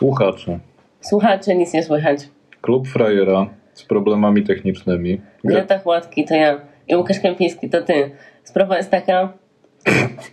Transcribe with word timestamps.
Słuchacze. 0.00 0.58
Słuchacze, 1.00 1.54
nic 1.54 1.72
nie 1.72 1.82
słychać. 1.82 2.18
Klub 2.60 2.88
Frajera 2.88 3.46
z 3.72 3.84
problemami 3.84 4.42
technicznymi. 4.42 5.20
Greta 5.44 5.78
Chłodki 5.78 6.24
to 6.24 6.34
ja 6.34 6.60
i 6.88 6.96
Łukasz 6.96 7.20
Kępiński 7.20 7.70
to 7.70 7.82
ty. 7.82 8.10
Sprawa 8.44 8.76
jest 8.76 8.90
taka, 8.90 9.32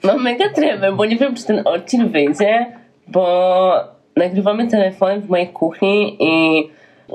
mam 0.04 0.24
mega 0.24 0.50
tremę, 0.50 0.92
bo 0.92 1.06
nie 1.06 1.16
wiem, 1.16 1.36
czy 1.36 1.46
ten 1.46 1.62
odcinek 1.66 2.12
wyjdzie, 2.12 2.66
bo 3.08 3.72
nagrywamy 4.16 4.68
telefonem 4.68 5.22
w 5.22 5.30
mojej 5.30 5.48
kuchni 5.48 6.18
i 6.20 6.64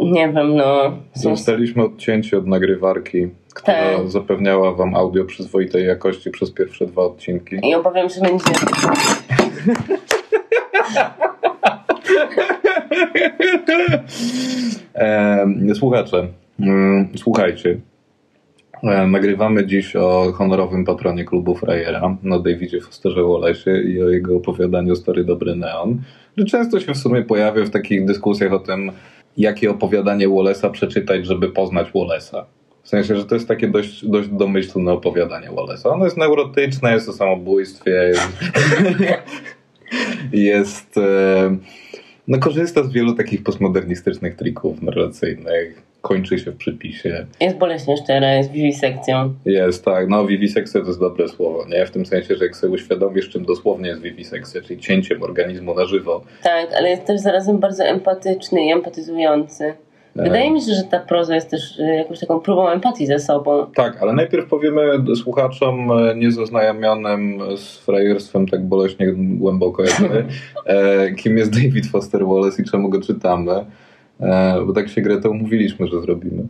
nie 0.03 0.29
wiem, 0.29 0.57
no... 0.57 0.93
Zostaliśmy 1.15 1.85
odcięci 1.85 2.37
od 2.37 2.47
nagrywarki, 2.47 3.29
która 3.55 3.77
Tak. 3.77 4.11
zapewniała 4.11 4.75
wam 4.75 4.95
audio 4.95 5.25
przyzwoitej 5.25 5.87
jakości 5.87 6.31
przez 6.31 6.51
pierwsze 6.51 6.87
dwa 6.87 7.03
odcinki. 7.03 7.57
I 7.63 7.75
obawiam 7.75 8.09
się, 8.09 8.15
że 8.15 8.21
będzie... 8.21 8.45
Słuchacze, 15.75 16.29
słuchajcie. 17.17 17.79
Nagrywamy 19.07 19.67
dziś 19.67 19.97
o 19.97 20.33
honorowym 20.35 20.85
patronie 20.85 21.25
klubu 21.25 21.55
Frajera, 21.55 22.17
o 22.31 22.39
Davidzie 22.39 22.81
Fosterze 22.81 23.21
Wallace'ie 23.21 23.85
i 23.85 24.03
o 24.03 24.09
jego 24.09 24.37
opowiadaniu 24.37 24.97
Stary 24.97 25.25
Dobry 25.25 25.57
Neon, 25.57 26.03
że 26.37 26.45
często 26.45 26.81
się 26.81 26.95
w 26.95 26.99
sumie 26.99 27.23
pojawia 27.23 27.65
w 27.65 27.71
takich 27.71 28.05
dyskusjach 28.05 28.53
o 28.53 28.59
tym, 28.59 28.93
jakie 29.37 29.71
opowiadanie 29.71 30.29
Wallace'a 30.29 30.71
przeczytać, 30.71 31.27
żeby 31.27 31.49
poznać 31.49 31.89
Wallace'a. 31.93 32.45
W 32.83 32.89
sensie, 32.89 33.17
że 33.17 33.25
to 33.25 33.35
jest 33.35 33.49
takie 33.49 33.69
dość, 33.69 34.07
dość 34.07 34.29
domyślne 34.29 34.93
opowiadanie 34.93 35.51
Wallace'a. 35.51 35.93
Ono 35.93 36.05
jest 36.05 36.17
neurotyczne, 36.17 36.93
jest 36.93 37.09
o 37.09 37.13
samobójstwie, 37.13 37.91
jest, 37.91 38.39
jest 40.51 40.99
e, 40.99 41.57
no 42.29 42.39
korzysta 42.39 42.83
z 42.83 42.93
wielu 42.93 43.15
takich 43.15 43.43
postmodernistycznych 43.43 44.37
trików 44.37 44.83
narracyjnych, 44.83 45.83
kończy 46.01 46.39
się 46.39 46.51
w 46.51 46.57
przypisie. 46.57 47.27
Jest 47.41 47.57
boleśnie 47.57 47.97
szczera, 47.97 48.35
jest 48.35 48.51
wiwisekcją. 48.51 49.35
Jest, 49.45 49.85
tak, 49.85 50.09
no 50.09 50.27
wiwisekcja 50.27 50.81
to 50.81 50.87
jest 50.87 51.01
dobre 51.01 51.29
słowo, 51.29 51.67
nie? 51.69 51.87
W 51.87 51.91
tym 51.91 52.07
sensie, 52.07 52.37
że 52.37 52.45
jak 52.45 52.57
sobie 52.57 52.73
uświadomisz, 52.73 53.29
czym 53.29 53.45
dosłownie 53.45 53.89
jest 53.89 54.03
wiwisekcja, 54.03 54.63
czyli 54.63 54.81
cięciem 54.81 55.23
organizmu 55.23 55.75
na 55.75 55.85
żywo. 55.85 56.25
Tak, 56.43 56.73
ale 56.77 56.91
jest 56.91 57.05
też 57.05 57.21
zarazem 57.21 57.59
bardzo 57.59 57.85
empatyczny 57.85 58.67
i 58.67 58.73
empatyzujący. 58.73 59.75
Wydaje 60.17 60.51
mi 60.51 60.61
się, 60.61 60.73
że 60.75 60.83
ta 60.83 60.99
proza 60.99 61.35
jest 61.35 61.51
też 61.51 61.81
e, 61.81 61.97
jakąś 61.97 62.21
taką 62.21 62.41
próbą 62.41 62.69
empatii 62.69 63.07
ze 63.07 63.19
sobą. 63.19 63.67
Tak, 63.75 64.03
ale 64.03 64.13
najpierw 64.13 64.49
powiemy 64.49 64.83
słuchaczom 65.17 65.91
e, 65.91 66.15
niezaznajomionym 66.15 67.41
z 67.57 67.79
frajerstwem 67.79 68.49
tak 68.49 68.65
boleśnie 68.65 69.13
głęboko 69.17 69.83
jak 69.83 70.01
my, 70.01 70.25
e, 70.75 71.13
kim 71.15 71.39
jest 71.39 71.53
David 71.53 71.87
Foster 71.87 72.27
Wallace 72.27 72.63
i 72.63 72.65
czemu 72.65 72.89
go 72.89 73.01
czytamy. 73.01 73.65
Bo 74.67 74.73
tak 74.73 74.89
się 74.89 75.01
Greta 75.01 75.29
umówiliśmy, 75.29 75.87
że 75.87 76.01
zrobimy. 76.01 76.43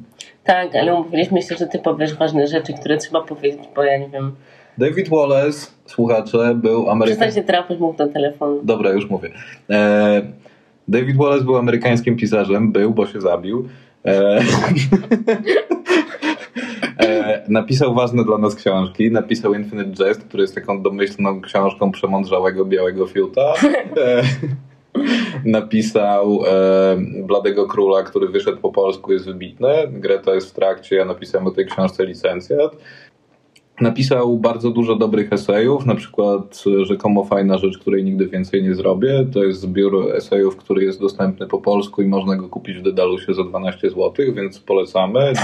Tak, 0.44 0.76
ale 0.76 0.94
umówiliśmy 0.94 1.42
się, 1.42 1.54
że 1.54 1.66
ty 1.66 1.78
powiesz 1.78 2.14
ważne 2.14 2.46
rzeczy, 2.46 2.72
które 2.72 2.96
trzeba 2.96 3.20
powiedzieć, 3.20 3.62
bo 3.76 3.82
ja 3.82 3.98
nie 3.98 4.08
wiem. 4.08 4.32
David 4.78 5.08
Wallace, 5.08 5.70
słuchacze, 5.86 6.54
był 6.54 6.90
Amerykański... 6.90 7.22
Przestań 7.22 7.42
się 7.42 7.46
trafić, 7.46 7.78
mów 7.78 7.96
do 7.96 8.08
telefonu. 8.08 8.60
Dobra, 8.62 8.90
już 8.90 9.10
mówię. 9.10 9.30
E, 9.70 10.22
David 10.88 11.16
Wallace 11.16 11.44
był 11.44 11.56
amerykańskim 11.56 12.16
pisarzem, 12.16 12.72
był, 12.72 12.94
bo 12.94 13.06
się 13.06 13.20
zabił. 13.20 13.68
E, 14.04 14.40
e, 16.98 17.42
napisał 17.48 17.94
ważne 17.94 18.24
dla 18.24 18.38
nas 18.38 18.54
książki. 18.54 19.10
Napisał 19.10 19.54
Infinite 19.54 20.08
Jest, 20.08 20.24
który 20.24 20.42
jest 20.42 20.54
taką 20.54 20.82
domyślną 20.82 21.40
książką 21.40 21.92
przemądrzałego 21.92 22.64
białego 22.64 23.06
fiuta. 23.06 23.52
E, 23.96 24.22
napisał 25.44 26.40
e, 26.46 26.96
Bladego 27.22 27.66
Króla, 27.66 28.02
który 28.02 28.28
wyszedł 28.28 28.60
po 28.60 28.72
polsku, 28.72 29.12
jest 29.12 29.24
wybitny. 29.24 29.68
Greta 29.88 30.34
jest 30.34 30.50
w 30.50 30.54
trakcie, 30.54 30.96
ja 30.96 31.04
napisałem 31.04 31.46
o 31.46 31.50
tej 31.50 31.66
książce 31.66 32.06
licencjat. 32.06 32.76
Napisał 33.80 34.36
bardzo 34.38 34.70
dużo 34.70 34.96
dobrych 34.96 35.32
esejów, 35.32 35.86
na 35.86 35.94
przykład 35.94 36.64
e, 36.82 36.84
rzekomo 36.84 37.24
fajna 37.24 37.58
rzecz, 37.58 37.78
której 37.78 38.04
nigdy 38.04 38.26
więcej 38.28 38.62
nie 38.62 38.74
zrobię. 38.74 39.26
To 39.34 39.44
jest 39.44 39.60
zbiór 39.60 40.12
esejów, 40.16 40.56
który 40.56 40.84
jest 40.84 41.00
dostępny 41.00 41.46
po 41.46 41.58
polsku 41.58 42.02
i 42.02 42.06
można 42.06 42.36
go 42.36 42.48
kupić 42.48 42.76
w 42.78 42.82
Dedalusie 42.82 43.34
za 43.34 43.44
12 43.44 43.90
zł, 43.90 44.12
więc 44.34 44.58
polecamy. 44.58 45.20
E, 45.20 45.32
W 45.32 45.34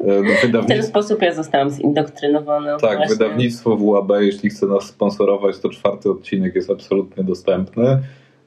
ten 0.00 0.22
Wydawnictwo, 0.42 0.82
sposób 1.02 1.22
ja 1.22 1.34
zostałam 1.34 1.70
zindoktrynowana. 1.70 2.76
tak, 2.76 2.96
właśnie. 2.98 3.16
wydawnictwo 3.16 3.76
WAB, 3.76 4.10
jeśli 4.20 4.50
chce 4.50 4.66
nas 4.66 4.84
sponsorować, 4.84 5.58
to 5.58 5.68
czwarty 5.68 6.10
odcinek 6.10 6.54
jest 6.54 6.70
absolutnie 6.70 7.24
dostępny. 7.24 7.98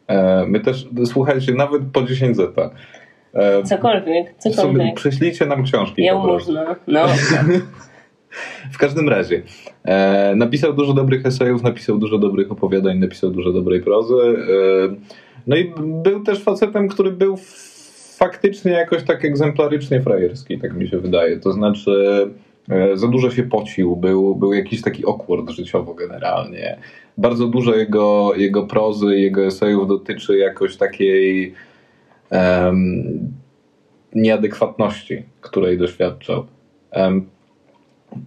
E, 0.07 0.45
My 0.47 0.59
też, 0.59 0.87
słuchajcie, 1.05 1.53
nawet 1.53 1.81
po 1.93 2.03
10 2.03 2.37
zeta. 2.37 2.69
Cokolwiek, 3.65 4.35
cokolwiek. 4.37 4.95
Prześlijcie 4.95 5.45
nam 5.45 5.63
książki. 5.63 6.03
Ja 6.03 6.15
po 6.15 6.23
prostu. 6.23 6.53
można. 6.53 6.75
No, 6.87 6.99
W 8.71 8.77
każdym 8.77 9.09
razie, 9.09 9.41
e, 9.83 10.35
napisał 10.35 10.73
dużo 10.73 10.93
dobrych 10.93 11.25
esejów, 11.25 11.63
napisał 11.63 11.97
dużo 11.97 12.17
dobrych 12.17 12.51
opowiadań, 12.51 12.99
napisał 12.99 13.31
dużo 13.31 13.53
dobrej 13.53 13.81
prozy. 13.81 14.15
E, 14.15 14.95
no 15.47 15.55
i 15.55 15.73
był 16.03 16.23
też 16.23 16.43
facetem, 16.43 16.87
który 16.87 17.11
był 17.11 17.37
faktycznie 18.17 18.71
jakoś 18.71 19.03
tak 19.03 19.25
egzemplarycznie 19.25 20.01
frajerski, 20.01 20.59
tak 20.59 20.73
mi 20.73 20.87
się 20.87 20.99
wydaje. 20.99 21.39
To 21.39 21.51
znaczy, 21.53 21.91
e, 22.69 22.97
za 22.97 23.07
dużo 23.07 23.31
się 23.31 23.43
pocił, 23.43 23.95
był, 23.95 24.35
był 24.35 24.53
jakiś 24.53 24.81
taki 24.81 25.03
awkward 25.07 25.49
życiowo 25.49 25.93
generalnie. 25.93 26.77
Bardzo 27.17 27.47
dużo 27.47 27.75
jego, 27.75 28.33
jego 28.35 28.67
prozy, 28.67 29.05
jego 29.05 29.45
esejów 29.45 29.87
dotyczy 29.87 30.37
jakoś 30.37 30.77
takiej 30.77 31.53
em, 32.29 33.03
nieadekwatności, 34.15 35.23
której 35.41 35.77
doświadczał. 35.77 36.45
Em, 36.91 37.25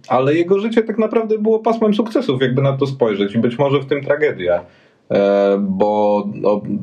ale 0.07 0.33
jego 0.33 0.59
życie 0.59 0.83
tak 0.83 0.97
naprawdę 0.97 1.37
było 1.37 1.59
pasmem 1.59 1.93
sukcesów, 1.93 2.41
jakby 2.41 2.61
na 2.61 2.77
to 2.77 2.87
spojrzeć, 2.87 3.35
i 3.35 3.37
być 3.37 3.57
może 3.57 3.79
w 3.79 3.85
tym 3.85 4.03
tragedia. 4.03 4.65
E, 5.11 5.57
bo 5.59 6.23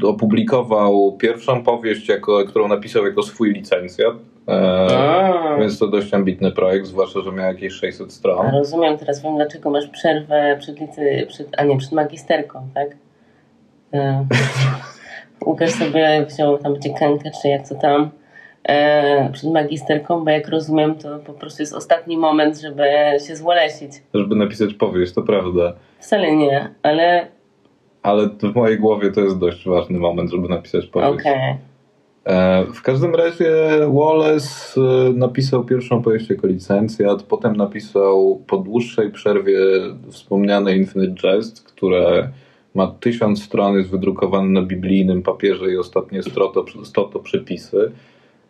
opublikował 0.04 1.16
pierwszą 1.20 1.62
powieść, 1.62 2.08
jako, 2.08 2.44
którą 2.44 2.68
napisał 2.68 3.06
jako 3.06 3.22
swój 3.22 3.52
licencjat. 3.52 4.14
E, 4.48 4.98
A. 4.98 5.56
więc 5.58 5.78
to 5.78 5.88
dość 5.88 6.14
ambitny 6.14 6.52
projekt, 6.52 6.86
zwłaszcza, 6.86 7.20
że 7.20 7.32
miał 7.32 7.46
jakieś 7.46 7.72
600 7.72 8.12
stron. 8.12 8.54
rozumiem, 8.54 8.98
teraz 8.98 9.22
wiem, 9.22 9.36
dlaczego 9.36 9.70
masz 9.70 9.86
przerwę 9.86 10.56
przed, 10.60 10.80
licy, 10.80 11.26
przed 11.28 11.48
a 11.56 11.64
nie, 11.64 11.78
przed 11.78 11.92
magisterką, 11.92 12.68
tak? 12.74 12.96
E, 13.94 14.26
Łukasz 15.46 15.70
sobie 15.70 16.26
wziął 16.28 16.58
tam 16.58 16.80
dziekankę, 16.80 17.30
czy 17.42 17.48
jak 17.48 17.68
to 17.68 17.74
tam, 17.74 18.10
przed 19.32 19.50
magisterką, 19.52 20.24
bo 20.24 20.30
jak 20.30 20.48
rozumiem, 20.48 20.94
to 20.94 21.18
po 21.18 21.32
prostu 21.32 21.62
jest 21.62 21.74
ostatni 21.74 22.16
moment, 22.16 22.60
żeby 22.60 22.82
się 23.28 23.36
złolesić. 23.36 23.92
Żeby 24.14 24.36
napisać 24.36 24.74
powieść, 24.74 25.12
to 25.12 25.22
prawda. 25.22 25.72
Wcale 26.00 26.36
nie, 26.36 26.70
ale 26.82 27.26
Ale 28.02 28.28
w 28.28 28.54
mojej 28.54 28.78
głowie 28.78 29.10
to 29.12 29.20
jest 29.20 29.38
dość 29.38 29.64
ważny 29.68 29.98
moment, 29.98 30.30
żeby 30.30 30.48
napisać 30.48 30.86
powieść. 30.86 31.14
okej. 31.20 31.56
E, 32.24 32.64
W 32.74 32.82
każdym 32.82 33.14
razie 33.14 33.52
Wallace 33.94 34.80
e, 34.80 35.12
napisał 35.12 35.64
pierwszą 35.64 36.02
powieść 36.02 36.30
jako 36.30 36.46
licencjat, 36.46 37.22
potem 37.22 37.56
napisał 37.56 38.42
po 38.46 38.56
dłuższej 38.56 39.10
przerwie 39.10 39.56
wspomniane 40.10 40.76
Infinite 40.76 41.34
Jest, 41.36 41.62
które 41.64 42.28
ma 42.74 42.86
tysiąc 43.00 43.42
stron, 43.44 43.76
jest 43.76 43.90
wydrukowane 43.90 44.48
na 44.48 44.62
biblijnym 44.62 45.22
papierze 45.22 45.72
i 45.72 45.76
ostatnie 45.76 46.22
100 46.22 46.48
to, 46.48 46.64
100 46.84 47.04
to 47.04 47.18
przepisy. 47.20 47.92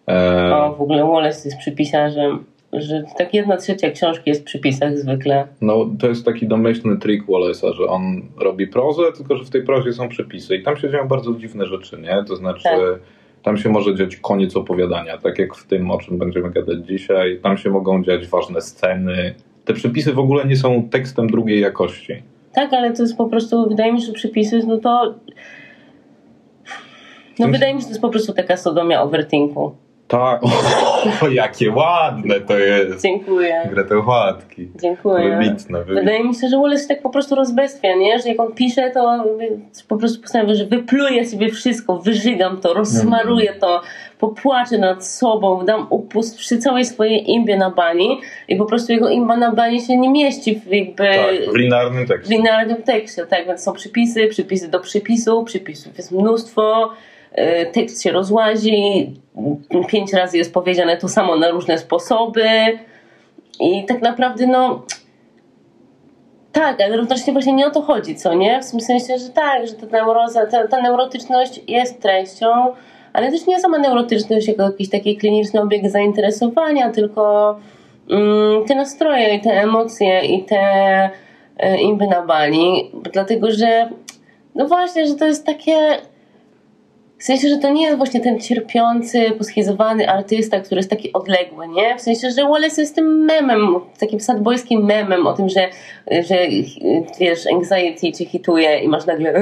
E, 0.09 0.57
O, 0.57 0.73
w 0.73 0.81
ogóle 0.81 1.05
Wallace 1.05 1.49
jest 1.49 1.59
przypisarzem, 1.59 2.45
że 2.73 3.05
tak 3.19 3.35
jedna 3.35 3.57
trzecia 3.57 3.91
książki 3.91 4.31
jest 4.31 4.43
w 4.43 4.45
przypisach 4.45 4.99
zwykle. 4.99 5.47
No, 5.61 5.87
to 5.99 6.09
jest 6.09 6.25
taki 6.25 6.49
domyślny 6.49 6.97
trik 6.97 7.27
Wallace'a, 7.27 7.73
że 7.75 7.87
on 7.87 8.23
robi 8.41 8.67
prozę, 8.67 9.03
tylko 9.17 9.37
że 9.37 9.45
w 9.45 9.51
tej 9.51 9.63
prozie 9.63 9.93
są 9.93 10.09
przepisy 10.09 10.57
i 10.57 10.63
tam 10.63 10.77
się 10.77 10.91
dzieją 10.91 11.09
bardzo 11.09 11.35
dziwne 11.35 11.67
rzeczy, 11.67 11.99
nie? 12.01 12.25
To 12.29 12.37
znaczy, 12.37 12.63
Tak. 12.63 12.79
tam 13.43 13.57
się 13.57 13.69
może 13.69 13.95
dziać 13.95 14.17
koniec 14.17 14.57
opowiadania, 14.57 15.19
tak 15.19 15.39
jak 15.39 15.55
w 15.55 15.67
tym, 15.67 15.91
o 15.91 15.99
czym 15.99 16.19
będziemy 16.19 16.51
gadać 16.51 16.87
dzisiaj. 16.87 17.41
Tam 17.43 17.57
się 17.57 17.71
mogą 17.71 18.05
dziać 18.05 18.27
ważne 18.27 18.61
sceny. 18.61 19.35
Te 19.65 19.75
przepisy 19.75 20.13
w 20.13 20.19
ogóle 20.19 20.45
nie 20.45 20.57
są 20.57 20.89
tekstem 20.89 21.27
drugiej 21.31 21.61
jakości. 21.61 22.23
Tak, 22.53 22.73
ale 22.73 22.93
to 22.93 23.03
jest 23.03 23.17
po 23.17 23.27
prostu, 23.27 23.69
wydaje 23.69 23.93
mi 23.93 24.01
się, 24.01 24.07
że 24.07 24.13
przypisy, 24.13 24.61
no 24.67 24.79
to... 24.79 25.15
No 27.39 27.49
wydaje 27.49 27.75
mi 27.75 27.81
się, 27.81 27.83
że 27.83 27.87
to 27.87 27.91
jest 27.91 28.03
po 28.03 28.09
prostu 28.09 28.33
taka 28.33 28.57
sodomia 28.57 29.03
overthinku. 29.03 29.73
Tak, 30.13 30.41
o, 31.23 31.29
jakie 31.29 31.71
ładne 31.71 32.41
to 32.41 32.59
jest. 32.59 33.03
Dziękuję. 33.03 33.69
Gretełchłatki. 33.71 34.69
Dziękuję. 34.83 35.37
Wybitne. 35.37 35.85
Wydaje 35.85 36.25
mi 36.25 36.35
się, 36.35 36.49
że 36.49 36.57
Wallace 36.57 36.83
się 36.83 36.89
tak 36.89 37.03
po 37.03 37.11
prostu 37.11 37.35
rozbestwia, 37.35 37.97
nie? 37.97 38.19
Że 38.19 38.29
jak 38.29 38.41
on 38.41 38.53
pisze, 38.53 38.91
to 38.91 39.25
po 39.89 39.97
prostu 39.97 40.23
postanawia, 40.23 40.55
że 40.55 40.65
wypluję 40.67 41.27
sobie 41.27 41.51
wszystko, 41.51 41.99
wyżygam 41.99 42.61
to, 42.61 42.75
rozsmaruję 42.75 43.53
to, 43.61 43.81
popłaczę 44.19 44.79
nad 44.79 45.07
sobą, 45.07 45.65
dam 45.65 45.87
upust 45.91 46.39
przy 46.39 46.59
całej 46.59 46.85
swojej 46.85 47.31
imbie 47.31 47.57
na 47.57 47.71
bani 47.71 48.21
i 48.49 48.57
po 48.57 48.65
prostu 48.65 48.93
jego 48.93 49.09
imba 49.09 49.37
na 49.37 49.53
bani 49.53 49.81
się 49.81 49.97
nie 49.97 50.11
mieści 50.11 50.61
w 50.61 50.73
jakby 50.73 50.97
Tak, 50.97 51.53
w 51.53 51.57
linearnym 51.57 52.05
w 52.05 52.09
tekście. 52.09 52.35
linearnym 52.37 52.83
tekście, 52.83 53.27
tak? 53.27 53.47
Więc 53.47 53.63
są 53.63 53.73
przypisy, 53.73 54.27
przypisy 54.29 54.69
do 54.69 54.81
przypisu, 54.81 55.45
przypisów 55.45 55.97
jest 55.97 56.13
mnóstwo, 56.13 56.91
tekst 57.73 58.03
się 58.03 58.11
rozłazi, 58.13 59.15
pięć 59.89 60.13
razy 60.13 60.39
jest 60.39 60.55
powiedziane 60.55 60.97
to 60.97 61.09
samo 61.09 61.37
na 61.37 61.51
różne 61.51 61.79
sposoby 61.79 62.49
i 63.61 63.85
tak 63.85 64.03
naprawdę 64.03 64.47
no 64.47 64.83
tak, 66.53 66.81
ale 66.81 66.97
równocześnie 66.97 67.33
właśnie 67.33 67.53
nie 67.53 67.67
o 67.67 67.71
to 67.71 67.83
chodzi, 67.83 68.15
co 68.15 68.35
nie? 68.35 68.63
W 68.63 68.71
tym 68.71 68.81
sensie, 68.81 69.19
że 69.19 69.29
tak, 69.29 69.67
że 69.67 69.75
ta 69.75 69.87
neuroza, 69.87 70.47
ta, 70.47 70.69
ta 70.69 70.81
neurotyczność 70.81 71.61
jest 71.69 72.03
treścią, 72.03 72.47
ale 73.13 73.31
też 73.31 73.47
nie 73.47 73.61
sama 73.61 73.79
neurotyczność 73.79 74.49
jako 74.49 74.63
jakiś 74.63 74.91
taki 74.91 75.17
kliniczny 75.17 75.61
obieg 75.61 75.91
zainteresowania, 75.91 76.91
tylko 76.91 77.57
mm, 78.11 78.65
te 78.65 78.75
nastroje 78.75 79.35
i 79.35 79.41
te 79.41 79.51
emocje 79.51 80.25
i 80.25 80.45
te 80.45 80.61
y, 81.65 81.77
imby 81.81 82.07
na 82.07 82.23
bali, 82.23 82.91
dlatego 83.13 83.51
że 83.51 83.89
no 84.55 84.69
właśnie, 84.69 85.07
że 85.07 85.15
to 85.15 85.27
jest 85.27 85.47
takie 85.47 85.99
w 87.23 87.25
sensie, 87.25 87.49
że 87.49 87.57
to 87.57 87.71
nie 87.71 87.83
jest 87.83 87.97
właśnie 87.97 88.21
ten 88.21 88.41
cierpiący, 88.41 89.31
poschizowany 89.39 90.11
artysta, 90.11 90.61
który 90.61 90.79
jest 90.79 90.91
taki 90.91 91.13
odległy, 91.13 91.69
nie? 91.69 91.99
W 91.99 92.01
sensie, 92.01 92.31
że 92.31 92.43
Wallace 92.43 92.81
jest 92.81 92.95
tym 92.95 93.25
memem, 93.25 93.81
takim 93.99 94.21
sadbojskim 94.21 94.85
memem 94.85 95.27
o 95.27 95.33
tym, 95.33 95.49
że, 95.49 95.69
że 96.11 96.37
wiesz, 97.21 97.47
anxiety 97.47 98.13
cię 98.13 98.25
hituje 98.25 98.79
i 98.79 98.89
masz 98.89 99.07
nagle 99.07 99.33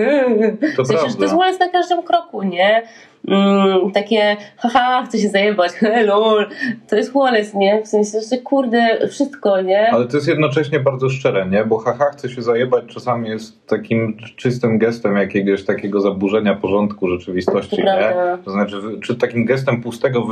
To 0.76 0.82
w 0.84 0.86
sensie, 0.86 1.08
że 1.08 1.14
to 1.14 1.22
jest 1.22 1.34
Wallace 1.34 1.58
na 1.58 1.68
każdym 1.68 2.02
kroku, 2.02 2.42
nie? 2.42 2.82
Mm, 3.28 3.90
takie 3.90 4.36
haha, 4.56 5.02
chcę 5.06 5.18
się 5.18 5.28
zajebać, 5.28 5.72
lol, 6.06 6.46
to 6.88 6.96
jest 6.96 7.12
Wallace, 7.12 7.58
nie? 7.58 7.82
W 7.82 7.88
sensie, 7.88 8.18
że 8.30 8.38
kurde, 8.38 9.08
wszystko, 9.08 9.60
nie? 9.60 9.90
Ale 9.92 10.06
to 10.06 10.16
jest 10.16 10.28
jednocześnie 10.28 10.80
bardzo 10.80 11.08
szczere, 11.08 11.46
nie? 11.46 11.64
Bo 11.64 11.78
haha, 11.78 12.10
chcę 12.10 12.28
się 12.28 12.42
zajebać 12.42 12.84
czasami 12.86 13.28
jest 13.28 13.66
takim 13.66 14.16
czystym 14.36 14.78
gestem 14.78 15.16
jakiegoś 15.16 15.64
takiego 15.64 16.00
zaburzenia 16.00 16.54
porządku 16.54 17.08
rzeczywistości, 17.08 17.76
To 17.76 17.82
nie? 17.82 17.82
prawda. 17.98 18.38
To 18.44 18.50
znaczy, 18.50 18.76
czy 19.02 19.16
takim 19.16 19.44
gestem 19.44 19.82
pustego 19.82 20.22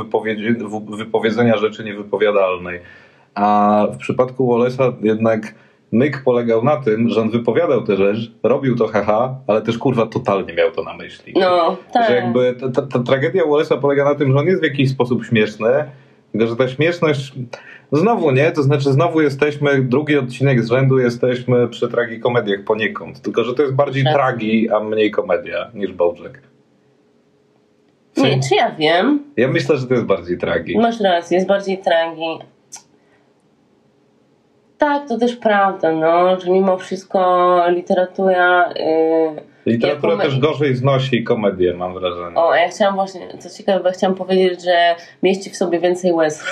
wypowiedzenia 0.97 1.57
rzeczy 1.57 1.83
niewypowiadalnej. 1.83 2.79
A 3.35 3.87
w 3.93 3.97
przypadku 3.97 4.47
Wallace'a 4.47 4.93
jednak 5.01 5.53
myk 5.91 6.23
polegał 6.23 6.63
na 6.63 6.77
tym, 6.77 7.09
że 7.09 7.21
on 7.21 7.29
wypowiadał 7.29 7.83
tę 7.83 7.95
rzecz, 7.97 8.31
robił 8.43 8.75
to 8.75 8.87
haha, 8.87 9.35
ale 9.47 9.61
też 9.61 9.77
kurwa 9.77 10.05
totalnie 10.05 10.53
miał 10.53 10.71
to 10.71 10.83
na 10.83 10.93
myśli. 10.93 11.33
No, 11.39 11.77
tak. 11.93 12.09
Że 12.09 12.15
jakby 12.15 12.53
ta, 12.53 12.71
ta, 12.71 12.81
ta 12.81 12.99
tragedia 12.99 13.43
Wallace'a 13.43 13.79
polega 13.79 14.05
na 14.05 14.15
tym, 14.15 14.31
że 14.31 14.37
on 14.39 14.47
jest 14.47 14.61
w 14.61 14.63
jakiś 14.63 14.89
sposób 14.89 15.25
śmieszny, 15.25 15.69
tylko 16.31 16.47
że 16.47 16.55
ta 16.55 16.67
śmieszność 16.67 17.33
znowu 17.91 18.31
nie, 18.31 18.51
to 18.51 18.63
znaczy 18.63 18.91
znowu 18.91 19.21
jesteśmy, 19.21 19.81
drugi 19.81 20.17
odcinek 20.17 20.63
z 20.63 20.69
rzędu 20.69 20.99
jesteśmy 20.99 21.67
przy 21.67 21.87
tragikomediach 21.87 22.63
poniekąd, 22.63 23.21
tylko 23.21 23.43
że 23.43 23.53
to 23.53 23.61
jest 23.61 23.75
bardziej 23.75 24.03
Tak. 24.03 24.13
tragi, 24.13 24.69
a 24.69 24.79
mniej 24.79 25.11
komedia 25.11 25.71
niż 25.73 25.91
Bojack. 25.93 26.39
Nie, 28.17 28.39
czy 28.49 28.55
ja 28.55 28.71
wiem? 28.75 29.23
Ja 29.37 29.47
myślę, 29.47 29.77
że 29.77 29.87
to 29.87 29.93
jest 29.93 30.05
bardziej 30.05 30.37
tragi. 30.37 30.77
Masz 30.77 31.01
rację, 31.01 31.35
jest 31.35 31.47
bardziej 31.47 31.77
tragi. 31.77 32.39
Tak, 34.79 35.07
to 35.07 35.17
też 35.17 35.35
prawda, 35.35 35.91
no, 35.91 36.39
że 36.39 36.51
mimo 36.51 36.77
wszystko 36.77 37.61
literatura. 37.69 38.73
Yy, 38.73 39.41
Literatura 39.65 40.17
też 40.17 40.39
gorzej 40.39 40.75
znosi 40.75 41.23
komedię, 41.23 41.73
mam 41.73 41.93
wrażenie. 41.93 42.35
O, 42.35 42.55
ja 42.55 42.69
chciałam 42.69 42.95
właśnie, 42.95 43.21
co 43.39 43.49
ciekawe, 43.57 43.83
bo 43.83 43.91
chciałam 43.91 44.15
powiedzieć, 44.15 44.63
że 44.63 44.95
mieści 45.23 45.49
w 45.49 45.55
sobie 45.55 45.79
więcej 45.79 46.13
łez. 46.13 46.43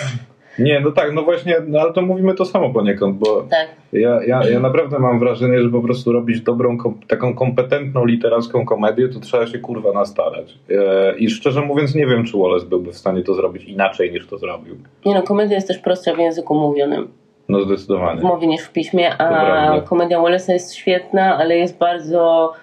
Nie, 0.59 0.79
no 0.79 0.91
tak, 0.91 1.13
no 1.13 1.23
właśnie, 1.23 1.55
no 1.67 1.79
ale 1.79 1.93
to 1.93 2.01
mówimy 2.01 2.35
to 2.35 2.45
samo 2.45 2.73
poniekąd, 2.73 3.17
bo 3.17 3.41
Tak. 3.41 3.67
ja, 3.93 4.23
ja, 4.23 4.49
ja 4.49 4.59
naprawdę 4.59 4.99
mam 4.99 5.19
wrażenie, 5.19 5.61
że 5.61 5.69
po 5.69 5.81
prostu 5.81 6.11
robić 6.11 6.41
dobrą, 6.41 6.77
kom, 6.77 6.99
taką 7.07 7.35
kompetentną 7.35 8.05
literacką 8.05 8.65
komedię, 8.65 9.09
to 9.09 9.19
trzeba 9.19 9.47
się 9.47 9.59
kurwa 9.59 9.91
nastarać. 9.91 10.57
E, 10.69 11.17
I 11.17 11.29
szczerze 11.29 11.61
mówiąc 11.61 11.95
nie 11.95 12.07
wiem, 12.07 12.25
czy 12.25 12.37
Wallace 12.37 12.65
byłby 12.65 12.91
w 12.91 12.97
stanie 12.97 13.23
to 13.23 13.33
zrobić 13.33 13.63
inaczej 13.63 14.11
niż 14.11 14.27
to 14.27 14.37
zrobił. 14.37 14.75
Nie 15.05 15.13
no, 15.13 15.23
komedia 15.23 15.55
jest 15.55 15.67
też 15.67 15.77
prostsza 15.77 16.15
w 16.15 16.17
języku 16.17 16.55
mówionym, 16.55 17.07
No 17.49 17.59
w 17.59 17.65
zdecydowanie. 17.65 18.21
mowie 18.21 18.47
niż 18.47 18.61
w 18.61 18.71
piśmie, 18.71 19.17
a 19.17 19.81
komedia 19.81 20.19
Wallace'a 20.19 20.53
jest 20.53 20.73
świetna, 20.75 21.37
ale 21.37 21.57
jest 21.57 21.77
bardzo 21.77 22.53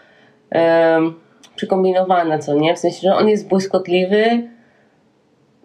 em, 0.51 1.15
przykombinowana, 1.57 2.39
co 2.39 2.55
nie? 2.55 2.75
W 2.75 2.79
sensie, 2.79 3.01
że 3.03 3.17
on 3.17 3.29
jest 3.29 3.49
błyskotliwy, 3.49 4.49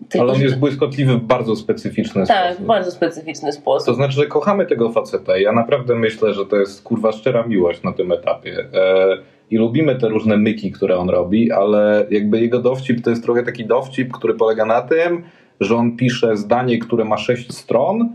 tylko, 0.09 0.23
Ale 0.23 0.33
on 0.33 0.41
jest 0.41 0.59
błyskotliwy 0.59 1.13
w 1.13 1.21
bardzo 1.21 1.55
specyficzny 1.55 2.25
Tak, 2.27 2.45
w 2.45 2.53
sposób. 2.53 2.65
bardzo 2.65 2.91
specyficzny 2.91 3.51
sposób. 3.51 3.85
To 3.85 3.93
znaczy, 3.93 4.13
że 4.13 4.25
kochamy 4.25 4.65
tego 4.65 4.91
faceta 4.91 5.37
ja 5.37 5.51
naprawdę 5.51 5.95
myślę, 5.95 6.33
że 6.33 6.45
to 6.45 6.55
jest 6.55 6.83
kurwa 6.83 7.11
szczera 7.11 7.43
miłość 7.47 7.83
na 7.83 7.91
tym 7.93 8.11
etapie. 8.11 8.57
E, 8.73 9.17
I 9.51 9.57
lubimy 9.57 9.95
te 9.95 10.09
różne 10.09 10.37
myki, 10.37 10.71
które 10.71 10.97
on 10.97 11.09
robi, 11.09 11.51
ale 11.51 12.05
jakby 12.11 12.39
jego 12.41 12.59
dowcip 12.59 13.03
to 13.03 13.09
jest 13.09 13.23
trochę 13.23 13.43
taki 13.43 13.65
dowcip, 13.65 14.11
który 14.11 14.33
polega 14.33 14.65
na 14.65 14.81
tym, 14.81 15.23
że 15.59 15.75
on 15.75 15.97
pisze 15.97 16.37
zdanie, 16.37 16.79
które 16.79 17.05
ma 17.05 17.17
sześć 17.17 17.53
stron 17.53 18.09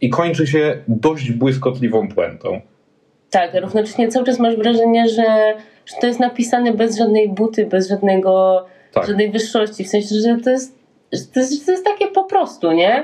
i 0.00 0.10
kończy 0.10 0.46
się 0.46 0.76
dość 0.88 1.32
błyskotliwą 1.32 2.08
puentą. 2.08 2.60
Tak, 3.30 3.54
równocześnie 3.62 4.08
cały 4.08 4.26
czas 4.26 4.38
masz 4.38 4.56
wrażenie, 4.56 5.08
że, 5.08 5.54
że 5.86 5.94
to 6.00 6.06
jest 6.06 6.20
napisane 6.20 6.72
bez 6.72 6.98
żadnej 6.98 7.28
buty, 7.28 7.66
bez 7.66 7.88
żadnego, 7.88 8.64
Tak. 8.92 9.06
żadnej 9.06 9.30
wyższości. 9.30 9.84
W 9.84 9.88
sensie, 9.88 10.14
że 10.14 10.36
to 10.44 10.50
jest, 10.50 10.78
że 11.12 11.20
to 11.34 11.40
jest, 11.40 11.58
że 11.60 11.66
to 11.66 11.72
jest 11.72 11.84
takie 11.84 12.06
po 12.06 12.24
prostu, 12.24 12.72
nie? 12.72 13.02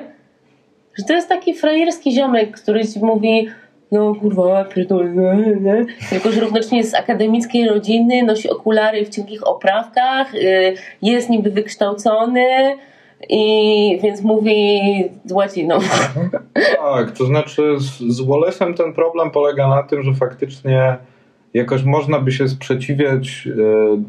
Że 0.99 1.05
to 1.05 1.13
jest 1.13 1.29
taki 1.29 1.55
frajerski 1.55 2.13
ziomek, 2.13 2.61
który 2.61 2.89
ci 2.89 2.99
mówi 2.99 3.49
no 3.93 4.15
kurwa, 4.15 4.65
pierdolę, 4.65 5.37
nie. 5.61 5.85
Tylko, 6.11 6.33
że 6.33 6.41
równocześnie 6.41 6.79
jest 6.79 6.91
z 6.91 6.95
akademickiej 6.95 7.69
rodziny, 7.69 8.23
nosi 8.23 8.51
okulary 8.51 9.05
w 9.05 9.09
cienkich 9.09 9.47
oprawkach, 9.47 10.35
y, 10.35 10.75
jest 11.03 11.31
niby 11.31 11.51
wykształcony 11.51 12.77
i 13.29 13.99
więc 14.03 14.23
mówi 14.23 14.81
łaciną. 15.31 15.79
Tak, 16.77 17.11
to 17.11 17.25
znaczy 17.25 17.77
z, 17.79 17.99
z 17.99 18.21
Wallace'em 18.21 18.75
ten 18.75 18.93
problem 18.93 19.31
polega 19.31 19.69
na 19.69 19.83
tym, 19.83 20.03
że 20.03 20.15
faktycznie 20.15 20.97
jakoś 21.55 21.83
można 21.83 22.21
by 22.21 22.33
się 22.33 22.49
sprzeciwiać 22.49 23.49
e, 23.49 24.03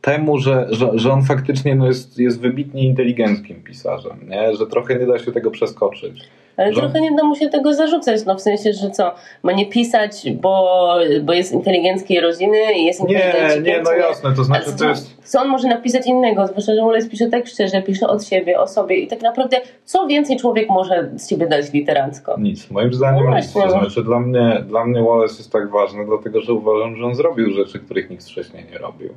temu, 0.00 0.38
że, 0.38 0.66
że, 0.70 0.90
że 0.94 1.12
on 1.12 1.22
faktycznie 1.22 1.74
no 1.74 1.86
jest, 1.86 2.18
jest 2.18 2.40
wybitnie 2.40 2.84
inteligenckim 2.84 3.62
pisarzem, 3.62 4.28
nie? 4.28 4.56
że 4.56 4.66
trochę 4.66 4.96
nie 4.96 5.06
da 5.06 5.18
się 5.18 5.32
tego 5.32 5.50
przeskoczyć. 5.50 6.20
Ale 6.56 6.72
Że- 6.72 6.80
trochę 6.80 7.00
nie 7.00 7.12
da 7.16 7.24
mu 7.24 7.36
się 7.36 7.48
tego 7.48 7.74
zarzucać, 7.74 8.24
no 8.26 8.34
w 8.34 8.40
sensie, 8.40 8.72
że 8.72 8.90
co, 8.90 9.14
ma 9.42 9.52
nie 9.52 9.66
pisać, 9.66 10.12
bo, 10.32 10.94
bo 11.22 11.32
jest 11.32 11.52
inteligenckiej 11.52 12.20
rodziny 12.20 12.58
i 12.76 12.84
jest 12.84 13.08
Nie, 13.08 13.14
inteligenckim. 13.14 13.62
nie, 13.64 13.82
no 13.82 13.92
jasne, 13.92 14.34
to 14.36 14.44
znaczy 14.44 14.76
to 14.78 14.88
jest... 14.88 15.16
Co 15.24 15.40
on 15.40 15.48
może 15.48 15.68
napisać 15.68 16.06
innego? 16.06 16.46
Zwłaszcza, 16.46 16.74
że 16.74 16.80
Wallace 16.82 17.08
pisze 17.08 17.26
tak 17.26 17.46
szczerze, 17.46 17.82
pisze 17.82 18.08
od 18.08 18.24
siebie, 18.24 18.60
o 18.60 18.66
sobie 18.68 18.96
i 18.96 19.06
tak 19.06 19.22
naprawdę 19.22 19.60
co 19.84 20.06
więcej 20.06 20.36
człowiek 20.36 20.68
może 20.68 21.10
z 21.16 21.28
siebie 21.30 21.46
dać 21.46 21.72
literacko? 21.72 22.36
Nic, 22.40 22.70
moim 22.70 22.94
zdaniem 22.94 23.30
No 23.30 23.36
nic. 23.36 23.52
To 23.52 23.70
znaczy 23.70 24.04
dla 24.04 24.20
mnie, 24.20 24.64
dla 24.66 24.86
mnie 24.86 25.02
Wallace 25.02 25.34
jest 25.36 25.52
tak 25.52 25.70
ważny, 25.70 26.06
dlatego 26.06 26.40
że 26.40 26.52
uważam, 26.52 26.96
że 26.96 27.04
on 27.04 27.14
zrobił 27.14 27.50
rzeczy, 27.50 27.78
których 27.78 28.10
nikt 28.10 28.24
wcześniej 28.24 28.64
nie 28.72 28.78
robił. 28.78 29.08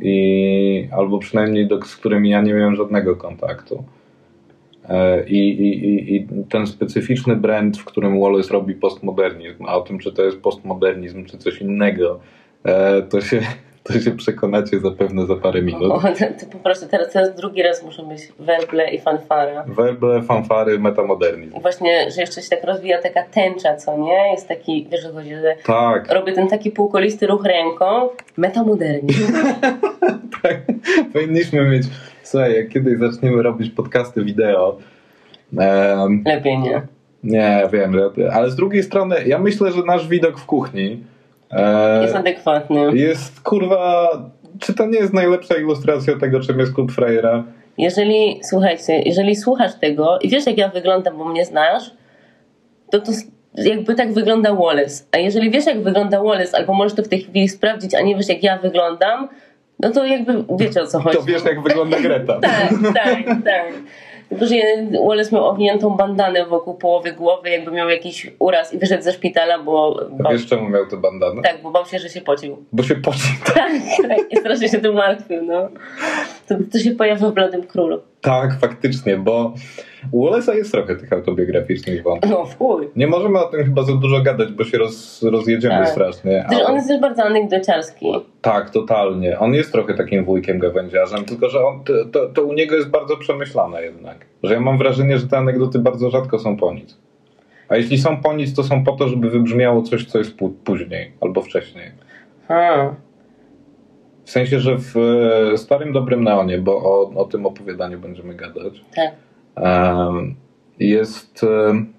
I, 0.00 0.88
albo 0.92 1.18
przynajmniej 1.18 1.66
do, 1.66 1.82
z 1.82 1.96
którymi 1.96 2.30
ja 2.30 2.42
nie 2.42 2.54
miałem 2.54 2.76
żadnego 2.76 3.16
kontaktu. 3.16 3.84
E, 4.88 5.28
I, 5.28 5.48
i, 5.48 6.16
i, 6.16 6.26
ten 6.50 6.66
specyficzny 6.66 7.36
brand, 7.36 7.78
w 7.78 7.84
którym 7.84 8.20
Wallace 8.20 8.52
robi 8.52 8.74
postmodernizm, 8.74 9.64
a 9.66 9.76
o 9.76 9.80
tym, 9.80 9.98
czy 9.98 10.12
to 10.12 10.22
jest 10.22 10.40
postmodernizm, 10.40 11.24
czy 11.24 11.38
coś 11.38 11.60
innego, 11.60 12.20
e, 12.64 13.02
to 13.02 13.20
się, 13.20 13.40
to 13.92 14.00
się 14.00 14.10
przekonacie 14.10 14.80
zapewne 14.80 15.26
za 15.26 15.36
parę 15.36 15.62
minut. 15.62 15.92
O, 15.92 16.00
to, 16.00 16.46
po 16.52 16.58
prostu 16.58 16.86
teraz, 16.88 17.12
teraz 17.12 17.34
drugi 17.34 17.62
raz 17.62 17.82
muszą 17.84 18.06
być 18.06 18.20
werble 18.38 18.90
i 18.90 19.00
fanfara. 19.00 19.64
Werble, 19.66 20.22
fanfary, 20.22 20.78
metamodernizm. 20.78 21.60
Właśnie, 21.60 22.10
że 22.10 22.20
jeszcze 22.20 22.42
się 22.42 22.48
tak 22.48 22.64
rozwija 22.64 23.02
taka 23.02 23.22
tęcza, 23.22 23.76
co 23.76 23.98
nie? 23.98 24.30
Jest 24.32 24.48
taki, 24.48 24.86
wiesz 24.92 25.06
o 25.06 25.12
chodzi, 25.12 25.34
że 25.34 25.56
Tak, 25.66 26.12
robię 26.12 26.32
ten 26.32 26.48
taki 26.48 26.70
półkolisty 26.70 27.26
ruch 27.26 27.44
ręką, 27.44 28.08
metamodernizm. 28.36 29.32
tak. 30.42 30.56
Powinniśmy 31.12 31.68
mieć. 31.70 31.82
Słuchaj, 32.22 32.54
jak 32.54 32.68
kiedyś 32.68 32.98
zaczniemy 32.98 33.42
robić 33.42 33.70
podcasty 33.70 34.24
wideo. 34.24 34.78
em, 35.58 36.22
Lepiej 36.26 36.58
nie. 36.58 36.82
nie 37.24 37.68
wiem, 37.72 37.92
ale 38.32 38.50
z 38.50 38.56
drugiej 38.56 38.82
strony, 38.82 39.16
ja 39.26 39.38
myślę, 39.38 39.72
że 39.72 39.82
nasz 39.82 40.08
widok 40.08 40.38
w 40.38 40.46
kuchni 40.46 41.04
e, 41.50 42.02
Jest 42.02 42.14
adekwatny. 42.16 42.96
jest 42.96 43.40
kurwa. 43.40 44.08
Czy 44.60 44.74
to 44.74 44.86
nie 44.86 44.98
jest 44.98 45.12
najlepsza 45.12 45.56
ilustracja 45.56 46.18
tego, 46.18 46.40
czym 46.40 46.58
jest 46.58 46.74
klub 46.74 46.92
Frejera? 46.92 47.44
Jeżeli, 47.78 48.40
słuchajcie, 48.44 49.02
jeżeli 49.06 49.36
słuchasz 49.36 49.74
tego 49.74 50.18
i 50.22 50.28
wiesz 50.28 50.46
jak 50.46 50.58
ja 50.58 50.68
wyglądam, 50.68 51.18
bo 51.18 51.24
mnie 51.24 51.44
znasz, 51.44 51.90
to 52.90 53.00
to 53.00 53.12
jakby 53.54 53.94
tak 53.94 54.12
wygląda 54.12 54.54
Wallace. 54.54 55.04
A 55.12 55.18
jeżeli 55.18 55.50
wiesz 55.50 55.66
jak 55.66 55.82
wygląda 55.82 56.22
Wallace, 56.22 56.56
albo 56.56 56.74
możesz 56.74 56.94
to 56.94 57.02
w 57.02 57.08
tej 57.08 57.20
chwili 57.20 57.48
sprawdzić, 57.48 57.94
a 57.94 58.00
nie 58.00 58.16
wiesz 58.16 58.28
jak 58.28 58.42
ja 58.42 58.58
wyglądam, 58.58 59.28
no 59.80 59.90
to 59.90 60.06
jakby 60.06 60.44
wiecie 60.58 60.82
o 60.82 60.86
co 60.86 61.00
chodzi. 61.00 61.16
To 61.16 61.22
wiesz, 61.22 61.44
jak 61.44 61.62
wygląda 61.62 62.00
Greta. 62.00 62.40
Tak, 62.42 62.70
tak, 62.94 63.26
tak. 63.44 63.72
Tylko, 64.28 64.46
że 64.46 64.54
Wallace 65.06 65.36
miał 65.36 65.46
owiniętą 65.46 65.90
bandanę 65.90 66.46
wokół 66.46 66.74
połowy 66.74 67.12
głowy, 67.12 67.50
jakby 67.50 67.70
miał 67.70 67.88
jakiś 67.88 68.30
uraz 68.38 68.74
i 68.74 68.78
wyszedł 68.78 69.02
ze 69.02 69.12
szpitala, 69.12 69.58
bo... 69.58 70.00
A 70.18 70.22
Bał, 70.22 70.32
wiesz 70.32 70.46
czemu 70.46 70.68
miał 70.68 70.86
tę 70.86 70.96
bandanę? 70.96 71.42
tak, 71.42 71.62
bo 71.62 71.70
bał 71.70 71.86
się, 71.86 71.98
że 71.98 72.08
się 72.08 72.20
pocił. 72.20 72.64
Bo 72.72 72.82
się 72.82 72.94
pocił. 72.94 73.34
Tak, 73.54 73.72
tak. 74.08 74.18
I 74.30 74.36
strasznie 74.36 74.68
się 74.68 74.78
tym 74.78 74.94
martwił, 74.94 75.42
no. 75.42 75.68
To, 76.48 76.54
to 76.72 76.78
się 76.78 76.90
pojawia 76.90 77.28
w 77.28 77.32
Bladym 77.32 77.62
Królu. 77.62 78.00
Tak, 78.20 78.58
faktycznie, 78.60 79.16
bo 79.16 79.54
u 80.12 80.26
Wallace'a 80.26 80.54
jest 80.54 80.72
trochę 80.72 80.96
tych 80.96 81.12
autobiograficznych 81.12 82.02
wątków. 82.02 82.30
No, 82.30 82.44
chuj. 82.58 82.88
Nie 82.96 83.06
możemy 83.06 83.38
o 83.38 83.44
tym 83.48 83.64
chyba 83.64 83.82
za 83.82 83.92
dużo 83.92 84.20
gadać, 84.22 84.52
bo 84.52 84.64
się 84.64 84.78
roz, 84.78 85.22
rozjedziemy 85.22 85.74
Tak. 85.74 85.88
strasznie. 85.88 86.46
Też 86.48 86.58
ale- 86.58 86.66
on 86.66 86.74
jest 86.74 86.88
też 86.88 87.00
bardzo 87.00 87.22
anegdociarski. 87.22 88.06
Tak, 88.42 88.70
totalnie. 88.70 89.38
On 89.38 89.54
jest 89.54 89.72
trochę 89.72 89.94
takim 89.94 90.24
wujkiem 90.24 90.58
gawędziarzem, 90.58 91.24
tylko 91.24 91.48
że 91.48 91.64
on, 91.64 91.80
to, 92.12 92.26
to, 92.28 92.42
u 92.42 92.52
niego 92.52 92.76
jest 92.76 92.88
bardzo 92.90 93.16
przemyślane 93.16 93.82
jednak. 93.82 94.16
Że 94.42 94.54
ja 94.54 94.60
mam 94.60 94.78
wrażenie, 94.78 95.18
że 95.18 95.26
te 95.26 95.38
anegdoty 95.38 95.78
bardzo 95.78 96.10
rzadko 96.10 96.38
są 96.38 96.56
po 96.56 96.74
nic. 96.74 96.96
A 97.68 97.76
jeśli 97.76 97.98
są 97.98 98.16
po 98.22 98.32
nic, 98.32 98.54
to 98.54 98.62
są 98.62 98.84
po 98.84 98.92
to, 98.92 99.08
żeby 99.08 99.30
wybrzmiało 99.30 99.82
coś, 99.82 100.04
co 100.06 100.18
jest 100.18 100.36
pó- 100.36 100.52
później 100.64 101.12
albo 101.20 101.42
wcześniej. 101.42 101.90
A, 102.48 102.88
W 104.28 104.30
sensie, 104.30 104.60
że 104.60 104.78
w 104.78 104.96
e, 104.96 105.58
Starym 105.58 105.92
Dobrym 105.92 106.24
Neonie, 106.24 106.58
bo 106.58 106.76
o, 106.76 107.10
o 107.14 107.24
tym 107.24 107.46
opowiadaniu 107.46 107.98
będziemy 107.98 108.34
gadać, 108.34 108.84
tak. 108.96 109.12
jest, 110.78 111.44
em, 111.44 111.92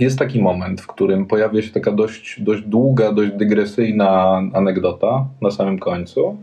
jest 0.00 0.18
taki 0.18 0.42
moment, 0.42 0.80
w 0.80 0.86
którym 0.86 1.26
pojawia 1.26 1.62
się 1.62 1.70
taka 1.72 1.92
dość, 1.92 2.40
dość 2.42 2.62
długa, 2.62 3.12
dość 3.12 3.32
dygresyjna 3.32 4.42
anegdota 4.54 5.26
na 5.40 5.50
samym 5.50 5.78
końcu. 5.78 6.36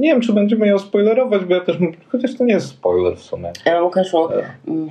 Nie 0.00 0.08
wiem, 0.08 0.20
czy 0.20 0.32
będziemy 0.32 0.66
ją 0.66 0.78
spoilerować, 0.78 1.44
bo 1.44 1.54
ja 1.54 1.60
też, 1.60 1.76
chociaż 2.08 2.34
to 2.36 2.44
nie 2.44 2.54
jest 2.54 2.66
spoiler 2.66 3.16
w 3.16 3.22
sumie. 3.22 3.52
E, 3.64 3.82
Łukaszu, 3.82 4.28
E, 4.32 4.42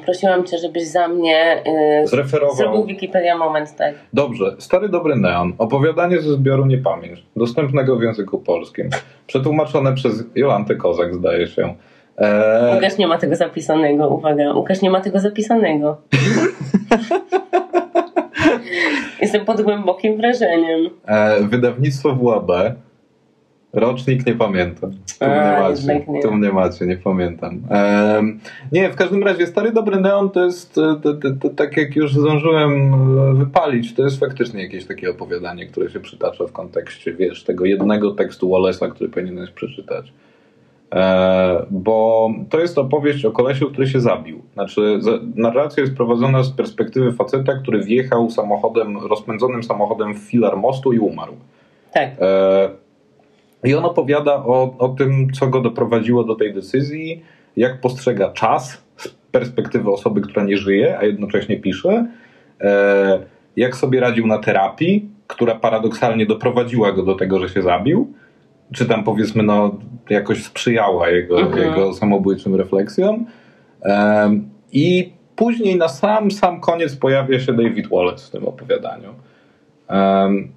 prosiłam 0.06 0.44
cię, 0.44 0.58
żebyś 0.58 0.88
za 0.88 1.08
mnie 1.08 1.64
y, 2.04 2.08
Zreferował. 2.08 2.56
zrobił 2.56 2.86
Wikipedia 2.86 3.38
moment, 3.38 3.76
tak. 3.76 3.96
Dobrze, 4.14 4.56
Stary 4.60 4.90
Dobry 4.90 5.16
Neon. 5.16 5.54
Opowiadanie 5.58 6.22
ze 6.22 6.34
zbioru 6.34 6.66
Niepamięć, 6.66 7.24
dostępnego 7.36 7.96
w 7.96 8.04
języku 8.04 8.38
polskim. 8.40 8.90
Przetłumaczone 9.28 9.94
przez 9.94 10.24
Jolantę 10.36 10.76
Kozak, 10.76 11.16
zdaje 11.16 11.48
się. 11.48 11.76
Eee, 12.18 12.76
Łukasz 12.76 12.98
nie 12.98 13.08
ma 13.08 13.18
tego 13.18 13.36
zapisanego, 13.36 14.08
uwaga, 14.10 14.54
Łukasz 14.54 14.82
nie 14.82 14.90
ma 14.90 15.02
tego 15.02 15.20
zapisanego. 15.20 15.98
Jestem 19.22 19.46
pod 19.46 19.62
głębokim 19.62 20.18
wrażeniem. 20.18 20.90
E, 21.08 21.44
wydawnictwo 21.44 22.16
WAB. 22.16 22.52
Rocznik 23.74 24.26
nie 24.26 24.36
pamiętam. 24.36 24.92
Tu 25.20 25.26
mnie 25.26 25.58
macie. 25.60 26.22
Tu 26.22 26.32
mnie 26.32 26.52
macie, 26.52 26.86
nie 26.86 26.98
pamiętam. 26.98 27.62
Em, 27.70 28.40
nie, 28.72 28.90
w 28.90 28.96
każdym 28.96 29.24
razie 29.24 29.48
Stary 29.48 29.72
Dobry 29.72 30.00
Neon 30.00 30.30
to 30.30 30.46
jest, 30.46 30.78
e, 30.78 30.96
to, 31.04 31.14
to, 31.14 31.32
to, 31.42 31.50
tak 31.50 31.78
jak 31.78 31.96
już 31.96 32.14
zdążyłem 32.14 32.94
e, 32.94 33.34
wypalić, 33.34 33.94
to 33.96 34.04
jest 34.04 34.20
faktycznie 34.20 34.64
jakieś 34.64 34.86
takie 34.86 35.10
opowiadanie, 35.10 35.66
które 35.66 35.90
się 35.90 36.00
przytacza 36.00 36.48
w 36.48 36.52
kontekście, 36.52 37.14
wiesz, 37.14 37.44
tego 37.44 37.66
jednego 37.66 38.12
tekstu 38.12 38.50
Wallace'a, 38.50 38.92
który 38.92 39.10
powinieneś 39.10 39.52
przeczytać. 39.52 40.14
E, 40.94 41.66
bo 41.72 42.30
to 42.50 42.60
jest 42.60 42.78
opowieść 42.78 43.26
o 43.26 43.32
kolesiu, 43.32 43.72
który 43.72 43.88
się 43.88 44.00
zabił. 44.00 44.42
Znaczy, 44.54 45.00
narracja 45.36 45.82
jest 45.82 45.96
prowadzona 45.96 46.44
z 46.44 46.52
perspektywy 46.52 47.14
faceta, 47.14 47.54
który 47.54 47.84
wjechał 47.84 48.30
samochodem, 48.30 48.98
rozpędzonym 48.98 49.64
samochodem 49.64 50.14
w 50.14 50.18
filar 50.18 50.58
mostu 50.58 50.94
i 50.94 51.00
umarł. 51.00 51.34
Tak. 51.94 52.10
E, 52.20 52.70
I 53.64 53.76
on 53.76 53.86
opowiada 53.86 54.36
o, 54.36 54.76
o 54.78 54.90
tym, 54.90 55.28
co 55.34 55.48
go 55.48 55.62
doprowadziło 55.62 56.24
do 56.24 56.36
tej 56.36 56.54
decyzji, 56.54 57.24
jak 57.58 57.82
postrzega 57.82 58.32
czas 58.32 58.84
z 58.98 59.08
perspektywy 59.08 59.92
osoby, 59.92 60.22
która 60.22 60.44
nie 60.44 60.58
żyje, 60.58 60.98
a 61.00 61.04
jednocześnie 61.04 61.58
pisze, 61.58 62.08
e, 62.62 63.20
jak 63.56 63.76
sobie 63.76 64.00
radził 64.00 64.28
na 64.28 64.38
terapii, 64.38 65.10
która 65.28 65.56
paradoksalnie 65.56 66.26
doprowadziła 66.26 66.92
go 66.92 67.04
do 67.04 67.16
tego, 67.16 67.40
że 67.40 67.50
się 67.50 67.62
zabił, 67.62 68.14
czy 68.74 68.86
tam 68.86 69.04
powiedzmy, 69.04 69.44
no, 69.44 69.76
jakoś 70.10 70.44
sprzyjała 70.44 71.10
jego, 71.10 71.40
Mhm. 71.42 71.70
jego 71.70 71.94
samobójczym 71.94 72.56
refleksjom. 72.56 73.26
Em, 73.82 74.50
I 74.72 75.14
później 75.36 75.76
na 75.78 75.88
sam, 75.88 76.32
sam 76.32 76.62
koniec 76.62 76.96
pojawia 76.96 77.40
się 77.40 77.54
David 77.54 77.88
Wallace 77.90 78.28
w 78.28 78.30
tym 78.30 78.48
opowiadaniu. 78.48 79.10
Em, 79.88 80.52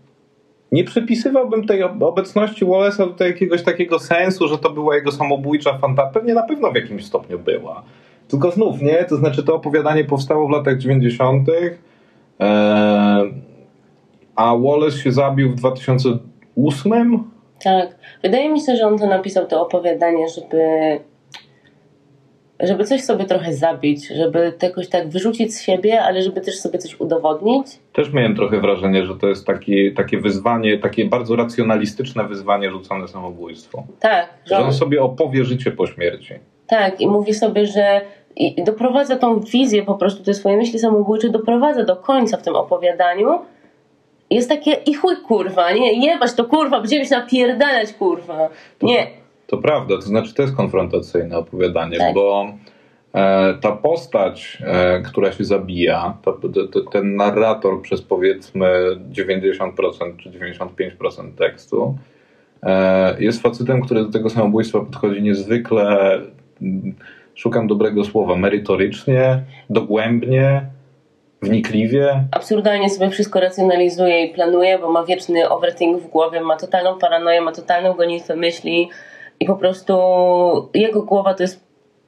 nie 0.72 0.84
przypisywałbym 0.84 1.66
tej 1.66 1.82
ob- 1.82 2.02
obecności 2.02 2.66
Wallace'a 2.66 3.14
do 3.14 3.24
jakiegoś 3.24 3.62
takiego 3.62 3.98
sensu, 3.98 4.48
że 4.48 4.58
to 4.58 4.70
była 4.70 4.94
jego 4.94 5.12
samobójcza 5.12 5.78
fantazja. 5.78 6.12
Pewnie 6.12 6.34
na 6.34 6.42
pewno 6.42 6.72
w 6.72 6.74
jakimś 6.74 7.04
stopniu 7.04 7.38
była. 7.38 7.82
Tylko 8.28 8.50
znów, 8.50 8.82
nie? 8.82 9.04
To 9.04 9.16
znaczy 9.16 9.42
to 9.42 9.54
opowiadanie 9.54 10.04
powstało 10.04 10.48
w 10.48 10.50
latach 10.50 10.78
90., 10.78 11.48
e, 12.40 13.22
a 14.36 14.56
Wallace 14.56 14.98
się 14.98 15.12
zabił 15.12 15.50
w 15.50 15.54
2008. 15.54 17.24
Tak. 17.64 17.96
Wydaje 18.22 18.48
mi 18.48 18.60
się, 18.60 18.76
że 18.76 18.86
on 18.86 18.98
to 18.98 19.06
napisał 19.06 19.46
to 19.46 19.62
opowiadanie, 19.62 20.28
żeby 20.28 20.58
żeby 22.62 22.84
coś 22.84 23.04
sobie 23.04 23.24
trochę 23.24 23.52
zabić, 23.52 24.08
żeby 24.08 24.52
to 24.58 24.66
jakoś 24.66 24.88
tak 24.88 25.08
wyrzucić 25.08 25.54
z 25.54 25.62
siebie, 25.62 26.02
ale 26.02 26.22
żeby 26.22 26.40
też 26.40 26.58
sobie 26.58 26.78
coś 26.78 27.00
udowodnić. 27.00 27.66
Też 27.92 28.12
miałem 28.12 28.36
trochę 28.36 28.60
wrażenie, 28.60 29.06
że 29.06 29.14
to 29.16 29.28
jest 29.28 29.46
taki, 29.46 29.92
takie 29.92 30.18
wyzwanie, 30.18 30.78
takie 30.78 31.04
bardzo 31.04 31.36
racjonalistyczne 31.36 32.24
wyzwanie 32.24 32.70
rzucone 32.70 33.08
samobójstwo. 33.08 33.84
Tak, 34.00 34.28
że 34.44 34.58
on, 34.58 34.64
on 34.64 34.72
sobie 34.72 35.02
opowie 35.02 35.44
życie 35.44 35.70
po 35.70 35.86
śmierci. 35.86 36.34
tak 36.66 37.00
i 37.00 37.06
mówi 37.06 37.34
sobie, 37.34 37.66
że 37.66 38.00
i 38.36 38.64
doprowadza 38.64 39.16
tą 39.16 39.40
wizję 39.40 39.82
po 39.82 39.94
prostu, 39.94 40.24
te 40.24 40.34
swoje 40.34 40.56
myśli 40.56 40.78
samobójcze 40.78 41.28
doprowadza 41.28 41.84
do 41.84 41.96
końca 41.96 42.36
w 42.36 42.42
tym 42.42 42.56
opowiadaniu. 42.56 43.38
Jest 44.30 44.48
takie 44.48 44.72
i 44.72 44.94
chuj 44.94 45.16
kurwa, 45.16 45.72
nie, 45.72 46.06
jebać 46.06 46.34
to 46.34 46.44
kurwa, 46.44 46.80
będziemy 46.80 47.06
się 47.06 47.16
napierdalać 47.16 47.92
kurwa. 47.92 48.48
Nie, 48.82 49.06
To 49.52 49.58
prawda, 49.58 49.96
to 49.96 50.02
znaczy 50.02 50.34
to 50.34 50.42
jest 50.42 50.56
konfrontacyjne 50.56 51.38
opowiadanie, 51.38 51.98
Tak. 51.98 52.14
bo 52.14 52.52
e, 53.14 53.54
ta 53.54 53.72
postać, 53.72 54.58
e, 54.66 55.00
która 55.00 55.32
się 55.32 55.44
zabija, 55.44 56.16
to, 56.22 56.32
to, 56.72 56.80
ten 56.80 57.16
narrator 57.16 57.82
przez 57.82 58.02
powiedzmy 58.02 58.66
90% 59.10 60.16
czy 60.16 60.30
95% 60.30 61.32
tekstu 61.38 61.98
e, 62.62 63.22
jest 63.22 63.42
facetem, 63.42 63.82
który 63.82 64.04
do 64.04 64.10
tego 64.12 64.30
samobójstwa 64.30 64.80
podchodzi 64.80 65.22
niezwykle, 65.22 66.20
mm, 66.62 66.94
szukam 67.34 67.66
dobrego 67.66 68.04
słowa, 68.04 68.36
merytorycznie, 68.36 69.42
dogłębnie, 69.70 70.66
wnikliwie. 71.42 72.24
absurdalnie 72.30 72.90
sobie 72.90 73.10
wszystko 73.10 73.40
racjonalizuje 73.40 74.24
i 74.24 74.34
planuje, 74.34 74.78
bo 74.78 74.92
ma 74.92 75.04
wieczny 75.04 75.48
overthink 75.48 76.02
w 76.02 76.08
głowie, 76.08 76.40
ma 76.40 76.56
totalną 76.56 76.98
paranoję, 76.98 77.40
ma 77.40 77.52
totalną 77.52 77.94
gonitwę 77.94 78.36
myśli 78.36 78.88
i 79.42 79.46
po 79.46 79.56
prostu 79.56 79.94
jego 80.74 81.02
głowa 81.02 81.34
to 81.34 81.42
jest 81.42 81.60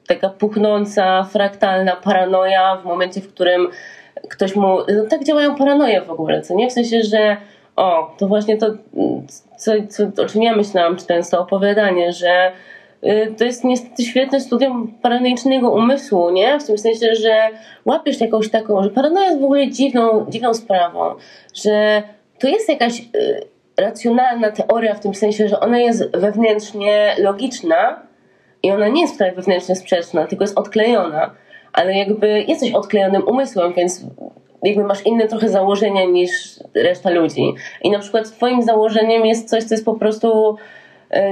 taka 0.07 0.29
puchnąca, 0.29 1.23
fraktalna 1.23 1.95
paranoja 1.95 2.75
w 2.75 2.85
momencie, 2.85 3.21
w 3.21 3.33
którym 3.33 3.67
ktoś 4.29 4.55
mu... 4.55 4.77
No 4.77 5.05
tak 5.09 5.23
działają 5.23 5.55
paranoje 5.55 6.01
w 6.01 6.09
ogóle, 6.09 6.41
co 6.41 6.55
nie? 6.55 6.69
W 6.69 6.73
sensie, 6.73 7.03
że 7.03 7.37
o, 7.75 8.15
to 8.17 8.27
właśnie 8.27 8.57
to, 8.57 8.67
co, 9.57 9.71
co, 9.89 10.23
o 10.23 10.25
czym 10.25 10.43
ja 10.43 10.55
myślałam, 10.55 10.95
czytając 10.95 11.29
to 11.29 11.39
opowiadanie, 11.39 12.13
że 12.13 12.51
y, 13.03 13.33
to 13.37 13.43
jest 13.45 13.63
niestety 13.63 14.03
świetne 14.03 14.39
studium 14.39 14.93
paranoicznego 15.01 15.71
umysłu, 15.71 16.29
nie? 16.29 16.59
W 16.59 16.67
tym 16.67 16.77
sensie, 16.77 17.15
że 17.15 17.49
łapiesz 17.85 18.21
jakąś 18.21 18.49
taką, 18.49 18.83
że 18.83 18.89
paranoja 18.89 19.25
jest 19.25 19.41
w 19.41 19.43
ogóle 19.43 19.67
dziwną, 19.67 20.25
dziwną 20.29 20.53
sprawą, 20.53 21.15
że 21.53 22.03
to 22.39 22.47
jest 22.47 22.69
jakaś 22.69 22.99
y, 22.99 23.54
racjonalna 23.77 24.51
teoria 24.51 24.95
w 24.95 24.99
tym 24.99 25.15
sensie, 25.15 25.47
że 25.47 25.59
ona 25.59 25.79
jest 25.79 26.17
wewnętrznie 26.17 27.15
logiczna 27.17 27.99
i 28.63 28.71
ona 28.71 28.87
nie 28.87 29.01
jest 29.01 29.15
wcale 29.15 29.31
wewnętrznie 29.31 29.75
sprzeczna, 29.75 30.27
tylko 30.27 30.43
jest 30.43 30.57
odklejona, 30.57 31.35
ale 31.73 31.93
jakby 31.93 32.45
jesteś 32.47 32.73
odklejonym 32.73 33.27
umysłem, 33.27 33.73
więc 33.73 34.01
jakby 34.63 34.83
masz 34.83 35.05
inne 35.05 35.27
trochę 35.27 35.49
założenia 35.49 36.05
niż 36.05 36.59
reszta 36.75 37.09
ludzi. 37.09 37.53
I 37.81 37.91
na 37.91 37.99
przykład 37.99 38.31
twoim 38.31 38.63
założeniem 38.63 39.25
jest 39.25 39.49
coś, 39.49 39.63
co 39.63 39.73
jest 39.73 39.85
po 39.85 39.93
prostu 39.93 40.57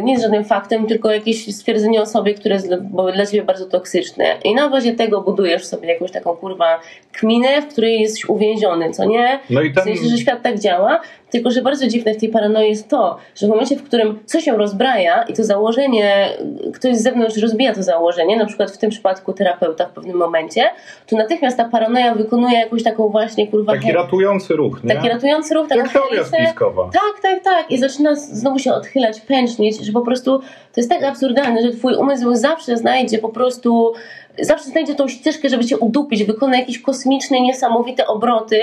nie 0.04 0.12
jest 0.12 0.24
żadnym 0.24 0.46
faktem, 0.46 0.86
tylko 0.86 1.12
jakieś 1.12 1.56
stwierdzenie 1.56 2.02
o 2.02 2.06
sobie, 2.06 2.34
które 2.34 2.56
jest 2.56 2.70
dla, 3.14 3.26
ciebie 3.26 3.44
bardzo 3.44 3.66
toksyczne. 3.66 4.26
I 4.44 4.56
na 4.56 4.70
bazie 4.70 4.94
tego 4.94 5.22
budujesz 5.22 5.66
sobie 5.66 5.94
jakąś 5.94 6.12
taką 6.12 6.36
kurwa 6.36 6.80
kminę, 7.12 7.62
w 7.62 7.68
której 7.68 8.02
jesteś 8.02 8.26
uwięziony, 8.26 8.92
co 8.92 9.06
nie? 9.06 9.40
No 9.50 9.62
i 9.62 9.70
W 9.70 9.76
ten, 9.76 9.84
sensie, 9.84 10.10
że 10.10 10.18
świat 10.18 10.42
tak 10.42 10.60
działa, 10.60 11.02
tylko 11.34 11.52
że 11.52 11.62
bardzo 11.62 11.88
dziwne 11.88 12.14
w 12.14 12.18
tej 12.18 12.30
paranoi 12.30 12.70
jest 12.70 12.90
to, 12.90 13.18
że 13.36 13.48
w 13.48 13.50
momencie, 13.50 13.76
w 13.76 13.84
którym 13.84 14.20
coś 14.26 14.44
się 14.44 14.58
rozbraja 14.58 15.24
i 15.24 15.34
to 15.34 15.44
założenie, 15.44 16.30
ktoś 16.74 16.96
z 16.96 17.04
zewnątrz 17.04 17.38
rozbija 17.38 17.74
to 17.74 17.84
założenie, 17.84 18.38
na 18.38 18.46
przykład 18.46 18.72
w 18.72 18.78
tym 18.78 18.90
przypadku 18.90 19.34
terapeuta 19.34 19.86
w 19.86 19.92
pewnym 19.92 20.18
momencie, 20.18 20.70
to 21.08 21.18
natychmiast 21.18 21.58
ta 21.58 21.70
paranoja 21.70 22.16
wykonuje 22.16 22.60
jakąś 22.60 22.84
taką 22.84 23.10
właśnie 23.10 23.48
kurwa 23.48 23.74
taki 23.74 23.92
ratujący 23.92 24.56
ruch, 24.56 24.84
nie? 24.84 24.96
taki 24.96 25.10
ratujący 25.10 25.54
ruch, 25.54 25.68
teoria 25.68 26.24
spiskowa. 26.24 26.84
Tak, 26.84 27.22
tak, 27.22 27.44
tak. 27.44 27.72
I 27.72 27.78
zaczyna 27.78 28.16
znowu 28.16 28.60
się 28.60 28.74
odchylać 28.74 29.22
pęcz, 29.22 29.58
wyjaśnić, 29.64 29.88
że 29.88 29.94
po 29.94 30.02
prostu 30.02 30.40
to 30.40 30.78
jest 30.78 30.90
tak 30.90 31.04
absurdalne, 31.04 31.62
że 31.62 31.72
twój 31.72 31.96
umysł 31.96 32.36
zawsze 32.36 32.78
znajdzie 32.78 33.18
po 33.18 33.30
prostu, 33.30 33.94
zawsze 34.42 34.66
znajdzie 34.66 34.96
tą 34.96 35.08
ścieżkę, 35.08 35.50
żeby 35.50 35.66
cię 35.66 35.78
udupić, 35.78 36.24
wykona 36.24 36.58
jakieś 36.58 36.80
kosmiczne, 36.80 37.42
niesamowite 37.42 38.08
obroty, 38.08 38.60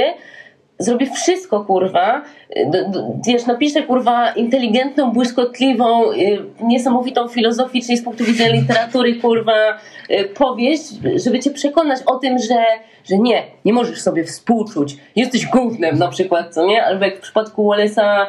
zrobi 0.80 1.06
wszystko, 1.06 1.64
kurwa, 1.64 2.22
d- 2.66 2.90
d- 2.92 3.20
wiesz, 3.26 3.42
kurwa, 3.86 4.30
inteligentną, 4.32 5.12
błyskotliwą, 5.12 6.12
y, 6.12 6.16
niesamowitą 6.60 7.28
filozoficznie 7.28 7.96
z 7.96 8.02
punktu 8.02 8.24
widzenia 8.24 8.54
literatury, 8.54 9.14
kurwa, 9.14 9.78
y, 10.10 10.24
powieść, 10.24 10.84
żeby 11.24 11.40
cię 11.40 11.50
przekonać 11.50 12.00
o 12.06 12.16
tym, 12.16 12.38
że, 12.38 12.64
że 13.04 13.18
nie, 13.18 13.42
nie 13.64 13.72
możesz 13.72 14.00
sobie 14.00 14.24
współczuć, 14.24 14.96
jesteś 15.16 15.46
gównem 15.46 15.98
na 15.98 16.08
przykład, 16.08 16.54
co 16.54 16.66
nie? 16.66 16.84
Albo 16.84 17.04
jak 17.04 17.16
w 17.16 17.20
przypadku 17.20 17.62
Wallace'a 17.62 18.26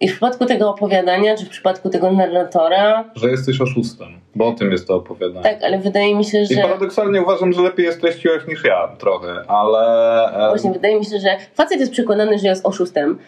i 0.00 0.08
w 0.08 0.12
przypadku 0.12 0.46
tego 0.46 0.70
opowiadania, 0.70 1.36
czy 1.36 1.44
w 1.44 1.48
przypadku 1.48 1.90
tego 1.90 2.12
narratora, 2.12 3.04
Że 3.14 3.30
jesteś 3.30 3.60
oszustem, 3.60 4.08
bo 4.34 4.48
o 4.48 4.52
tym 4.52 4.72
jest 4.72 4.86
to 4.86 4.94
opowiadanie. 4.96 5.42
tak, 5.42 5.62
ale 5.62 5.78
wydaje 5.78 6.14
mi 6.14 6.24
się, 6.24 6.42
I 6.42 6.46
że... 6.54 6.62
paradoksalnie 6.62 7.22
uważam, 7.22 7.52
że 7.52 7.62
lepiej 7.62 7.86
je 7.86 7.92
streściłeś 7.92 8.46
niż 8.48 8.64
ja 8.64 8.88
trochę, 8.98 9.42
ale... 9.48 10.48
Właśnie 10.48 10.72
wydaje 10.72 10.98
mi 10.98 11.04
się, 11.04 11.18
że 11.18 11.36
facet 11.54 11.80
jest 11.80 11.92
przekonany, 11.92 12.38
że 12.38 12.48
jest 12.48 12.66
oszustem. 12.66 13.18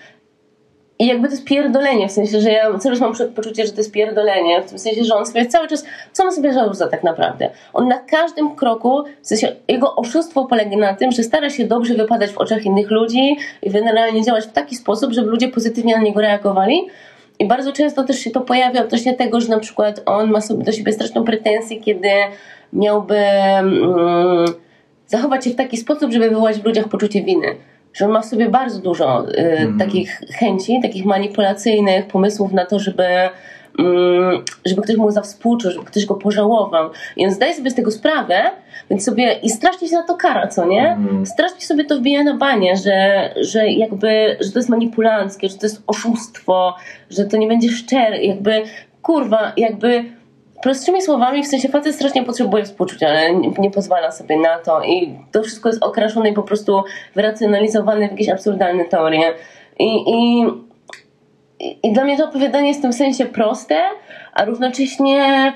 I 0.99 1.07
jakby 1.07 1.29
to 1.29 1.35
jest 1.35 1.45
pierdolenie, 1.45 2.09
w 2.09 2.13
sensie, 2.13 2.41
że 2.41 2.51
ja 2.51 2.79
cały 2.79 2.97
czas 2.97 3.01
mam 3.01 3.15
poczucie, 3.35 3.67
że 3.67 3.73
to 3.73 3.79
jest 3.79 3.93
pierdolenie, 3.93 4.63
w 4.63 4.69
tym 4.69 4.79
sensie, 4.79 5.05
że 5.05 5.15
on 5.15 5.27
sobie 5.27 5.47
cały 5.47 5.69
czas, 5.69 5.85
co 6.13 6.25
on 6.25 6.33
sobie 6.33 6.53
żarza 6.53 6.89
tak 6.89 7.05
naprawdę? 7.05 7.51
On 7.73 7.89
na 7.89 7.99
każdym 7.99 8.57
kroku, 8.57 9.05
w 9.23 9.27
sensie 9.27 9.57
jego 9.69 9.97
oszustwo 9.97 10.45
polega 10.45 10.77
na 10.77 10.95
tym, 10.95 11.13
że 11.13 11.23
stara 11.23 11.51
się 11.51 11.65
dobrze 11.65 11.95
wypadać 11.95 12.31
w 12.31 12.39
oczach 12.39 12.65
innych 12.65 12.91
ludzi 12.91 13.37
i 13.63 13.71
generalnie 13.71 14.23
działać 14.23 14.45
w 14.45 14.53
taki 14.53 14.77
sposób, 14.77 15.13
żeby 15.13 15.31
ludzie 15.31 15.49
pozytywnie 15.49 15.97
na 15.97 16.03
niego 16.03 16.21
reagowali. 16.21 16.87
I 17.39 17.49
bardzo 17.49 17.73
często 17.73 18.05
też 18.05 18.19
się 18.19 18.31
to 18.31 18.41
pojawia 18.41 18.85
odnośnie 18.85 19.15
tego, 19.15 19.41
że 19.41 19.49
na 19.49 19.59
przykład 19.59 20.03
on 20.07 20.31
ma 20.31 20.41
sobie 20.41 20.65
do 20.65 20.73
siebie 20.73 20.93
straszną 20.93 21.25
pretensję, 21.25 21.81
kiedy 21.81 22.09
miałby 22.73 23.17
mm, 23.17 24.47
zachować 25.07 25.45
się 25.45 25.51
w 25.51 25.57
taki 25.57 25.77
sposób, 25.77 26.13
żeby 26.13 26.29
wywołać 26.29 26.59
w 26.59 26.65
ludziach 26.65 26.89
poczucie 26.89 27.23
winy. 27.23 27.57
Że 27.99 28.05
on 28.05 28.11
ma 28.11 28.21
w 28.21 28.25
sobie 28.25 28.49
bardzo 28.49 28.79
dużo 28.79 29.29
y, 29.29 29.73
takich 29.79 30.21
chęci, 30.39 30.81
takich 30.83 31.05
manipulacyjnych 31.05 32.07
pomysłów 32.07 32.53
na 32.53 32.67
to, 32.67 32.79
żeby, 32.79 33.05
mm, 33.79 34.45
żeby 34.67 34.83
ktoś 34.83 34.97
mu 34.97 35.11
zawspółczuł, 35.11 35.71
żeby 35.71 35.85
ktoś 35.85 36.07
go 36.07 36.15
pożałował. 36.15 36.91
I 37.17 37.27
on 37.27 37.33
zdaje 37.33 37.55
sobie 37.55 37.71
z 37.71 37.75
tego 37.75 37.91
sprawę, 37.91 38.43
więc 38.91 39.05
sobie 39.05 39.33
i 39.43 39.51
strasznie 39.51 39.89
się 39.89 39.95
na 39.95 40.03
to 40.03 40.15
kara, 40.15 40.47
co 40.47 40.67
nie? 40.67 40.93
Mhm. 40.93 41.27
Strasznie 41.27 41.61
sobie 41.61 41.85
to 41.85 41.99
wbija 41.99 42.25
na 42.25 42.37
banie, 42.37 42.77
że, 42.77 43.31
że 43.41 43.69
jakby, 43.69 44.37
że 44.41 44.53
to 44.53 44.59
jest 44.59 44.69
manipulanckie, 44.69 45.49
że 45.49 45.59
to 45.59 45.67
jest 45.67 45.83
oszustwo, 45.87 46.75
że 47.11 47.25
to 47.25 47.37
nie 47.37 47.49
będzie 47.49 47.71
szczere, 47.71 48.23
jakby 48.23 48.63
kurwa, 49.03 49.53
jakby 49.57 50.05
prostymi 50.63 51.03
słowami, 51.03 51.43
w 51.43 51.47
sensie 51.47 51.69
facet 51.69 51.95
strasznie 51.95 52.25
potrzebuje 52.25 52.65
współczucia, 52.65 53.09
ale 53.09 53.35
nie, 53.35 53.51
nie 53.59 53.71
pozwala 53.71 54.11
sobie 54.11 54.37
na 54.41 54.59
to 54.59 54.83
i 54.83 55.15
to 55.33 55.43
wszystko 55.43 55.69
jest 55.69 55.85
okraszone 55.85 56.31
i 56.31 56.33
po 56.33 56.43
prostu 56.43 56.83
wyracjonalizowane 57.15 58.09
w 58.09 58.11
jakieś 58.11 58.29
absurdalne 58.29 58.85
teorie. 58.85 59.33
I, 59.79 59.85
i, 60.07 60.45
i- 61.83 61.93
dla 61.93 62.05
mnie 62.05 62.17
to 62.17 62.25
opowiadanie 62.29 62.69
jest 62.69 62.81
w 62.81 62.83
tym 62.83 62.93
sensie 62.93 63.27
proste, 63.27 63.81
a 64.35 64.45
równocześnie 64.45 65.53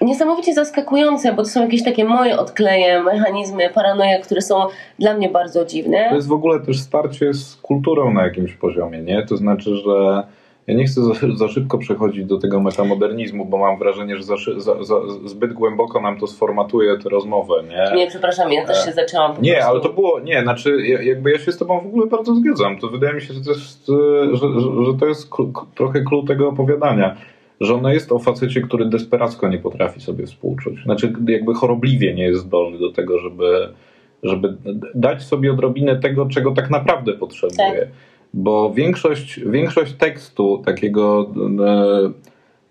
niesamowicie 0.00 0.54
zaskakujące, 0.54 1.32
bo 1.32 1.42
to 1.42 1.48
są 1.48 1.62
jakieś 1.62 1.84
takie 1.84 2.04
moje 2.04 2.38
odkleje, 2.38 3.02
mechanizmy, 3.02 3.70
paranoje, 3.70 4.18
które 4.20 4.42
są 4.42 4.54
dla 4.98 5.14
mnie 5.14 5.28
bardzo 5.28 5.64
dziwne. 5.64 6.08
To 6.08 6.14
jest 6.14 6.28
w 6.28 6.32
ogóle 6.32 6.60
też 6.60 6.80
starcie 6.80 7.34
z 7.34 7.56
kulturą 7.56 8.12
na 8.12 8.24
jakimś 8.24 8.54
poziomie, 8.54 8.98
nie? 8.98 9.26
To 9.26 9.36
znaczy, 9.36 9.76
że 9.76 10.22
ja 10.68 10.74
nie 10.74 10.84
chcę 10.84 11.02
za, 11.04 11.12
za 11.34 11.48
szybko 11.48 11.78
przechodzić 11.78 12.24
do 12.24 12.38
tego 12.38 12.60
metamodernizmu, 12.60 13.44
bo 13.44 13.58
mam 13.58 13.78
wrażenie, 13.78 14.16
że 14.16 14.22
za, 14.22 14.34
za, 14.58 14.84
za, 14.84 14.94
zbyt 15.24 15.52
głęboko 15.52 16.00
nam 16.00 16.18
to 16.20 16.26
sformatuje 16.26 16.98
tę 16.98 17.08
rozmowę, 17.08 17.54
nie? 17.68 17.96
Nie, 17.96 18.06
przepraszam, 18.06 18.52
ja 18.52 18.66
też 18.66 18.84
się 18.84 18.92
zaczęłam 18.92 19.34
po 19.34 19.42
Nie, 19.42 19.52
prostu. 19.52 19.70
ale 19.70 19.80
to 19.80 19.88
było, 19.88 20.20
nie, 20.20 20.42
znaczy 20.42 20.76
ja- 20.86 21.02
jakby 21.02 21.30
ja 21.32 21.38
się 21.38 21.52
z 21.52 21.58
tobą 21.58 21.80
w 21.80 21.86
ogóle 21.86 22.06
bardzo 22.06 22.34
zgadzam. 22.34 22.78
To 22.78 22.88
wydaje 22.88 23.14
mi 23.14 23.20
się, 23.20 23.34
że 23.34 23.40
to 23.40 23.50
jest, 23.50 23.88
e, 23.90 24.36
że, 24.36 24.60
że, 24.60 24.84
że 24.86 24.98
to 25.00 25.06
jest 25.06 25.30
trochę 25.74 26.00
klucz 26.02 26.26
tego 26.26 26.48
opowiadania. 26.48 27.16
Że 27.60 27.74
ono 27.74 27.92
jest 27.92 28.12
o 28.12 28.18
facecie, 28.18 28.60
który 28.60 28.84
desperacko 28.84 29.48
nie 29.48 29.58
potrafi 29.58 30.00
sobie 30.00 30.26
współczuć. 30.26 30.82
Znaczy 30.82 31.12
jakby 31.28 31.54
chorobliwie 31.54 32.14
nie 32.14 32.24
jest 32.24 32.40
zdolny 32.40 32.78
do 32.78 32.92
tego, 32.92 33.18
żeby, 33.18 33.68
żeby 34.22 34.56
dać 34.94 35.22
sobie 35.22 35.52
odrobinę 35.52 35.96
tego, 35.96 36.26
czego 36.26 36.52
tak 36.52 36.70
naprawdę 36.70 37.12
potrzebuje. 37.12 37.56
Tak. 37.80 37.88
Bo 38.38 38.72
większość, 38.74 39.40
większość 39.40 39.92
tekstu 39.92 40.62
takiego 40.64 41.30
e, 41.66 42.12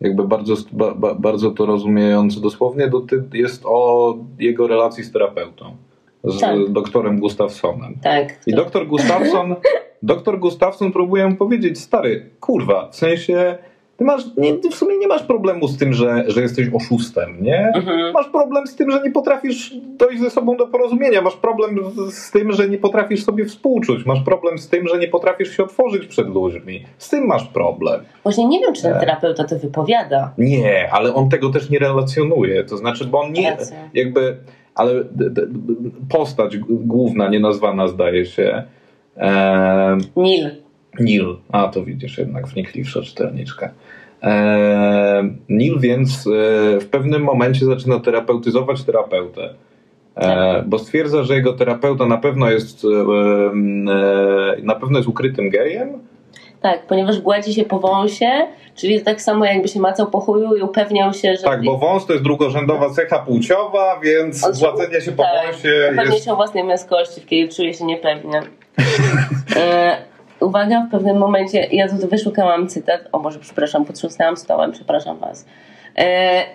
jakby 0.01 0.27
bardzo, 0.27 0.55
ba, 0.71 0.95
ba, 0.95 1.15
bardzo 1.15 1.51
to 1.51 1.65
rozumiejąc 1.65 2.41
dosłownie, 2.41 2.89
jest 3.33 3.63
o 3.65 4.17
jego 4.39 4.67
relacji 4.67 5.03
z 5.03 5.11
terapeutą. 5.11 5.75
Z 6.23 6.39
Tak. 6.39 6.69
doktorem 6.69 7.19
Gustafsonem. 7.19 7.97
Tak. 8.03 8.39
I 8.47 8.55
doktor 8.55 8.87
Gustafson, 8.87 9.55
doktor 10.03 10.39
Gustafson 10.39 10.91
próbuje 10.91 11.27
mu 11.27 11.35
powiedzieć, 11.35 11.79
stary, 11.79 12.29
kurwa, 12.39 12.89
w 12.91 12.95
sensie, 12.95 13.57
ty 13.97 14.03
masz, 14.03 14.23
nie, 14.37 14.53
ty 14.53 14.69
w 14.69 14.75
sumie 14.75 14.97
nie 14.97 15.07
masz 15.07 15.23
problemu 15.23 15.67
z 15.67 15.77
tym, 15.77 15.93
że, 15.93 16.23
że 16.27 16.41
jesteś 16.41 16.67
oszustem, 16.73 17.37
nie? 17.41 17.71
Mhm. 17.75 18.13
Masz 18.13 18.29
problem 18.29 18.67
z 18.67 18.75
tym, 18.75 18.91
że 18.91 19.01
nie 19.01 19.11
potrafisz 19.11 19.73
dojść 19.97 20.21
ze 20.21 20.29
sobą 20.29 20.57
do 20.57 20.67
porozumienia. 20.67 21.21
Masz 21.21 21.35
problem 21.35 21.79
z, 21.91 22.13
z 22.13 22.31
tym, 22.31 22.51
że 22.51 22.69
nie 22.69 22.77
potrafisz 22.77 23.23
sobie 23.23 23.45
współczuć. 23.45 24.05
Masz 24.05 24.21
problem 24.21 24.57
z 24.57 24.69
tym, 24.69 24.87
że 24.87 24.97
nie 24.97 25.07
potrafisz 25.07 25.57
się 25.57 25.63
otworzyć 25.63 26.07
przed 26.07 26.27
ludźmi. 26.27 26.85
Z 26.97 27.09
tym 27.09 27.25
masz 27.25 27.47
problem. 27.47 28.01
Właśnie 28.23 28.47
nie 28.47 28.59
wiem, 28.59 28.73
czy 28.73 28.81
ten 28.81 28.99
terapeuta 28.99 29.43
to 29.43 29.59
wypowiada. 29.59 30.33
Nie, 30.37 30.89
ale 30.91 31.13
on 31.13 31.29
tego 31.29 31.49
też 31.49 31.69
nie 31.69 31.79
relacjonuje. 31.79 32.63
To 32.63 32.77
znaczy, 32.77 33.05
bo 33.05 33.21
on 33.21 33.31
nie, 33.31 33.49
Racja. 33.49 33.89
jakby, 33.93 34.37
ale 34.75 34.93
d, 34.93 35.29
d, 35.29 35.41
d, 35.47 35.73
postać 36.09 36.57
główna, 36.69 37.29
nienazwana 37.29 37.87
zdaje 37.87 38.25
się, 38.25 38.63
e, 39.17 39.97
Nil. 40.15 40.49
Nil, 40.99 41.37
a 41.51 41.67
to 41.67 41.83
widzisz 41.83 42.17
jednak 42.17 42.47
wnikliwsza 42.47 43.01
czytelniczka. 43.01 43.69
E, 44.23 45.29
Nil 45.49 45.79
więc 45.79 46.27
e, 46.27 46.79
w 46.79 46.87
pewnym 46.91 47.21
momencie 47.21 47.65
zaczyna 47.65 47.99
terapeutyzować 47.99 48.83
terapeutę. 48.83 49.53
E, 50.15 50.63
bo 50.67 50.79
stwierdza, 50.79 51.23
że 51.23 51.35
jego 51.35 51.53
terapeuta 51.53 52.05
na 52.05 52.17
pewno 52.17 52.51
jest 52.51 52.83
na 54.63 54.75
pewno 54.75 54.99
jest 54.99 55.09
ukrytym 55.09 55.49
gejem, 55.49 55.99
Tak, 56.61 56.87
ponieważ 56.87 57.21
gładzi 57.21 57.53
się 57.53 57.65
po 57.65 57.79
wąsie, 57.79 58.47
czyli 58.75 59.01
tak 59.01 59.21
samo 59.21 59.45
jakby 59.45 59.67
się 59.67 59.79
macał 59.79 60.07
po 60.07 60.19
chuju 60.19 60.55
i 60.55 60.61
upewniał 60.61 61.13
się, 61.13 61.35
że... 61.35 61.43
Tak, 61.43 61.63
bo 61.63 61.77
wąs 61.77 62.05
to 62.05 62.13
jest 62.13 62.25
drugorzędowa 62.25 62.89
cecha 62.89 63.19
płciowa, 63.19 63.99
więc 64.03 64.43
On 64.43 64.55
się- 64.55 64.59
gładzenie 64.59 65.01
się 65.01 65.11
po 65.11 65.23
tak, 65.23 65.45
wąsie 65.45 65.69
Upewniał 65.93 66.13
jest... 66.13 66.25
się 66.25 66.33
o 66.33 66.35
własnej 66.35 66.63
męskości, 66.63 67.21
w 67.21 67.25
kiedy 67.25 67.53
czuje 67.53 67.73
się 67.73 67.85
niepewnie. 67.85 68.41
uwaga, 70.39 70.81
w 70.81 70.91
pewnym 70.91 71.17
momencie, 71.17 71.67
ja 71.71 71.87
tu 71.87 72.07
wyszukałam 72.07 72.67
cytat, 72.67 73.01
o 73.11 73.19
Boże, 73.19 73.39
przepraszam, 73.39 73.85
potrząsnęłam 73.85 74.37
stołem, 74.37 74.71
przepraszam 74.71 75.17
was. 75.17 75.45
E, 75.97 76.01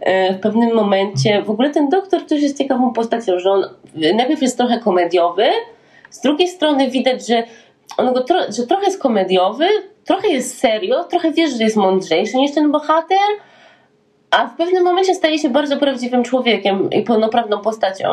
e, 0.00 0.34
w 0.34 0.40
pewnym 0.40 0.74
momencie, 0.74 1.42
w 1.42 1.50
ogóle 1.50 1.70
ten 1.70 1.88
doktor 1.88 2.26
też 2.26 2.42
jest 2.42 2.58
ciekawą 2.58 2.92
postacią, 2.92 3.38
że 3.38 3.50
on 3.50 3.64
najpierw 3.94 4.42
jest 4.42 4.56
trochę 4.56 4.78
komediowy, 4.78 5.46
z 6.10 6.20
drugiej 6.20 6.48
strony 6.48 6.90
widać, 6.90 7.26
że 7.26 7.42
on 7.96 8.12
go 8.14 8.20
tro, 8.20 8.38
że 8.56 8.66
trochę 8.66 8.84
jest 8.84 9.02
komediowy, 9.02 9.66
trochę 10.04 10.28
jest 10.28 10.58
serio, 10.58 11.04
trochę 11.04 11.32
wiesz, 11.32 11.52
że 11.58 11.64
jest 11.64 11.76
mądrzejszy 11.76 12.36
niż 12.36 12.54
ten 12.54 12.72
bohater, 12.72 13.18
a 14.30 14.46
w 14.46 14.56
pewnym 14.56 14.84
momencie 14.84 15.14
staje 15.14 15.38
się 15.38 15.50
bardzo 15.50 15.76
prawdziwym 15.76 16.22
człowiekiem 16.22 16.90
i 16.90 17.02
pełnoprawną 17.02 17.58
postacią. 17.58 18.08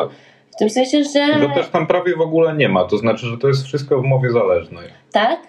W 0.60 0.62
tym 0.62 0.70
sensie, 0.70 1.04
że 1.04 1.40
Go 1.48 1.54
też 1.54 1.68
tam 1.70 1.88
prawie 1.88 2.16
w 2.16 2.22
ogóle 2.22 2.54
nie 2.56 2.70
ma, 2.70 2.84
to 2.84 2.98
znaczy, 2.98 3.26
że 3.28 3.38
to 3.38 3.48
jest 3.48 3.64
wszystko 3.66 4.02
w 4.02 4.04
mowie 4.04 4.30
zależnej. 4.32 4.88
tak, 5.12 5.40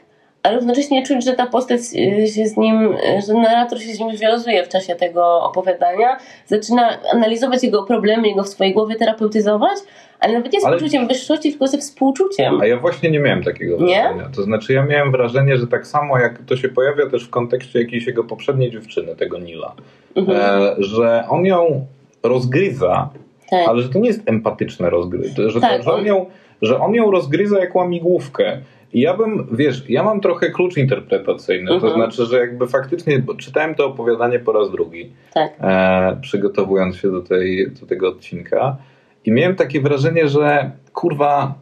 ale 0.43 0.57
równocześnie 0.57 1.07
czuć, 1.07 1.25
że 1.25 1.33
ta 1.33 1.47
postać 1.47 1.81
y, 1.95 2.27
się 2.29 2.47
z 2.47 2.57
nim, 2.57 2.93
y, 2.93 2.97
że 3.27 3.35
narrator 3.35 3.81
się 3.81 3.93
z 3.95 3.99
nim 4.01 4.17
związuje 4.17 4.65
w 4.65 4.69
czasie 4.69 4.95
tego 4.95 5.43
opowiadania, 5.43 6.17
zaczyna 6.47 6.99
analizować 7.13 7.63
jego 7.65 7.83
problemy, 7.83 8.29
jego 8.29 8.43
w 8.43 8.49
swojej 8.49 8.73
głowie 8.75 8.97
terapeutyzować, 8.97 9.79
ale 10.21 10.33
nawet 10.33 10.53
nie 10.53 10.61
z 10.61 10.65
Ale- 10.65 10.77
poczuciem 10.77 11.09
wyższości, 11.09 11.51
tylko 11.51 11.67
ze 11.67 11.79
współczuciem. 11.79 12.61
A 12.61 12.67
ja 12.67 12.77
właśnie 12.77 13.11
nie 13.11 13.21
miałem 13.21 13.43
takiego 13.45 13.77
Nie? 13.77 14.01
wrażenia. 14.03 14.31
To 14.37 14.43
znaczy, 14.43 14.73
ja 14.73 14.83
miałem 14.85 15.13
wrażenie, 15.13 15.57
że 15.57 15.67
tak 15.67 15.87
samo 15.87 16.19
jak 16.19 16.39
to 16.47 16.57
się 16.57 16.69
pojawia 16.69 17.11
też 17.11 17.25
w 17.25 17.31
kontekście 17.31 17.81
jakiejś 17.81 18.07
jego 18.07 18.25
poprzedniej 18.25 18.71
dziewczyny, 18.71 19.17
tego 19.17 19.39
Nila, 19.39 19.73
Mhm. 20.17 20.39
e, 20.41 20.75
że 20.79 21.25
on 21.29 21.45
ją 21.47 21.87
rozgryza, 22.23 23.09
tak. 23.51 23.69
ale 23.69 23.83
że 23.83 23.89
to 23.89 23.99
nie 23.99 24.09
jest 24.09 24.23
empatyczne 24.27 24.91
rozgryzie, 24.91 25.51
że, 25.51 25.61
Tak, 25.61 25.77
to, 25.77 25.83
że, 25.83 25.93
on 25.93 26.07
ją, 26.07 26.27
że 26.63 26.81
on 26.81 26.95
ją 26.95 27.11
rozgryza 27.11 27.59
jak 27.59 27.75
łamigłówkę. 27.77 28.59
I 28.93 29.01
ja 29.01 29.17
bym, 29.17 29.47
wiesz, 29.53 29.85
ja 29.89 30.03
mam 30.03 30.21
trochę 30.21 30.51
klucz 30.51 30.77
interpretacyjny, 30.77 31.69
to 31.69 31.75
Mhm. 31.75 31.95
znaczy, 31.95 32.27
że 32.27 32.39
jakby 32.39 32.67
faktycznie, 32.67 33.19
bo 33.19 33.35
czytałem 33.35 33.75
to 33.75 33.87
opowiadanie 33.87 34.39
po 34.39 34.53
raz 34.53 34.71
drugi, 34.71 35.13
tak. 35.35 35.53
e, 35.61 36.17
przygotowując 36.21 36.97
się 36.97 37.11
do, 37.11 37.21
tej, 37.23 37.71
do 37.81 37.87
tego 37.87 38.09
odcinka 38.09 38.77
i 39.25 39.33
miałem 39.33 39.57
takie 39.57 39.81
wrażenie, 39.81 40.29
że 40.29 40.71
kurwa, 40.93 41.55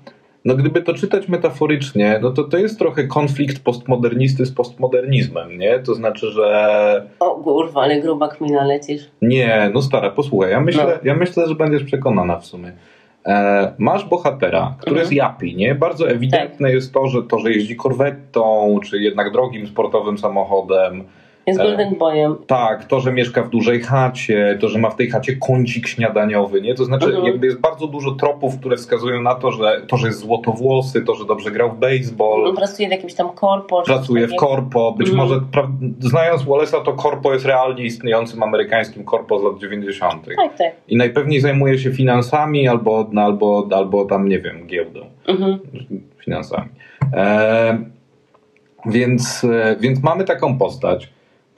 no 0.48 0.56
gdyby 0.56 0.82
to 0.82 0.94
czytać 0.94 1.28
metaforycznie, 1.28 2.18
no 2.22 2.30
to 2.30 2.44
to 2.44 2.58
jest 2.58 2.78
trochę 2.78 3.06
konflikt 3.06 3.64
postmodernisty 3.64 4.46
z 4.46 4.52
postmodernizmem, 4.52 5.58
nie? 5.58 5.78
To 5.78 5.94
znaczy, 5.94 6.30
że... 6.30 7.08
O 7.20 7.34
kurwa, 7.34 7.82
ale 7.82 8.00
gruba 8.00 8.28
kmina 8.28 8.64
lecisz. 8.64 9.10
Nie, 9.22 9.70
no 9.74 9.82
stara, 9.82 10.10
posłuchaj, 10.10 10.50
ja 10.50 10.60
myślę, 10.60 10.84
no. 10.84 10.92
ja 11.04 11.14
myślę 11.14 11.48
że 11.48 11.54
będziesz 11.54 11.84
przekonana 11.84 12.38
w 12.38 12.46
sumie. 12.46 12.72
E, 13.26 13.72
masz 13.78 14.04
bohatera, 14.04 14.74
który 14.78 14.90
mhm. 14.90 15.00
jest 15.00 15.12
japi, 15.12 15.56
nie? 15.56 15.74
Bardzo 15.74 16.10
ewidentne 16.10 16.68
tak. 16.68 16.74
jest 16.74 16.94
to 16.94 17.06
że, 17.06 17.22
to, 17.22 17.38
że 17.38 17.52
jeździ 17.52 17.76
korwetą, 17.76 18.78
czy 18.84 18.98
jednak 18.98 19.32
drogim 19.32 19.66
sportowym 19.66 20.18
samochodem, 20.18 21.04
jest 21.48 21.60
Golden 21.60 21.94
Boyem. 21.94 22.36
Tak, 22.46 22.84
to, 22.84 23.00
że 23.00 23.12
mieszka 23.12 23.42
w 23.42 23.50
dużej 23.50 23.80
chacie, 23.80 24.58
to, 24.60 24.68
że 24.68 24.78
ma 24.78 24.90
w 24.90 24.96
tej 24.96 25.10
chacie 25.10 25.36
kącik 25.36 25.88
śniadaniowy, 25.88 26.60
nie? 26.60 26.74
To 26.74 26.84
znaczy 26.84 27.06
mhm. 27.06 27.26
jakby 27.26 27.46
jest 27.46 27.60
bardzo 27.60 27.86
dużo 27.86 28.10
tropów, 28.10 28.58
które 28.58 28.76
wskazują 28.76 29.22
na 29.22 29.34
to, 29.34 29.52
że 29.52 29.82
to, 29.88 29.96
że 29.96 30.06
jest 30.06 30.20
złotowłosy, 30.20 31.02
to, 31.02 31.14
że 31.14 31.24
dobrze 31.24 31.50
grał 31.50 31.70
w 31.70 31.78
baseball. 31.78 32.46
On 32.46 32.56
pracuje 32.56 32.88
w 32.88 32.90
jakimś 32.90 33.14
tam 33.14 33.30
korpo. 33.32 33.82
Pracuje 33.82 34.26
w 34.26 34.34
korpo. 34.34 34.94
Być 34.98 35.08
mhm. 35.08 35.28
może, 35.28 35.40
znając 36.00 36.42
Wallace'a, 36.42 36.84
to 36.84 36.92
korpo 36.92 37.32
jest 37.32 37.46
realnie 37.46 37.84
istniejącym 37.84 38.42
amerykańskim 38.42 39.04
korpo 39.04 39.38
z 39.38 39.42
lat 39.42 39.58
90. 39.58 40.26
Tak, 40.26 40.58
tak. 40.58 40.72
I 40.88 40.96
najpewniej 40.96 41.40
zajmuje 41.40 41.78
się 41.78 41.92
finansami 41.92 42.68
albo, 42.68 43.10
albo, 43.16 43.68
albo 43.70 44.04
tam, 44.04 44.28
nie 44.28 44.38
wiem, 44.38 44.66
giełdą. 44.66 45.00
Mhm. 45.26 45.58
Finansami. 46.24 46.68
E, 47.12 47.78
więc, 48.86 49.44
e, 49.44 49.76
więc 49.80 50.02
mamy 50.02 50.24
taką 50.24 50.58
postać 50.58 51.08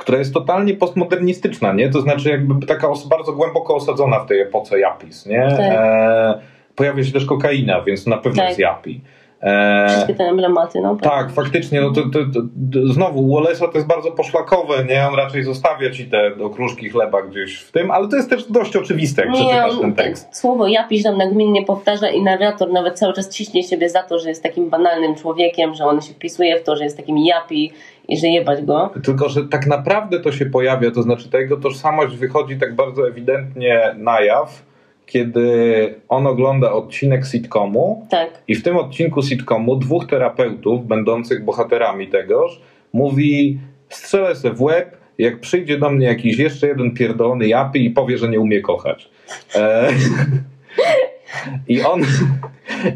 która 0.01 0.19
jest 0.19 0.35
totalnie 0.35 0.75
postmodernistyczna, 0.75 1.73
nie? 1.73 1.91
To 1.91 2.01
znaczy 2.01 2.31
jakby 2.31 2.67
taka 2.67 2.89
bardzo 3.11 3.33
głęboko 3.33 3.75
osadzona 3.75 4.21
w 4.21 4.27
tej 4.27 4.41
epoce 4.41 4.81
Japis, 4.81 5.27
nie? 5.27 5.49
Tak. 5.51 5.61
E, 5.61 6.41
pojawia 6.75 7.05
się 7.05 7.13
też 7.13 7.25
kokaina, 7.25 7.81
więc 7.81 8.07
na 8.07 8.17
pewno 8.17 8.43
tak. 8.43 8.49
jest 8.49 8.61
Japi. 8.61 9.01
E, 9.43 9.89
Wszystkie 9.89 10.15
te 10.15 10.25
emblematy, 10.25 10.81
no. 10.81 10.97
Tak, 10.97 11.33
faktycznie, 11.33 11.81
no 11.81 11.91
to, 11.91 12.03
to, 12.03 12.19
to, 12.35 12.41
to 12.73 12.93
znowu 12.93 13.37
Wallace'a 13.37 13.69
to 13.73 13.75
jest 13.75 13.87
bardzo 13.87 14.11
poszlakowe, 14.11 14.85
nie? 14.85 15.09
On 15.09 15.15
raczej 15.15 15.45
zostawia 15.45 15.91
ci 15.91 16.07
te 16.07 16.45
okruszki 16.45 16.91
chleba 16.91 17.23
gdzieś 17.23 17.61
w 17.61 17.73
tym, 17.73 17.91
ale 17.91 18.09
to 18.09 18.17
jest 18.17 18.31
też 18.31 18.45
dość 18.51 18.77
oczywiste, 18.77 19.23
jak 19.23 19.31
nie, 19.35 19.41
przeczytasz 19.41 19.81
ten 19.81 19.95
tekst. 19.95 20.37
Słowo 20.37 20.67
japiś 20.67 21.03
tam 21.03 21.19
nagminnie 21.19 21.65
powtarza 21.65 22.09
i 22.11 22.23
narrator 22.23 22.73
nawet 22.73 22.99
cały 22.99 23.13
czas 23.13 23.29
ciśnie 23.29 23.63
siebie 23.63 23.89
za 23.89 24.03
to, 24.03 24.19
że 24.19 24.29
jest 24.29 24.43
takim 24.43 24.71
banalnym 24.71 25.15
człowiekiem, 25.15 25.75
że 25.75 25.85
on 25.85 26.01
się 26.01 26.13
wpisuje 26.15 26.59
w 26.59 26.63
to, 26.63 26.77
że 26.77 26.85
jest 26.85 26.97
takim 26.97 27.19
japi 27.19 27.73
i 28.09 28.19
że 28.19 28.27
jebać 28.27 28.65
go. 28.65 28.91
Tylko, 29.05 29.29
że 29.29 29.45
tak 29.45 29.67
naprawdę 29.67 30.21
to 30.21 30.33
się 30.33 30.47
pojawia, 30.47 30.91
to 30.91 31.03
znaczy 31.03 31.31
ta 31.31 31.39
jego 31.39 31.57
tożsamość 31.57 32.17
wychodzi 32.17 32.59
tak 32.59 32.75
bardzo 32.75 33.09
ewidentnie 33.09 33.95
na 33.97 34.21
jaw, 34.21 34.63
kiedy 35.11 35.95
on 36.09 36.27
ogląda 36.27 36.73
odcinek 36.73 37.27
sitcomu 37.27 38.07
tak. 38.11 38.43
i 38.49 38.55
w 38.55 38.63
tym 38.63 38.77
odcinku 38.77 39.23
sitcomu 39.23 39.77
dwóch 39.77 40.07
terapeutów, 40.07 40.87
będących 40.87 41.45
bohaterami 41.45 42.09
tegoż, 42.09 42.61
mówi 42.93 43.59
strzelę 43.89 44.37
se 44.37 44.51
w 44.51 44.63
łeb, 44.63 44.97
jak 45.19 45.41
przyjdzie 45.41 45.79
do 45.79 45.91
mnie 45.91 46.07
jakiś 46.07 46.39
jeszcze 46.39 46.67
jeden 46.67 46.95
pierdolony 46.95 47.49
japy 47.49 47.79
i 47.79 47.91
powie, 47.91 48.19
że 48.19 48.29
nie 48.29 48.41
umie 48.41 48.61
kochać. 48.61 49.09
E 49.55 49.89
I 51.69 51.83
on, 51.83 52.03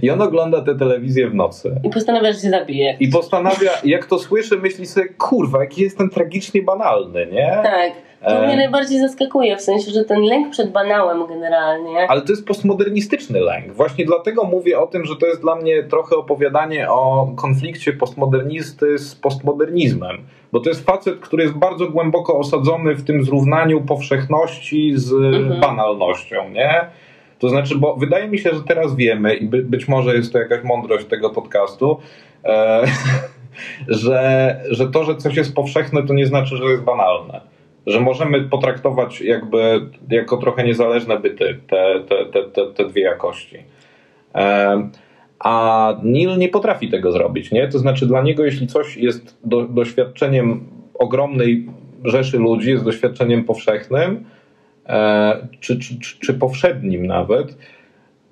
I 0.03 0.11
on 0.11 0.23
ogląda 0.23 0.63
tę 0.63 0.75
telewizję 0.75 1.31
w 1.31 1.35
nocy. 1.35 1.81
I 1.85 1.91
postanawia, 1.91 2.33
że 2.33 2.39
się 2.39 2.51
zabije. 2.51 2.97
I 3.01 3.09
postanawia, 3.09 3.71
jak 3.85 4.07
to 4.07 4.19
słyszy, 4.19 4.59
myśli 4.59 4.87
sobie, 4.87 5.09
kurwa, 5.09 5.61
jaki 5.61 5.83
jestem 5.83 6.11
tragicznie 6.11 6.63
banalny, 6.63 7.27
nie? 7.27 7.59
Tak. 7.63 7.93
To 8.25 8.45
e... 8.45 8.47
mnie 8.47 8.57
najbardziej 8.57 9.01
zaskakuje, 9.01 9.57
w 9.57 9.61
sensie, 9.61 9.91
że 9.91 10.05
ten 10.05 10.23
lęk 10.23 10.51
przed 10.51 10.73
banałem 10.73 11.27
generalnie. 11.27 12.11
Ale 12.11 12.23
to 12.23 12.33
jest 12.33 12.47
postmodernistyczny 12.47 13.41
lęk. 13.41 13.73
Właśnie 13.73 14.05
dlatego 14.05 14.45
mówię 14.45 14.79
o 14.79 14.87
tym, 14.87 15.05
że 15.05 15.17
to 15.17 15.27
jest 15.27 15.41
dla 15.41 15.57
mnie 15.57 15.83
trochę 15.83 16.17
opowiadanie 16.17 16.91
o 16.91 17.33
konflikcie 17.37 17.93
postmodernisty 17.93 18.99
z 18.99 19.15
postmodernizmem. 19.15 20.19
Bo 20.53 20.61
to 20.61 20.69
jest 20.69 20.87
facet, 20.87 21.21
który 21.21 21.43
jest 21.43 21.55
bardzo 21.55 21.87
głęboko 21.87 22.39
osadzony 22.39 22.95
w 22.95 23.05
tym 23.05 23.25
zrównaniu 23.25 23.81
powszechności 23.81 24.93
z 24.97 25.13
mhm. 25.13 25.61
banalnością, 25.61 26.51
nie? 26.51 26.87
To 27.39 27.49
znaczy, 27.49 27.79
bo 27.79 27.97
wydaje 27.97 28.29
mi 28.29 28.39
się, 28.39 28.51
że 28.55 28.63
teraz 28.63 28.97
wiemy 28.97 29.35
i 29.35 29.47
by, 29.47 29.63
być 29.63 29.89
może 29.89 30.17
jest 30.17 30.33
to 30.33 30.39
jakaś 30.39 30.65
mądrość 30.65 31.07
tego 31.07 31.31
podcastu, 31.31 31.99
e, 32.45 32.85
że, 33.89 34.57
że 34.71 34.91
to, 34.91 35.05
że 35.05 35.17
coś 35.17 35.37
jest 35.37 35.55
powszechne, 35.55 36.03
to 36.03 36.15
nie 36.15 36.27
znaczy, 36.27 36.57
że 36.57 36.65
jest 36.65 36.83
banalne. 36.83 37.54
Że 37.87 38.01
możemy 38.01 38.41
potraktować 38.41 39.21
jakby 39.21 39.81
jako 40.11 40.37
trochę 40.37 40.65
niezależne 40.65 41.19
byty 41.19 41.59
te, 41.69 42.01
te, 42.09 42.43
te, 42.45 42.67
te, 42.67 42.89
dwie 42.89 43.03
jakości. 43.03 43.57
A 45.39 45.97
Neil 46.03 46.39
nie 46.39 46.49
potrafi 46.49 46.89
tego 46.89 47.13
zrobić. 47.13 47.53
Nie? 47.53 47.69
To 47.69 47.79
znaczy, 47.79 48.07
dla 48.07 48.23
niego, 48.23 48.45
jeśli 48.45 48.67
coś 48.67 48.97
jest 48.97 49.39
do, 49.45 49.63
doświadczeniem 49.63 50.67
ogromnej 50.95 51.67
rzeszy 52.05 52.39
ludzi, 52.39 52.71
jest 52.71 52.85
doświadczeniem 52.85 53.45
powszechnym, 53.45 54.25
E, 54.87 55.49
czy, 55.61 55.79
czy, 55.79 55.99
czy 56.21 56.35
powszednim 56.35 57.07
nawet, 57.07 57.57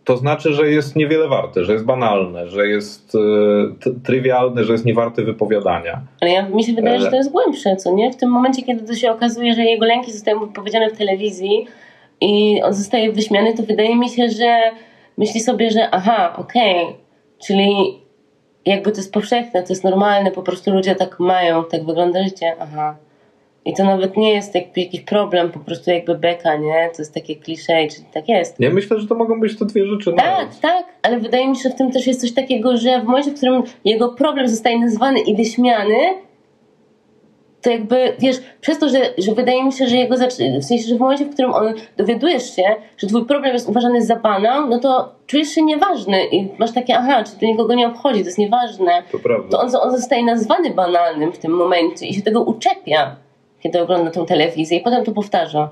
to 0.05 0.17
znaczy, 0.17 0.55
że 0.55 0.71
jest 0.71 0.97
niewiele 0.97 1.29
warte, 1.29 1.65
że 1.65 1.73
jest 1.73 1.85
banalne, 1.85 2.49
że 2.49 2.67
jest 2.67 3.15
e, 3.15 3.91
trywialne, 4.05 4.65
że 4.65 4.73
jest 4.73 4.85
niewarte 4.85 5.23
wypowiadania. 5.23 6.01
Ale 6.21 6.31
ja, 6.31 6.49
mi 6.49 6.65
się 6.65 6.73
wydaje, 6.73 7.01
że 7.01 7.11
to 7.11 7.17
jest 7.17 7.31
głębsze, 7.31 7.77
co 7.77 7.93
nie? 7.93 8.13
W 8.13 8.17
tym 8.17 8.31
momencie, 8.31 8.63
kiedy 8.63 8.87
to 8.87 8.95
się 8.95 9.11
okazuje, 9.11 9.55
że 9.55 9.63
jego 9.63 9.87
lęki 9.87 10.13
zostają 10.13 10.41
wypowiedziane 10.41 10.91
w 10.91 10.99
telewizji 10.99 11.67
i 12.21 12.63
on 12.63 12.75
zostaje 12.75 13.13
wyśmiany, 13.13 13.55
to 13.55 13.63
wydaje 13.63 13.97
mi 13.97 14.09
się, 14.09 14.29
że 14.29 14.61
myśli 15.19 15.41
sobie, 15.41 15.71
że 15.71 15.91
aha, 15.91 16.37
okej, 16.37 16.85
okay, 16.85 16.95
czyli 17.47 18.03
jakby 18.67 18.93
to 18.93 18.97
jest 18.97 19.13
powszechne, 19.13 19.63
to 19.63 19.73
jest 19.73 19.85
normalne, 19.85 20.31
po 20.31 20.43
prostu 20.43 20.71
ludzie 20.71 20.95
tak 20.95 21.21
mają, 21.21 21.65
tak 21.65 21.87
wygląda 21.87 22.25
życie, 22.25 22.57
aha. 22.61 22.97
I 23.65 23.75
to 23.75 23.85
nawet 23.85 24.17
nie 24.17 24.33
jest 24.33 24.55
jakby 24.55 24.81
jakiś 24.81 25.01
problem, 25.01 25.53
po 25.53 25.59
prostu 25.61 25.91
jakby 25.91 26.15
beka, 26.15 26.57
nie? 26.57 26.91
To 26.97 27.03
jest 27.03 27.15
takie 27.15 27.37
klisze, 27.37 27.89
czyli 27.89 28.07
tak 28.13 28.29
jest. 28.29 28.61
Ja 28.61 28.71
myślę, 28.71 29.01
że 29.01 29.07
to 29.07 29.15
mogą 29.15 29.41
być 29.41 29.59
te 29.59 29.65
dwie 29.65 29.87
rzeczy. 29.87 30.13
Tak, 30.13 30.27
nawet. 30.27 30.61
tak, 30.61 30.85
ale 31.03 31.21
wydaje 31.21 31.49
mi 31.49 31.57
się, 31.57 31.63
że 31.63 31.71
w 31.71 31.75
tym 31.75 31.93
też 31.93 32.07
jest 32.07 32.21
coś 32.21 32.33
takiego, 32.33 32.77
że 32.77 33.01
w 33.01 33.05
momencie, 33.05 33.31
w 33.31 33.35
którym 33.35 33.63
jego 33.85 34.09
problem 34.09 34.49
zostaje 34.49 34.79
nazwany 34.79 35.21
i 35.21 35.37
wyśmiany, 35.37 35.97
to 37.63 37.71
jakby, 37.71 38.17
wiesz, 38.19 38.37
przez 38.61 38.79
to, 38.79 38.89
że, 38.89 38.99
że 39.19 39.35
wydaje 39.35 39.65
mi 39.65 39.73
się, 39.73 39.89
że 39.89 39.97
jego, 39.97 40.17
w 40.61 40.65
sensie, 40.65 40.89
że 40.89 40.95
w 40.95 40.99
momencie, 40.99 41.25
w 41.25 41.33
którym 41.33 41.55
on 41.55 41.75
dowiadujesz 41.97 42.57
się, 42.57 42.63
że 42.99 43.07
twój 43.07 43.27
problem 43.27 43.53
jest 43.53 43.69
uważany 43.69 44.03
za 44.03 44.17
banał, 44.17 44.69
no 44.69 44.79
to 44.79 45.15
czujesz 45.27 45.49
się 45.49 45.63
nieważny 45.63 46.27
i 46.27 46.49
masz 46.59 46.73
takie, 46.73 46.97
aha, 46.97 47.25
czy 47.25 47.33
to 47.41 47.47
nikogo 47.47 47.75
nie 47.75 47.87
obchodzi, 47.87 48.21
to 48.21 48.27
jest 48.27 48.39
nieważne. 48.39 49.03
To 49.13 49.19
prawda. 49.19 49.49
To 49.49 49.61
on, 49.61 49.71
on 49.83 49.97
zostaje 49.97 50.25
nazwany 50.25 50.71
banalnym 50.71 51.33
w 51.33 51.39
tym 51.39 51.53
momencie 51.53 52.07
i 52.07 52.15
się 52.15 52.23
tego 52.23 52.43
uczepia 52.43 53.17
kiedy 53.63 53.83
ogląda 53.83 54.11
tę 54.11 54.25
telewizję 54.27 54.79
i 54.79 54.81
potem 54.81 55.05
to 55.05 55.13
powtarza. 55.13 55.71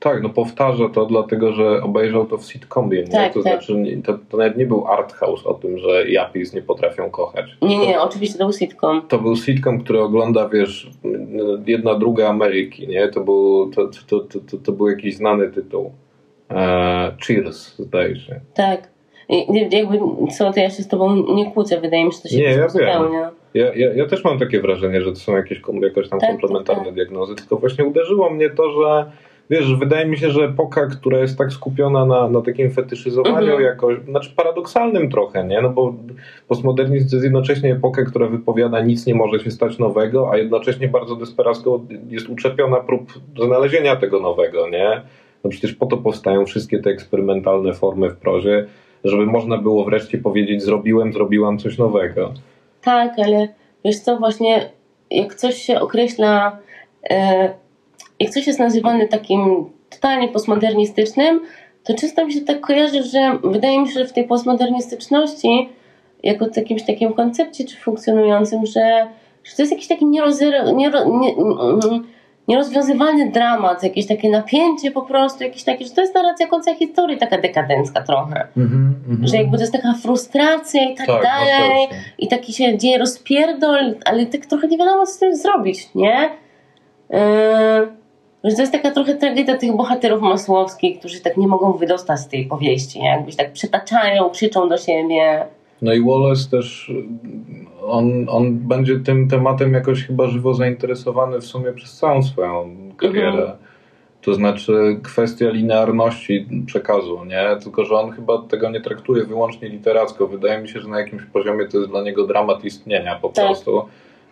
Tak, 0.00 0.22
no 0.22 0.28
powtarza 0.28 0.88
to 0.88 1.06
dlatego, 1.06 1.52
że 1.52 1.82
obejrzał 1.82 2.26
to 2.26 2.38
w 2.38 2.44
sitcomie, 2.44 2.98
nie? 3.02 3.08
Tak, 3.08 3.34
to 3.34 3.42
tak. 3.42 3.52
znaczy 3.52 4.02
to, 4.04 4.18
to 4.30 4.36
nawet 4.36 4.56
nie 4.56 4.66
był 4.66 4.86
art 4.86 5.12
house 5.12 5.46
o 5.46 5.54
tym, 5.54 5.78
że 5.78 6.10
Japis 6.10 6.54
nie 6.54 6.62
potrafią 6.62 7.10
kochać. 7.10 7.44
Nie, 7.62 7.78
nie, 7.78 7.94
to, 7.94 8.02
oczywiście 8.02 8.38
to 8.38 8.44
był 8.44 8.52
sitcom. 8.52 9.02
To 9.08 9.18
był 9.18 9.36
sitcom, 9.36 9.80
który 9.80 10.00
ogląda, 10.00 10.48
wiesz, 10.48 10.90
jedna 11.66 11.94
druga 11.94 12.28
Ameryki, 12.28 12.88
nie? 12.88 13.08
To 13.08 13.20
był, 13.20 13.70
to, 13.70 13.88
to, 14.08 14.20
to, 14.20 14.38
to, 14.50 14.56
to 14.56 14.72
był 14.72 14.88
jakiś 14.88 15.16
znany 15.16 15.50
tytuł. 15.50 15.92
E, 16.50 17.16
Cheers, 17.26 17.76
zdaje 17.78 18.16
się. 18.16 18.40
Tak. 18.54 18.88
I, 19.28 19.46
jakby, 19.76 19.98
co, 20.38 20.52
to 20.52 20.60
ja 20.60 20.70
się 20.70 20.82
z 20.82 20.88
tobą 20.88 21.34
nie 21.34 21.50
kłócę, 21.52 21.80
wydaje 21.80 22.04
mi 22.04 22.12
się, 22.12 22.16
że 22.16 22.22
to 22.22 22.28
się 22.28 22.36
nie, 22.36 22.42
ja 22.42 22.68
spełnia. 22.68 23.30
Ja, 23.54 23.74
ja, 23.74 23.94
ja 23.94 24.06
też 24.06 24.24
mam 24.24 24.38
takie 24.38 24.60
wrażenie, 24.60 25.02
że 25.02 25.10
to 25.12 25.18
są 25.18 25.36
jakieś 25.36 25.62
jakoś 25.82 26.08
tam 26.08 26.20
tak, 26.20 26.30
komplementarne 26.30 26.84
tak, 26.84 26.88
tak. 26.88 26.94
diagnozy, 26.94 27.34
tylko 27.34 27.56
właśnie 27.56 27.84
uderzyło 27.84 28.30
mnie 28.30 28.50
to, 28.50 28.70
że 28.72 29.10
wiesz, 29.50 29.74
wydaje 29.74 30.06
mi 30.06 30.16
się, 30.16 30.30
że 30.30 30.44
epoka, 30.44 30.86
która 30.86 31.18
jest 31.18 31.38
tak 31.38 31.52
skupiona 31.52 32.06
na, 32.06 32.28
na 32.28 32.42
takim 32.42 32.70
fetyszyzowaniu 32.70 33.36
mhm. 33.36 33.62
jakoś, 33.62 33.98
znaczy 34.08 34.30
paradoksalnym 34.36 35.10
trochę, 35.10 35.44
nie? 35.44 35.62
No 35.62 35.70
bo 35.70 35.94
postmodernizm 36.48 37.08
to 37.08 37.16
jest 37.16 37.24
jednocześnie 37.24 37.72
epoka, 37.72 38.04
która 38.04 38.26
wypowiada 38.26 38.80
nic 38.80 39.06
nie 39.06 39.14
może 39.14 39.40
się 39.40 39.50
stać 39.50 39.78
nowego, 39.78 40.30
a 40.32 40.36
jednocześnie 40.36 40.88
bardzo 40.88 41.16
desperacko 41.16 41.80
jest 42.08 42.28
uczepiona 42.28 42.76
prób 42.76 43.12
znalezienia 43.46 43.96
tego 43.96 44.20
nowego, 44.20 44.68
nie? 44.68 45.02
No 45.44 45.50
przecież 45.50 45.74
po 45.74 45.86
to 45.86 45.96
powstają 45.96 46.46
wszystkie 46.46 46.78
te 46.78 46.90
eksperymentalne 46.90 47.74
formy 47.74 48.10
w 48.10 48.16
prozie, 48.16 48.66
żeby 49.04 49.26
można 49.26 49.58
było 49.58 49.84
wreszcie 49.84 50.18
powiedzieć 50.18 50.62
zrobiłem, 50.62 51.12
zrobiłam 51.12 51.58
coś 51.58 51.78
nowego. 51.78 52.32
Tak, 52.84 53.18
ale 53.18 53.48
wiesz 53.84 53.98
co, 53.98 54.16
właśnie 54.16 54.70
jak 55.10 55.34
coś 55.34 55.62
się 55.62 55.80
określa, 55.80 56.58
e, 57.10 57.50
jak 58.20 58.30
coś 58.30 58.46
jest 58.46 58.58
nazywane 58.58 59.08
takim 59.08 59.70
totalnie 59.90 60.28
postmodernistycznym, 60.28 61.40
to 61.84 61.94
często 61.94 62.26
mi 62.26 62.32
się 62.32 62.40
tak 62.40 62.60
kojarzy, 62.60 63.02
że 63.02 63.38
wydaje 63.44 63.80
mi 63.80 63.88
się, 63.88 63.92
że 64.00 64.06
w 64.06 64.12
tej 64.12 64.24
postmodernistyczności, 64.24 65.68
jako 66.22 66.46
jakimś 66.56 66.82
takim 66.82 67.12
koncepcie 67.12 67.64
czy 67.64 67.76
funkcjonującym, 67.76 68.66
że, 68.66 69.06
że 69.44 69.56
to 69.56 69.62
jest 69.62 69.72
jakiś 69.72 69.88
taki 69.88 70.06
nierozero, 70.06 70.72
niero, 70.72 71.04
nie, 71.04 71.34
nierozwiązywalny 72.48 73.30
dramat, 73.30 73.82
jakieś 73.82 74.06
takie 74.06 74.30
napięcie 74.30 74.90
po 74.90 75.02
prostu, 75.02 75.44
jakieś 75.44 75.64
takie, 75.64 75.84
że 75.84 75.90
to 75.90 76.00
jest 76.00 76.14
narracja 76.14 76.46
końca 76.46 76.74
historii, 76.74 77.18
taka 77.18 77.38
dekadencka 77.40 78.02
trochę. 78.02 78.46
Mhm, 78.56 78.94
mhm. 79.08 79.26
Że 79.28 79.36
jakby 79.36 79.56
to 79.56 79.62
jest 79.62 79.72
taka 79.72 79.94
frustracja 80.02 80.90
i 80.90 80.94
tak, 80.94 81.06
Tak, 81.06 81.22
dalej. 81.22 81.70
masz 81.70 81.90
rację. 81.90 82.04
I 82.18 82.28
taki 82.28 82.52
się 82.52 82.78
dzieje 82.78 82.98
rozpierdol, 82.98 83.94
ale 84.04 84.26
tak 84.26 84.46
trochę 84.46 84.68
nie 84.68 84.78
wiadomo, 84.78 85.06
co 85.06 85.12
z 85.12 85.18
tym 85.18 85.36
zrobić, 85.36 85.94
nie? 85.94 86.30
Yy, 87.10 87.18
że 88.44 88.54
to 88.56 88.60
jest 88.62 88.72
taka 88.72 88.90
trochę 88.90 89.14
tragedia 89.14 89.58
tych 89.58 89.76
bohaterów 89.76 90.22
masłowskich, 90.22 90.98
którzy 90.98 91.20
tak 91.20 91.36
nie 91.36 91.48
mogą 91.48 91.72
wydostać 91.72 92.20
z 92.20 92.28
tej 92.28 92.46
powieści, 92.46 93.00
nie? 93.00 93.08
jakbyś 93.08 93.36
tak 93.36 93.52
przytaczają, 93.52 94.30
krzyczą 94.30 94.68
do 94.68 94.76
siebie. 94.76 95.46
No 95.82 95.92
i 95.92 96.00
Wallace 96.04 96.50
też, 96.50 96.92
on, 97.86 98.26
on 98.28 98.54
będzie 98.54 99.00
tym 99.00 99.28
tematem 99.28 99.72
jakoś 99.74 100.06
chyba 100.06 100.26
żywo 100.26 100.54
zainteresowany 100.54 101.40
w 101.40 101.44
sumie 101.44 101.72
przez 101.72 101.96
całą 101.96 102.22
swoją 102.22 102.76
karierę. 102.96 103.28
Mhm. 103.28 103.58
To 104.22 104.34
znaczy 104.34 105.00
kwestia 105.02 105.50
linearności 105.50 106.46
przekazu, 106.66 107.24
nie? 107.24 107.56
Tylko, 107.62 107.84
że 107.84 107.94
on 107.94 108.10
chyba 108.12 108.42
tego 108.42 108.70
nie 108.70 108.80
traktuje 108.80 109.24
wyłącznie 109.24 109.68
literacko. 109.68 110.26
Wydaje 110.26 110.62
mi 110.62 110.68
się, 110.68 110.80
że 110.80 110.88
na 110.88 110.98
jakimś 111.00 111.22
poziomie 111.22 111.68
to 111.68 111.78
jest 111.78 111.90
dla 111.90 112.02
niego 112.02 112.26
dramat 112.26 112.64
istnienia 112.64 113.18
po 113.22 113.28
Tak. 113.28 113.44
prostu. 113.46 113.82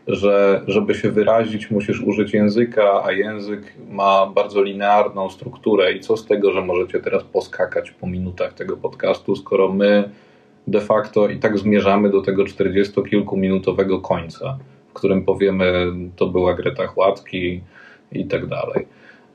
Że 0.06 0.62
żeby 0.66 0.94
się 0.94 1.10
wyrazić, 1.10 1.70
musisz 1.70 2.02
użyć 2.02 2.34
języka, 2.34 3.04
a 3.04 3.12
język 3.12 3.74
ma 3.90 4.26
bardzo 4.26 4.62
linearną 4.62 5.30
strukturę. 5.30 5.92
I 5.92 6.00
co 6.00 6.16
z 6.16 6.26
tego, 6.26 6.52
że 6.52 6.60
możecie 6.60 7.00
teraz 7.00 7.24
poskakać 7.24 7.90
po 7.90 8.06
minutach 8.06 8.52
tego 8.52 8.76
podcastu, 8.76 9.36
skoro 9.36 9.72
my 9.72 10.10
de 10.66 10.80
facto 10.80 11.28
i 11.28 11.38
tak 11.38 11.58
zmierzamy 11.58 12.10
do 12.10 12.20
tego 12.22 12.44
40-kilkuminutowego 12.44 14.00
końca, 14.00 14.58
w 14.88 14.92
którym 14.92 15.24
powiemy, 15.24 15.92
to 16.16 16.26
była 16.26 16.54
Greta 16.54 16.86
Chłodki 16.86 17.60
i 18.12 18.24
tak 18.26 18.46
dalej. 18.46 18.86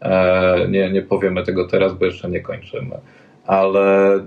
E, 0.01 0.67
nie, 0.69 0.91
nie 0.91 1.01
powiemy 1.01 1.43
tego 1.43 1.67
teraz, 1.67 1.93
bo 1.93 2.05
jeszcze 2.05 2.29
nie 2.29 2.39
kończymy. 2.41 2.95
Ale 3.45 4.15
e, 4.15 4.21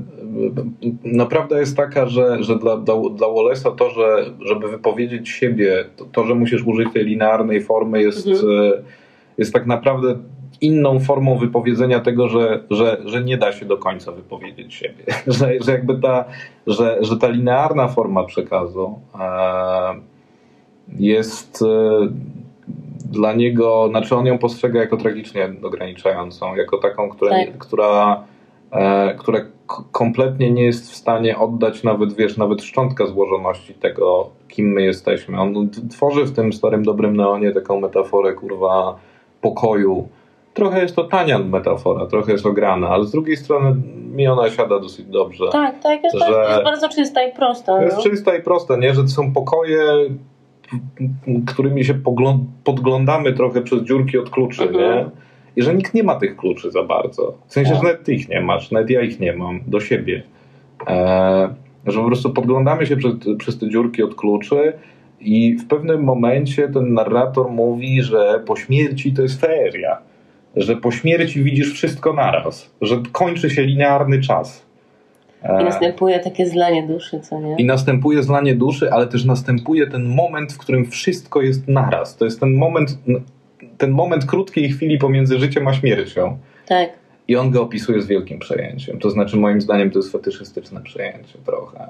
naprawdę 1.04 1.60
jest 1.60 1.76
taka, 1.76 2.06
że, 2.06 2.42
że 2.42 2.58
dla, 2.58 2.76
dla, 2.76 2.94
dla 2.94 3.26
Wallace'a 3.26 3.74
to, 3.76 3.90
że 3.90 4.24
żeby 4.40 4.68
wypowiedzieć 4.68 5.28
siebie, 5.28 5.84
to, 5.96 6.04
to, 6.04 6.24
że 6.24 6.34
musisz 6.34 6.62
użyć 6.66 6.92
tej 6.92 7.04
linearnej 7.04 7.60
formy 7.60 8.02
jest, 8.02 8.26
Mhm. 8.26 8.62
e, 8.62 8.82
jest 9.38 9.52
tak 9.52 9.66
naprawdę 9.66 10.18
inną 10.60 11.00
formą 11.00 11.38
wypowiedzenia 11.38 12.00
tego, 12.00 12.28
że, 12.28 12.62
że, 12.70 13.02
że 13.04 13.24
nie 13.24 13.36
da 13.36 13.52
się 13.52 13.66
do 13.66 13.78
końca 13.78 14.12
wypowiedzieć 14.12 14.74
siebie. 14.74 15.04
Że, 15.26 15.50
że 15.60 15.72
jakby 15.72 15.98
ta, 15.98 16.24
że, 16.66 16.98
że 17.00 17.16
ta 17.16 17.28
linearna 17.28 17.88
forma 17.88 18.24
przekazu 18.24 18.98
e, 19.20 19.94
jest 20.98 21.62
e, 21.62 21.66
dla 23.04 23.32
niego, 23.32 23.86
znaczy 23.90 24.16
on 24.16 24.26
ją 24.26 24.38
postrzega 24.38 24.80
jako 24.80 24.96
tragicznie 24.96 25.52
ograniczającą, 25.62 26.54
jako 26.54 26.78
taką, 26.78 27.08
która, 27.08 27.30
Tak. 27.30 27.58
która, 27.58 28.24
e, 28.70 29.14
która 29.14 29.40
kompletnie 29.92 30.50
nie 30.50 30.64
jest 30.64 30.90
w 30.90 30.94
stanie 30.94 31.38
oddać 31.38 31.82
nawet, 31.82 32.12
wiesz, 32.12 32.36
nawet 32.36 32.62
szczątka 32.62 33.06
złożoności 33.06 33.74
tego, 33.74 34.30
kim 34.48 34.66
my 34.66 34.82
jesteśmy. 34.82 35.40
On 35.40 35.70
tworzy 35.90 36.24
w 36.24 36.32
tym 36.32 36.52
starym, 36.52 36.82
dobrym 36.82 37.16
neonie 37.16 37.52
taką 37.52 37.80
metaforę, 37.80 38.32
kurwa, 38.32 38.98
pokoju. 39.40 40.08
Trochę 40.54 40.82
jest 40.82 40.96
to 40.96 41.04
tania 41.04 41.38
metafora, 41.38 42.06
trochę 42.06 42.32
jest 42.32 42.46
ograna, 42.46 42.88
ale 42.88 43.04
z 43.04 43.10
drugiej 43.10 43.36
strony 43.36 43.76
mi 44.14 44.26
ona 44.28 44.50
siada 44.50 44.80
dosyć 44.80 45.06
dobrze. 45.06 45.44
Tak, 45.52 45.82
tak, 45.82 46.04
jest, 46.04 46.18
Że- 46.18 46.20
bardzo, 46.24 46.50
jest 46.50 46.64
bardzo 46.64 46.88
czysta 46.88 47.22
i 47.24 47.32
prosta. 47.32 47.82
Jest 47.82 47.96
no. 47.96 48.02
czysta 48.02 48.36
i 48.36 48.42
prosta, 48.42 48.76
nie? 48.76 48.94
Że 48.94 49.02
to 49.02 49.08
są 49.08 49.32
pokoje, 49.32 49.80
którymi 51.46 51.84
się 51.84 51.94
podglądamy 52.64 53.32
trochę 53.32 53.62
przez 53.62 53.82
dziurki 53.82 54.18
od 54.18 54.30
kluczy, 54.30 54.62
Mhm. 54.62 54.98
nie? 54.98 55.10
I 55.56 55.62
że 55.62 55.74
nikt 55.74 55.94
nie 55.94 56.02
ma 56.02 56.14
tych 56.14 56.36
kluczy 56.36 56.70
za 56.70 56.82
bardzo. 56.82 57.34
W 57.46 57.52
sensie, 57.52 57.70
Tak. 57.70 57.78
że 57.80 57.86
nawet 57.88 58.04
ty 58.04 58.14
ich 58.14 58.28
nie 58.28 58.40
masz, 58.40 58.70
nawet 58.70 58.90
ja 58.90 59.00
ich 59.00 59.20
nie 59.20 59.32
mam 59.32 59.60
do 59.66 59.80
siebie. 59.80 60.22
E, 60.88 61.54
że 61.86 62.00
po 62.00 62.06
prostu 62.06 62.30
podglądamy 62.30 62.86
się 62.86 62.96
przez, 62.96 63.12
przez 63.38 63.58
te 63.58 63.68
dziurki 63.68 64.02
od 64.02 64.14
kluczy 64.14 64.72
i 65.20 65.54
w 65.54 65.68
pewnym 65.68 66.04
momencie 66.04 66.68
ten 66.68 66.94
narrator 66.94 67.50
mówi, 67.50 68.02
że 68.02 68.42
po 68.46 68.56
śmierci 68.56 69.12
to 69.14 69.22
jest 69.22 69.40
feria. 69.40 69.98
Że 70.56 70.76
po 70.76 70.90
śmierci 70.90 71.42
widzisz 71.42 71.72
wszystko 71.72 72.12
naraz. 72.12 72.70
Że 72.80 73.02
kończy 73.12 73.50
się 73.50 73.62
linearny 73.62 74.20
czas. 74.20 74.66
E, 75.42 75.62
I 75.62 75.64
następuje 75.64 76.20
takie 76.20 76.46
zlanie 76.46 76.86
duszy, 76.86 77.20
co 77.20 77.40
nie? 77.40 77.56
i 77.58 77.64
następuje 77.64 78.22
zlanie 78.22 78.54
duszy, 78.54 78.92
ale 78.92 79.06
też 79.06 79.24
następuje 79.24 79.86
ten 79.86 80.04
moment, 80.04 80.52
w 80.52 80.58
którym 80.58 80.90
wszystko 80.90 81.42
jest 81.42 81.68
naraz. 81.68 82.16
To 82.16 82.24
jest 82.24 82.40
ten 82.40 82.54
moment, 82.54 82.98
ten 83.78 83.90
moment 83.90 84.24
krótkiej 84.24 84.70
chwili 84.70 84.98
pomiędzy 84.98 85.38
życiem 85.38 85.68
a 85.68 85.74
śmiercią. 85.74 86.38
Tak. 86.66 86.90
I 87.28 87.36
on 87.36 87.50
go 87.50 87.62
opisuje 87.62 88.02
z 88.02 88.06
wielkim 88.06 88.38
przejęciem. 88.38 88.98
To 88.98 89.10
znaczy, 89.10 89.36
moim 89.36 89.60
zdaniem, 89.60 89.90
to 89.90 89.98
jest 89.98 90.12
fetyszystyczne 90.12 90.80
przejęcie 90.80 91.38
trochę. 91.46 91.88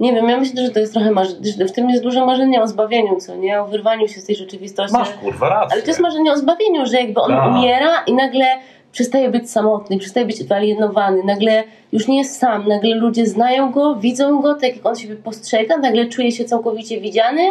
Nie 0.00 0.12
wiem, 0.12 0.28
ja 0.28 0.36
myślę, 0.40 0.66
że 0.66 0.70
to 0.70 0.80
jest 0.80 0.92
trochę 0.92 1.10
marz- 1.10 1.56
że 1.58 1.64
w 1.64 1.72
tym 1.72 1.90
jest 1.90 2.02
dużo 2.02 2.26
marzenia 2.26 2.62
o 2.62 2.66
zbawieniu, 2.66 3.16
co 3.16 3.36
nie? 3.36 3.60
O 3.62 3.66
wyrwaniu 3.66 4.08
się 4.08 4.20
z 4.20 4.24
tej 4.24 4.36
rzeczywistości. 4.36 4.96
Masz 4.98 5.10
kurwa 5.10 5.48
rację. 5.48 5.68
Ale 5.72 5.82
to 5.82 5.88
jest 5.88 6.00
marzenie 6.00 6.32
o 6.32 6.36
zbawieniu, 6.36 6.86
że 6.86 7.00
jakby 7.00 7.20
on 7.20 7.30
Tak. 7.30 7.50
umiera 7.50 8.04
i 8.06 8.12
nagle 8.14 8.44
przestaje 8.92 9.30
być 9.30 9.50
samotny, 9.50 9.98
przestaje 9.98 10.26
być 10.26 10.44
wyalienowany, 10.44 11.22
nagle 11.24 11.64
już 11.92 12.08
nie 12.08 12.18
jest 12.18 12.38
sam, 12.38 12.68
nagle 12.68 12.94
ludzie 12.94 13.26
znają 13.26 13.72
go, 13.72 13.94
widzą 13.96 14.40
go, 14.42 14.54
tak 14.54 14.76
jak 14.76 14.86
on 14.86 14.96
siebie 14.96 15.16
postrzega, 15.16 15.76
nagle 15.76 16.06
czuje 16.06 16.32
się 16.32 16.44
całkowicie 16.44 17.00
widziany 17.00 17.42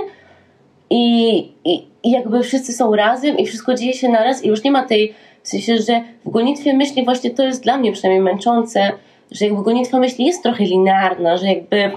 i, 0.90 1.38
i, 1.66 1.88
i 2.04 2.12
jakby 2.12 2.44
wszyscy 2.44 2.74
są 2.74 2.96
razem 2.96 3.38
i 3.38 3.46
wszystko 3.46 3.74
dzieje 3.74 3.94
się 3.94 4.10
naraz 4.10 4.44
i 4.44 4.48
już 4.48 4.64
nie 4.64 4.72
ma 4.72 4.84
tej, 4.84 5.14
w 5.44 5.48
sensie, 5.48 5.78
że 5.78 6.02
w 6.26 6.30
gonitwie 6.30 6.74
myśli 6.74 7.06
właśnie 7.06 7.30
to 7.32 7.44
jest 7.44 7.64
dla 7.64 7.78
mnie 7.78 7.92
przynajmniej 7.92 8.24
męczące, 8.34 8.92
że 9.32 9.46
jakby 9.46 9.64
gonitwa 9.64 10.00
myśli 10.00 10.26
jest 10.26 10.44
trochę 10.44 10.64
linearna, 10.64 11.38
że 11.38 11.46
jakby 11.48 11.92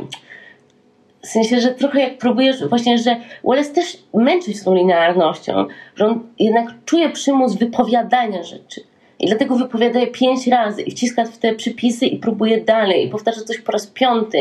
w 1.22 1.26
sensie, 1.26 1.61
że 1.61 1.74
trochę 1.74 2.00
jak 2.00 2.18
próbujesz, 2.18 2.68
właśnie, 2.68 2.98
że 2.98 3.16
Wallace 3.44 3.74
też 3.74 3.98
męczy 4.14 4.52
się 4.52 4.59
z 4.59 4.64
tą 4.64 4.74
linearnością, 4.74 5.66
że 5.94 6.07
on 6.07 6.20
jednak 6.38 6.68
czuje 6.85 7.11
przymus 7.11 7.54
wypowiadania 7.54 8.42
rzeczy. 8.42 8.81
I 9.20 9.26
dlatego 9.26 9.57
wypowiada 9.57 10.00
je 10.00 10.07
pięć 10.07 10.46
razy 10.46 10.83
i 10.83 10.90
wciska 10.90 11.24
w 11.24 11.38
te 11.38 11.54
przypisy 11.54 12.07
i 12.07 12.18
próbuje 12.18 12.61
dalej 12.61 13.07
i 13.07 13.11
powtarza 13.11 13.40
coś 13.40 13.61
po 13.61 13.72
raz 13.72 13.87
piąty. 13.87 14.38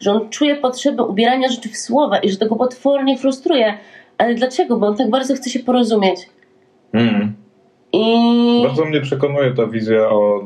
Że 0.00 0.12
on 0.12 0.30
czuje 0.30 0.56
potrzebę 0.56 1.04
ubierania 1.04 1.48
rzeczy 1.48 1.68
w 1.68 1.76
słowa 1.76 2.18
i 2.18 2.30
że 2.30 2.36
tego 2.36 2.56
potwornie 2.56 3.18
frustruje. 3.18 3.78
Ale 4.18 4.34
dlaczego? 4.34 4.76
Bo 4.76 4.86
on 4.86 4.96
tak 4.96 5.10
bardzo 5.10 5.34
chce 5.34 5.50
się 5.50 5.58
porozumieć. 5.58 6.28
Mm. 6.92 7.34
I 7.92 8.62
Bardzo 8.62 8.84
mnie 8.84 9.00
przekonuje 9.00 9.50
ta 9.50 9.66
wizja 9.66 10.08
o, 10.08 10.44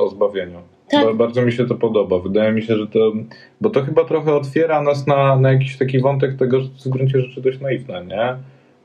o 0.00 0.08
zbawieniu. 0.08 0.58
Tak. 0.90 1.04
Ba- 1.06 1.14
Bardzo 1.14 1.42
mi 1.42 1.52
się 1.52 1.66
to 1.66 1.74
podoba. 1.74 2.18
Wydaje 2.18 2.52
mi 2.52 2.62
się, 2.62 2.76
że 2.76 2.86
to. 2.86 3.12
Bo 3.60 3.70
to 3.70 3.82
chyba 3.82 4.04
trochę 4.04 4.34
otwiera 4.34 4.82
nas 4.82 5.06
na, 5.06 5.36
na 5.36 5.52
jakiś 5.52 5.76
taki 5.78 6.00
wątek 6.00 6.36
tego, 6.36 6.60
że 6.60 6.66
to 6.68 6.74
jest 6.74 6.86
w 6.88 6.90
gruncie 6.90 7.20
rzeczy 7.20 7.40
dość 7.40 7.60
naiwne, 7.60 8.04
nie? 8.04 8.36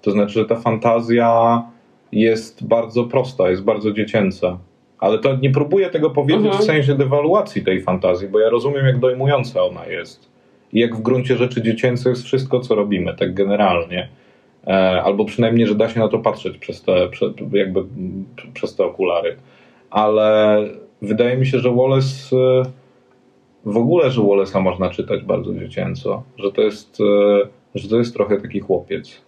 To 0.02 0.12
znaczy, 0.12 0.34
że 0.34 0.46
ta 0.46 0.56
fantazja 0.56 1.62
jest 2.12 2.68
bardzo 2.68 3.04
prosta, 3.04 3.50
jest 3.50 3.64
bardzo 3.64 3.92
dziecięca. 3.92 4.58
Ale 5.00 5.20
to 5.20 5.36
nie 5.36 5.50
próbuję 5.52 5.90
tego 5.90 6.10
powiedzieć 6.10 6.46
Mhm. 6.46 6.62
w 6.64 6.66
sensie 6.66 6.96
dewaluacji 6.96 7.64
tej 7.64 7.82
fantazji, 7.82 8.28
bo 8.28 8.40
ja 8.40 8.50
rozumiem, 8.50 8.86
jak 8.86 9.00
dojmująca 9.00 9.64
ona 9.64 9.86
jest. 9.86 10.30
I 10.74 10.80
jak 10.80 10.96
w 10.96 11.02
gruncie 11.02 11.38
rzeczy 11.38 11.62
dziecięce 11.62 12.10
jest 12.10 12.24
wszystko, 12.24 12.60
co 12.60 12.76
robimy, 12.76 13.14
tak 13.16 13.34
generalnie. 13.34 14.10
E, 14.68 15.02
albo 15.04 15.26
przynajmniej, 15.26 15.68
że 15.68 15.76
da 15.76 15.90
się 15.90 16.00
na 16.00 16.08
to 16.08 16.20
patrzeć 16.20 16.58
przez 16.58 16.82
te, 16.84 17.08
jakby, 17.54 17.84
przez 18.54 18.76
te 18.76 18.86
okulary. 18.86 19.36
Ale 19.90 20.58
wydaje 21.04 21.38
mi 21.38 21.46
się, 21.46 21.60
że 21.60 21.72
Wallace 21.72 22.36
e, 22.36 22.64
w 23.66 23.78
ogóle, 23.78 24.12
że 24.12 24.22
Wallace'a 24.22 24.62
można 24.62 24.90
czytać 24.90 25.24
bardzo 25.24 25.54
dziecięco, 25.54 26.24
że 26.38 26.52
to 26.52 26.62
jest, 26.62 26.98
e, 27.02 27.48
że 27.76 27.90
to 27.90 27.98
jest 27.98 28.14
trochę 28.14 28.42
taki 28.42 28.60
chłopiec, 28.60 29.22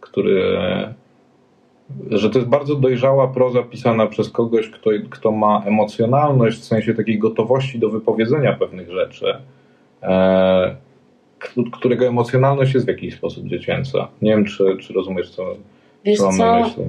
który 0.00 0.58
e, 0.58 0.94
że 2.10 2.30
to 2.30 2.38
jest 2.38 2.50
bardzo 2.50 2.74
dojrzała 2.74 3.28
proza 3.28 3.62
pisana 3.62 4.06
przez 4.06 4.30
kogoś, 4.30 4.70
kto, 4.70 4.90
kto 5.10 5.32
ma 5.32 5.62
emocjonalność, 5.66 6.58
w 6.58 6.64
sensie 6.64 6.94
takiej 6.94 7.18
gotowości 7.18 7.78
do 7.78 7.90
wypowiedzenia 7.90 8.52
pewnych 8.52 8.90
rzeczy, 8.90 9.26
e, 10.02 10.76
którego 11.72 12.06
emocjonalność 12.06 12.74
jest 12.74 12.86
w 12.86 12.88
jakiś 12.88 13.14
sposób 13.14 13.46
dziecięca. 13.46 14.08
Nie 14.22 14.30
wiem, 14.30 14.44
czy, 14.44 14.76
czy 14.80 14.92
rozumiesz, 14.92 15.30
co, 15.30 15.54
wiesz 16.04 16.18
co 16.18 16.24
mam 16.24 16.36
co? 16.36 16.44
na 16.44 16.60
myśli. 16.60 16.84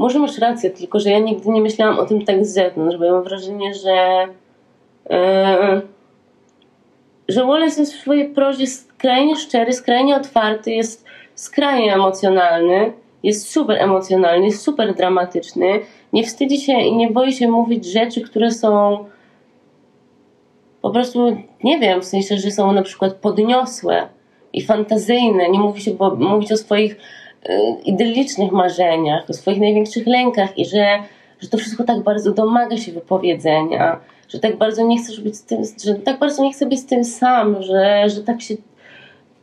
Może 0.00 0.18
masz 0.18 0.38
rację, 0.38 0.70
tylko 0.70 1.00
że 1.00 1.10
ja 1.10 1.18
nigdy 1.18 1.50
nie 1.50 1.60
myślałam 1.60 1.98
o 1.98 2.06
tym 2.06 2.24
tak 2.24 2.46
z 2.46 2.52
zewnątrz, 2.54 2.96
bo 2.96 3.04
ja 3.04 3.12
mam 3.12 3.22
wrażenie, 3.22 3.74
że 3.74 4.26
yy, 5.10 5.82
że 7.28 7.44
Wallace 7.46 7.80
jest 7.80 7.94
w 7.94 8.00
swojej 8.00 8.28
prozie 8.28 8.66
skrajnie 8.66 9.36
szczery, 9.36 9.72
skrajnie 9.72 10.16
otwarty, 10.16 10.70
jest 10.70 11.04
skrajnie 11.34 11.94
emocjonalny, 11.94 12.92
jest 13.22 13.50
super 13.50 13.82
emocjonalny, 13.82 14.46
jest 14.46 14.62
super 14.62 14.94
dramatyczny, 14.94 15.80
nie 16.12 16.24
wstydzi 16.24 16.60
się 16.60 16.72
i 16.72 16.96
nie 16.96 17.10
boi 17.10 17.32
się 17.32 17.48
mówić 17.48 17.84
rzeczy, 17.84 18.20
które 18.20 18.50
są 18.50 19.04
po 20.82 20.90
prostu, 20.90 21.36
nie 21.64 21.78
wiem, 21.78 22.00
w 22.00 22.04
sensie, 22.04 22.36
że 22.36 22.50
są 22.50 22.72
na 22.72 22.82
przykład 22.82 23.14
podniosłe 23.14 24.08
i 24.52 24.62
fantazyjne, 24.62 25.50
nie 25.50 25.58
mówi 25.58 25.80
się, 25.80 25.94
bo 25.94 26.16
mówić 26.16 26.52
o 26.52 26.56
swoich 26.56 26.96
idyllicznych 27.84 28.52
marzeniach, 28.52 29.30
o 29.30 29.32
swoich 29.32 29.60
największych 29.60 30.06
lękach 30.06 30.58
i 30.58 30.66
że, 30.66 30.98
że 31.40 31.48
to 31.48 31.58
wszystko 31.58 31.84
tak 31.84 32.00
bardzo 32.00 32.32
domaga 32.32 32.76
się 32.76 32.92
wypowiedzenia, 32.92 34.00
że 34.28 34.38
tak 34.38 34.56
bardzo 34.56 34.86
nie 34.86 34.98
chcesz 34.98 35.20
być 35.20 35.36
z 35.36 35.44
tym, 35.44 35.62
że 35.84 35.94
tak 35.94 36.18
bardzo 36.18 36.42
nie 36.42 36.52
chcę 36.52 36.66
być 36.66 36.80
z 36.80 36.86
tym 36.86 37.04
sam, 37.04 37.62
że, 37.62 38.04
że 38.08 38.22
tak 38.22 38.42
się 38.42 38.54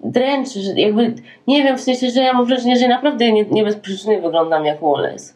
dręczy, 0.03 0.61
że 0.61 0.73
jakby, 0.73 1.13
nie 1.47 1.63
wiem, 1.63 1.77
w 1.77 1.81
sensie, 1.81 2.09
że 2.09 2.21
ja 2.21 2.33
mam 2.33 2.45
wrażenie, 2.45 2.77
że 2.77 2.87
naprawdę 2.87 3.31
nie, 3.31 3.45
nie 3.45 3.63
bez 3.63 3.75
przyczyny 3.75 4.21
wyglądam 4.21 4.65
jak 4.65 4.81
Wallace. 4.81 5.33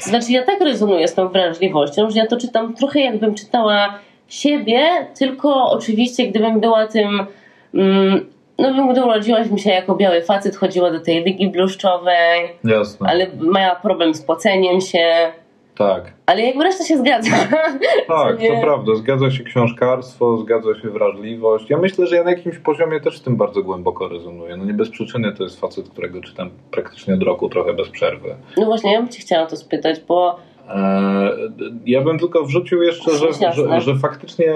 Znaczy, 0.00 0.32
ja 0.32 0.42
tak 0.42 0.60
rezonuję 0.60 1.08
z 1.08 1.14
tą 1.14 1.28
wrażliwością, 1.28 2.10
że 2.10 2.18
ja 2.18 2.26
to 2.26 2.36
czytam 2.36 2.74
trochę 2.74 3.00
jakbym 3.00 3.34
czytała 3.34 3.98
siebie, 4.28 4.88
tylko 5.18 5.70
oczywiście 5.70 6.26
gdybym 6.26 6.60
była 6.60 6.86
tym 6.86 7.26
mm, 7.74 8.26
no 8.58 8.88
gdy 8.92 9.04
urodziłaś 9.04 9.50
mi 9.50 9.60
się 9.60 9.70
jako 9.70 9.94
biały 9.94 10.22
facet, 10.22 10.56
chodziła 10.56 10.90
do 10.90 11.00
tej 11.00 11.24
ligi 11.24 11.48
bluszczowej, 11.48 12.48
Jasne. 12.64 13.08
ale 13.08 13.26
miała 13.54 13.74
problem 13.74 14.14
z 14.14 14.22
poceniem 14.22 14.80
się. 14.80 15.32
Tak. 15.76 16.12
Ale 16.26 16.42
jakby 16.42 16.64
reszta 16.64 16.84
się 16.84 16.98
zgadza. 16.98 17.30
Tak, 18.08 18.36
to 18.38 18.60
prawda. 18.62 18.94
Zgadza 18.94 19.30
się 19.30 19.44
książkarstwo, 19.44 20.36
zgadza 20.36 20.74
się 20.82 20.90
wrażliwość. 20.90 21.70
Ja 21.70 21.78
myślę, 21.78 22.06
że 22.06 22.16
ja 22.16 22.24
na 22.24 22.30
jakimś 22.30 22.58
poziomie 22.58 23.00
też 23.00 23.18
z 23.18 23.22
tym 23.22 23.36
bardzo 23.36 23.62
głęboko 23.62 24.08
rezonuję. 24.08 24.56
No 24.56 24.64
nie 24.64 24.74
bez 24.74 24.90
przyczyny 24.90 25.32
to 25.32 25.44
jest 25.44 25.60
facet, 25.60 25.88
którego 25.88 26.20
czytam 26.20 26.50
praktycznie 26.70 27.14
od 27.14 27.22
roku, 27.22 27.48
trochę 27.48 27.74
bez 27.74 27.88
przerwy. 27.88 28.34
No 28.56 28.64
właśnie, 28.64 28.92
ja 28.92 29.00
bym 29.00 29.08
cię 29.08 29.20
chciała 29.20 29.46
to 29.46 29.56
spytać, 29.56 30.00
bo 30.08 30.38
Eee, 30.68 31.50
ja 31.86 32.02
bym 32.02 32.18
tylko 32.18 32.44
wrzucił 32.44 32.82
jeszcze, 32.82 33.10
że, 33.10 33.52
że, 33.52 33.80
że, 33.80 33.94
faktycznie 33.94 34.54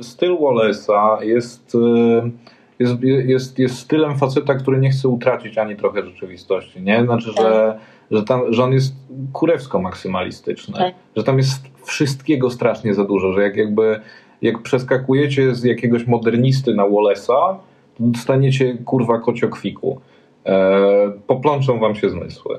styl 0.00 0.36
Wallace'a 0.36 1.22
jest, 1.22 1.74
e, 1.74 2.30
jest, 2.78 3.02
jest, 3.02 3.58
jest 3.58 3.78
stylem 3.78 4.18
faceta, 4.18 4.54
który 4.54 4.78
nie 4.78 4.90
chce 4.90 5.08
utracić 5.08 5.58
ani 5.58 5.76
trochę 5.76 6.06
rzeczywistości. 6.06 6.82
Nie? 6.82 7.04
Znaczy, 7.04 7.26
że, 7.26 7.42
tak. 7.42 7.78
że, 8.10 8.22
tam, 8.22 8.52
że 8.52 8.64
on 8.64 8.72
jest 8.72 8.94
kurewsko 9.32 9.78
maksymalistyczny. 9.78 10.78
Tak. 10.78 10.94
Że 11.16 11.24
tam 11.24 11.38
jest 11.38 11.62
wszystkiego 11.84 12.50
strasznie 12.50 12.94
za 12.94 13.04
dużo, 13.04 13.32
że 13.32 13.42
jak 13.42 13.56
jakby 13.56 14.00
jak 14.42 14.62
przeskakujecie 14.62 15.54
z 15.54 15.64
jakiegoś 15.64 16.06
modernisty 16.06 16.74
na 16.74 16.82
Wallace'a, 16.82 17.56
to 17.94 18.04
dostaniecie 18.04 18.78
kurwa 18.84 19.18
kociokwiku. 19.18 20.00
Eee, 20.44 21.10
poplączą 21.26 21.78
wam 21.78 21.94
się 21.94 22.10
zmysły. 22.10 22.58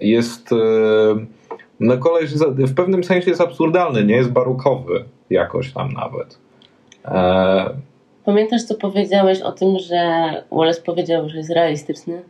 Jest... 0.00 0.52
E, 0.52 0.56
no 1.80 1.98
koleś 1.98 2.34
w 2.58 2.74
pewnym 2.74 3.04
sensie 3.04 3.30
jest 3.30 3.40
absurdalny, 3.40 4.04
nie 4.04 4.14
jest 4.14 4.32
barokowy 4.32 5.04
jakoś 5.30 5.72
tam 5.72 5.92
nawet. 5.92 6.38
E... 7.04 7.93
Pamiętasz, 8.24 8.62
co 8.62 8.74
powiedziałeś 8.74 9.40
o 9.40 9.52
tym, 9.52 9.78
że 9.78 9.96
Wallace 10.52 10.82
powiedział, 10.82 11.28
że 11.28 11.36
jest 11.36 11.50
realistyczny? 11.50 12.22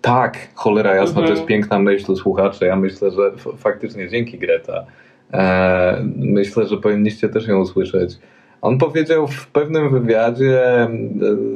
Tak, 0.00 0.48
cholera 0.54 0.94
jasna, 0.94 1.20
mhm. 1.20 1.26
to 1.26 1.30
jest 1.30 1.42
mhm. 1.42 1.48
piękna 1.48 1.78
myśl 1.78 2.16
słuchacze. 2.16 2.66
Ja 2.66 2.76
myślę, 2.76 3.10
że 3.10 3.32
faktycznie 3.56 4.08
dzięki 4.08 4.38
Greta. 4.38 4.86
E... 5.32 6.04
Myślę, 6.16 6.66
że 6.66 6.76
powinniście 6.76 7.28
też 7.28 7.48
ją 7.48 7.60
usłyszeć. 7.60 8.18
On 8.62 8.78
powiedział 8.78 9.26
w 9.26 9.46
pewnym 9.46 9.90
wywiadzie 9.90 10.62
e, 10.62 10.88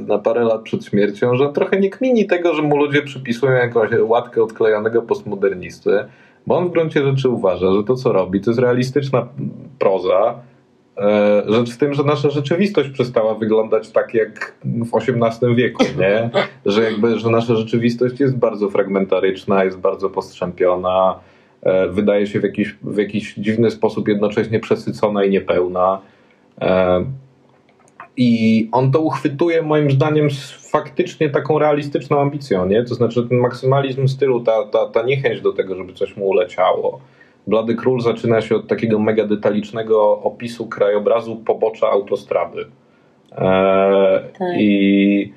na 0.07 0.19
parę 0.19 0.45
lat 0.45 0.63
przed 0.63 0.85
śmiercią, 0.85 1.37
że 1.37 1.53
trochę 1.53 1.81
nie 1.81 1.91
kmini 1.91 2.27
tego, 2.27 2.55
że 2.55 2.63
mu 2.63 2.77
ludzie 2.77 3.03
przypisują 3.03 3.53
jakąś 3.53 3.91
łatkę 4.01 4.43
odklejonego 4.43 5.03
postmodernisty, 5.03 6.05
bo 6.47 6.57
on 6.57 6.69
w 6.69 6.73
gruncie 6.73 7.05
rzeczy 7.05 7.29
uważa, 7.29 7.73
że 7.73 7.85
to, 7.85 7.95
co 7.95 8.13
robi, 8.13 8.41
to 8.41 8.51
jest 8.51 8.61
realistyczna 8.61 9.29
proza. 9.79 10.35
Rzecz 11.47 11.75
w 11.75 11.79
tym, 11.79 11.95
że 11.95 12.05
nasza 12.05 12.31
rzeczywistość 12.31 12.91
przestała 12.91 13.35
wyglądać 13.35 13.91
tak 13.91 14.15
jak 14.15 14.55
w 14.65 14.97
XVIII 14.97 15.55
wieku, 15.55 15.85
nie? 15.99 16.31
Że 16.67 16.83
jakby, 16.83 17.19
że 17.19 17.31
nasza 17.31 17.55
rzeczywistość 17.55 18.21
jest 18.21 18.37
bardzo 18.37 18.71
fragmentaryczna, 18.71 19.65
jest 19.65 19.79
bardzo 19.79 20.11
postrzępiona, 20.11 21.21
e, 21.63 21.89
wydaje 21.89 22.27
się 22.27 22.41
w 22.41 22.43
jakiś, 22.43 22.77
w 22.83 22.97
jakiś 22.97 23.35
dziwny 23.35 23.71
sposób 23.71 24.09
jednocześnie 24.09 24.61
przesycona 24.61 25.25
i 25.25 25.31
niepełna. 25.31 26.01
E, 26.61 27.05
I 28.17 28.69
on 28.73 28.93
to 28.93 29.01
uchwytuje 29.01 29.63
moim 29.63 29.91
zdaniem 29.91 30.31
z 30.31 30.71
faktycznie 30.71 31.31
taką 31.31 31.59
realistyczną 31.59 32.21
ambicją, 32.21 32.67
nie? 32.67 32.85
To 32.85 32.95
znaczy 32.95 33.29
ten 33.29 33.39
maksymalizm 33.39 34.09
stylu, 34.09 34.41
ta, 34.41 34.65
ta, 34.65 34.87
ta 34.87 35.03
niechęć 35.03 35.41
do 35.41 35.53
tego, 35.53 35.75
żeby 35.75 35.93
coś 35.93 36.17
mu 36.17 36.29
uleciało. 36.29 37.01
Blady 37.47 37.75
Król 37.75 38.01
zaczyna 38.01 38.41
się 38.41 38.57
od 38.57 38.69
takiego 38.69 38.99
mega 38.99 39.27
detalicznego 39.27 40.21
opisu 40.23 40.67
krajobrazu 40.67 41.37
pobocza 41.37 41.91
autostrady. 41.91 42.65
E, 43.33 44.21
tak. 44.39 44.49
I 44.59 45.33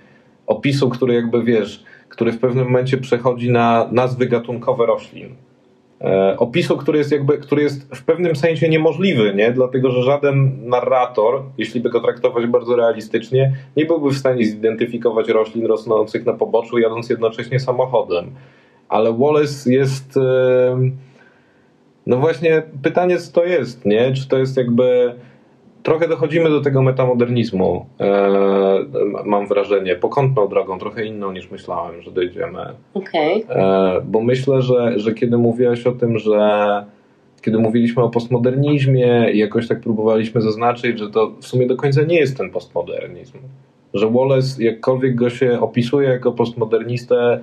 opisu, 0.47 0.89
który 0.89 1.13
jakby 1.13 1.43
wiesz, 1.43 1.83
który 2.09 2.31
w 2.31 2.39
pewnym 2.39 2.65
momencie 2.65 2.97
przechodzi 2.97 3.51
na 3.51 3.89
nazwy 3.91 4.25
gatunkowe 4.25 4.85
roślin. 4.85 5.29
E, 6.01 6.35
opisu, 6.37 6.77
który 6.77 6.97
jest 6.97 7.11
jakby, 7.11 7.37
który 7.37 7.61
jest 7.61 7.95
w 7.95 8.03
pewnym 8.03 8.35
sensie 8.35 8.69
niemożliwy, 8.69 9.33
nie? 9.35 9.51
dlatego 9.51 9.91
że 9.91 10.03
żaden 10.03 10.69
narrator, 10.69 11.41
jeśli 11.57 11.81
by 11.81 11.89
go 11.89 11.99
traktować 11.99 12.45
bardzo 12.45 12.75
realistycznie, 12.75 13.55
nie 13.77 13.85
byłby 13.85 14.09
w 14.09 14.17
stanie 14.17 14.45
zidentyfikować 14.45 15.29
roślin 15.29 15.65
rosnących 15.65 16.25
na 16.25 16.33
poboczu, 16.33 16.77
jadąc 16.77 17.09
jednocześnie 17.09 17.59
samochodem. 17.59 18.31
Ale 18.89 19.13
Wallace 19.13 19.73
jest. 19.73 20.19
No 22.05 22.17
właśnie, 22.17 22.63
pytanie, 22.83 23.17
co 23.17 23.31
to 23.31 23.45
jest, 23.45 23.85
nie? 23.85 24.13
Czy 24.13 24.27
to 24.27 24.37
jest 24.37 24.57
jakby 24.57 25.15
trochę 25.83 26.07
dochodzimy 26.07 26.49
do 26.49 26.61
tego 26.61 26.81
metamodernizmu, 26.81 27.85
e, 27.99 28.29
mam 29.25 29.47
wrażenie, 29.47 29.95
pokątną 29.95 30.47
drogą, 30.47 30.79
trochę 30.79 31.05
inną 31.05 31.31
niż 31.31 31.51
myślałem, 31.51 32.01
że 32.01 32.11
dojdziemy. 32.11 32.65
Okay. 32.93 33.43
E, 33.49 34.01
bo 34.05 34.21
myślę, 34.21 34.61
że, 34.61 34.99
że 34.99 35.13
kiedy 35.13 35.37
mówiłaś 35.37 35.87
o 35.87 35.91
tym, 35.91 36.17
że 36.17 36.85
kiedy 37.41 37.57
mówiliśmy 37.57 38.03
o 38.03 38.09
postmodernizmie 38.09 39.29
i 39.33 39.37
jakoś 39.37 39.67
tak 39.67 39.81
próbowaliśmy 39.81 40.41
zaznaczyć, 40.41 40.99
że 40.99 41.09
to 41.09 41.31
w 41.39 41.45
sumie 41.45 41.67
do 41.67 41.75
końca 41.75 42.01
nie 42.01 42.19
jest 42.19 42.37
ten 42.37 42.49
postmodernizm. 42.49 43.37
Że 43.93 44.09
Wallace, 44.11 44.63
jakkolwiek 44.63 45.15
go 45.15 45.29
się 45.29 45.59
opisuje 45.59 46.09
jako 46.09 46.31
postmodernistę, 46.31 47.39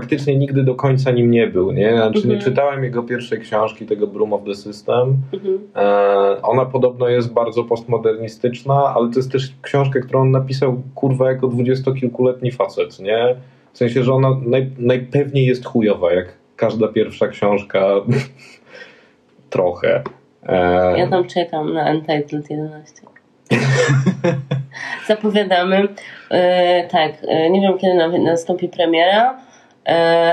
faktycznie 0.00 0.36
nigdy 0.36 0.62
do 0.62 0.74
końca 0.74 1.10
nim 1.10 1.30
nie 1.30 1.46
był. 1.46 1.72
Nie? 1.72 1.96
Znaczy, 1.96 2.28
nie 2.28 2.34
mhm. 2.34 2.40
czytałem 2.40 2.84
jego 2.84 3.02
pierwszej 3.02 3.40
książki, 3.40 3.86
tego 3.86 4.06
Broom 4.06 4.32
of 4.32 4.44
the 4.44 4.54
System. 4.54 5.16
Mhm. 5.32 5.58
E, 5.76 6.42
ona 6.42 6.64
podobno 6.64 7.08
jest 7.08 7.32
bardzo 7.32 7.64
postmodernistyczna, 7.64 8.94
ale 8.96 9.10
to 9.10 9.18
jest 9.18 9.32
też 9.32 9.52
książka, 9.62 10.00
którą 10.00 10.20
on 10.20 10.30
napisał 10.30 10.82
kurwa 10.94 11.30
jako 11.30 11.48
dwudziestokilkuletni 11.48 12.52
facet. 12.52 13.00
Nie? 13.00 13.36
W 13.72 13.78
sensie, 13.78 14.02
że 14.02 14.12
ona 14.12 14.28
naj, 14.46 14.70
najpewniej 14.78 15.46
jest 15.46 15.66
chujowa, 15.66 16.12
jak 16.12 16.32
każda 16.56 16.88
pierwsza 16.88 17.28
książka. 17.28 17.86
Trochę. 19.50 20.02
E... 20.46 20.98
Ja 20.98 21.08
tam 21.08 21.26
czekam 21.26 21.72
na 21.72 21.90
Untitled 21.90 22.50
11. 22.50 23.02
Zapowiadamy. 25.08 25.88
E, 26.30 26.88
tak, 26.88 27.12
e, 27.28 27.50
nie 27.50 27.60
wiem 27.60 27.78
kiedy 27.78 28.18
nastąpi 28.18 28.68
premiera, 28.68 29.45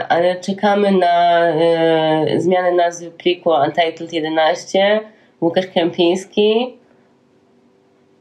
ale 0.09 0.39
czekamy 0.41 0.91
na 0.91 1.47
e, 1.47 2.39
zmianę 2.39 2.71
nazwy 2.71 3.11
pliku 3.11 3.49
Untitled 3.49 4.13
11. 4.13 4.99
Łukasz 5.41 5.67
Kępiński. 5.67 6.77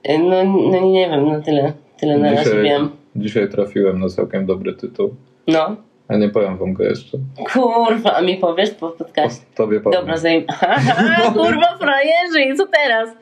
E, 0.03 0.19
no, 0.19 0.45
no 0.45 0.81
nie 0.81 1.09
wiem, 1.09 1.29
no 1.29 1.41
tyle. 1.41 1.73
Tyle 1.97 2.19
na 2.19 2.33
razie 2.33 2.63
wiem. 2.63 2.91
Dzisiaj 3.17 3.49
trafiłem 3.49 4.01
na 4.01 4.09
całkiem 4.09 4.47
dobry 4.47 4.75
tytuł. 4.75 5.15
No. 5.49 5.77
A 6.13 6.17
nie 6.17 6.29
powiem 6.29 6.57
wam 6.57 6.73
go 6.73 6.85
jeszcze. 6.85 7.19
Kurwa, 7.53 8.15
a 8.15 8.23
mi 8.23 8.37
powiesz 8.37 8.71
po 8.71 8.89
podcaście? 8.89 9.45
Tobie 9.55 9.81
powiem. 9.81 10.01
Dobra, 10.01 10.17
zajm... 10.17 10.45
kurwa, 11.35 11.79
frajerzy, 11.81 12.43
i 12.53 12.57
co 12.57 12.67
teraz? 12.67 13.11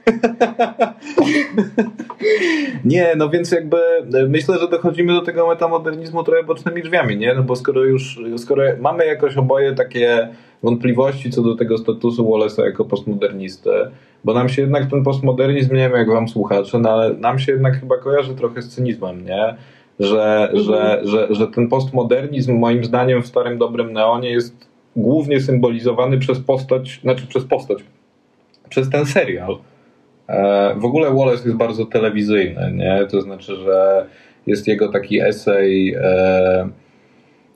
nie, 2.85 3.12
no 3.16 3.29
więc 3.29 3.53
jakby 3.53 3.76
e, 4.14 4.26
myślę, 4.29 4.59
że 4.59 4.68
dochodzimy 4.68 5.12
do 5.12 5.20
tego 5.20 5.49
metamodernizmu 5.49 6.24
trochę 6.24 6.43
bocznymi 6.43 6.82
drzwiami, 6.82 7.16
nie? 7.16 7.34
No 7.34 7.43
bo 7.43 7.57
skoro 7.57 7.84
już, 7.84 8.20
skoro 8.36 8.62
mamy 8.80 9.07
jakoś 9.07 9.36
oboje 9.36 9.74
takie 9.74 10.28
wątpliwości 10.62 11.30
co 11.30 11.43
do 11.43 11.57
tego 11.57 11.78
statusu 11.78 12.24
Wallace'a 12.24 12.64
jako 12.64 12.84
postmodernisty, 12.84 13.70
bo 14.24 14.34
nam 14.34 14.49
się 14.49 14.62
jednak 14.62 14.91
ten 14.91 15.05
postmodernizm, 15.05 15.74
nie 15.74 15.88
wiem 15.88 15.99
jak 15.99 16.11
wam 16.11 16.28
słuchacze, 16.28 16.78
no 16.78 16.91
ale 16.91 17.14
nam 17.14 17.38
się 17.38 17.53
jednak 17.53 17.80
chyba 17.80 17.99
kojarzy 17.99 18.34
trochę 18.34 18.62
z 18.62 18.68
cynizmem, 18.68 19.24
nie? 19.24 19.57
Że, 20.01 20.48
mhm. 20.53 20.64
że, 20.64 21.01
że, 21.05 21.34
że 21.34 21.48
ten 21.48 21.68
postmodernizm 21.68 22.59
moim 22.59 22.84
zdaniem 22.84 23.22
w 23.22 23.26
starym 23.26 23.59
dobrym 23.59 23.92
neonie 23.92 24.30
jest 24.30 24.68
głównie 24.96 25.40
symbolizowany 25.40 26.18
przez 26.18 26.40
postać, 26.40 27.01
znaczy 27.03 27.26
przez 27.26 27.44
postać, 27.44 27.78
przez 28.68 28.90
ten 28.90 29.07
serial. 29.07 29.59
E, 30.28 30.74
w 30.76 30.84
ogóle 30.84 31.11
Wallace 31.11 31.44
jest 31.44 31.57
bardzo 31.57 31.86
telewizyjny, 31.86 32.72
nie? 32.72 33.07
To 33.11 33.20
znaczy, 33.20 33.57
że 33.57 34.07
jest 34.46 34.68
jego 34.68 34.92
taki 34.92 35.20
esej 35.20 35.94
e, 35.94 36.68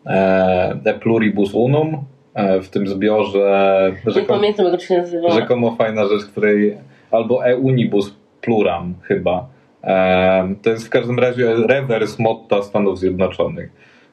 e, 0.06 0.78
De 0.82 0.94
Pluribus 0.94 1.54
Unum 1.54 2.04
e, 2.34 2.60
w 2.60 2.68
tym 2.68 2.88
zbiorze. 2.88 3.92
Nie 4.16 4.22
pamiętam, 4.22 4.66
jak 4.66 4.74
to 4.74 4.80
się 4.80 4.98
nazywa. 4.98 5.30
Rzekomo 5.30 5.76
fajna 5.76 6.06
rzecz, 6.06 6.24
której 6.24 6.76
albo 7.10 7.46
E 7.46 7.56
Unibus 7.56 8.14
Pluram 8.40 8.94
chyba 9.02 9.53
to 10.62 10.70
jest 10.70 10.86
w 10.86 10.90
każdym 10.90 11.18
razie 11.18 11.54
rewers 11.54 12.18
motta 12.18 12.62
Stanów 12.62 12.98
Zjednoczonych. 12.98 13.70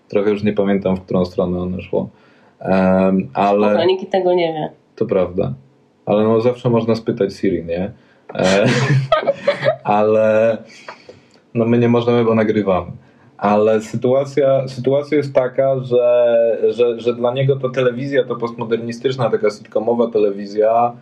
Trochę 0.07 0.29
już 0.29 0.43
nie 0.43 0.53
pamiętam, 0.53 0.95
w 0.95 1.01
którą 1.01 1.25
stronę 1.25 1.59
one 1.59 1.81
szło. 1.81 2.09
Ale... 3.33 3.69
Spoko, 3.69 3.85
nikt 3.85 4.11
tego 4.11 4.33
nie 4.33 4.53
wie. 4.53 4.69
To 4.95 5.05
prawda. 5.05 5.53
Ale 6.05 6.23
no 6.23 6.41
zawsze 6.41 6.69
można 6.69 6.95
spytać 6.95 7.33
Siri, 7.33 7.65
nie? 7.65 7.91
E, 8.35 8.65
ale 9.83 10.57
no 11.53 11.65
my 11.65 11.77
nie 11.77 11.89
możemy, 11.89 12.25
bo 12.25 12.35
nagrywamy. 12.35 12.91
Ale 13.37 13.81
sytuacja, 13.81 14.67
sytuacja 14.67 15.17
jest 15.17 15.33
taka, 15.33 15.79
że, 15.79 16.57
że, 16.69 16.99
że 16.99 17.13
dla 17.13 17.33
niego 17.33 17.55
ta 17.55 17.69
telewizja, 17.69 18.23
ta 18.23 18.35
postmodernistyczna, 18.35 19.29
taka 19.29 19.49
sitcomowa 19.49 20.07
telewizja, 20.11 20.93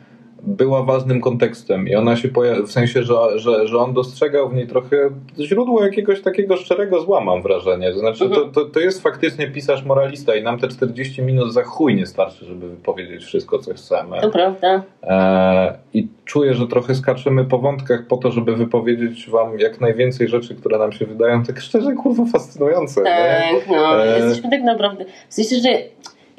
była 0.43 0.83
ważnym 0.83 1.21
kontekstem 1.21 1.87
i 1.87 1.95
ona 1.95 2.15
się 2.15 2.27
pojawia, 2.27 2.63
w 2.63 2.71
sensie, 2.71 3.03
że, 3.03 3.15
że, 3.35 3.67
że 3.67 3.77
on 3.77 3.93
dostrzegał 3.93 4.49
w 4.49 4.53
niej 4.53 4.67
trochę 4.67 5.09
źródło 5.39 5.83
jakiegoś 5.85 6.21
takiego 6.21 6.57
szczerego 6.57 7.01
zła, 7.01 7.21
mam 7.21 7.41
wrażenie. 7.41 7.91
To 7.93 7.99
znaczy, 7.99 8.29
to, 8.29 8.45
to, 8.45 8.65
to 8.65 8.79
jest 8.79 9.03
faktycznie 9.03 9.47
pisarz 9.47 9.85
moralista 9.85 10.35
i 10.35 10.43
nam 10.43 10.59
te 10.59 10.67
40 10.67 11.21
minut 11.21 11.53
za 11.53 11.63
chuj 11.63 11.95
nie 11.95 12.05
starczy, 12.05 12.45
żeby 12.45 12.69
wypowiedzieć 12.69 13.23
wszystko, 13.23 13.59
co 13.59 13.73
chcemy. 13.73 14.21
To 14.21 14.29
prawda. 14.29 14.83
E, 15.03 15.77
I 15.93 16.07
czuję, 16.25 16.53
że 16.53 16.67
trochę 16.67 16.95
skaczemy 16.95 17.45
po 17.45 17.59
wątkach 17.59 18.07
po 18.07 18.17
to, 18.17 18.31
żeby 18.31 18.55
wypowiedzieć 18.55 19.29
wam 19.29 19.59
jak 19.59 19.81
najwięcej 19.81 20.27
rzeczy, 20.27 20.55
które 20.55 20.77
nam 20.77 20.91
się 20.91 21.05
wydają 21.05 21.43
tak 21.43 21.59
szczerze, 21.59 21.93
kurwa, 21.93 22.25
fascynujące. 22.25 23.01
Tak, 23.01 23.67
nie? 23.67 23.75
no. 23.75 24.05
E... 24.05 24.19
Jesteśmy 24.19 24.49
tak 24.49 24.63
naprawdę... 24.63 25.05
W 25.29 25.33
sensie, 25.33 25.55
że 25.55 25.69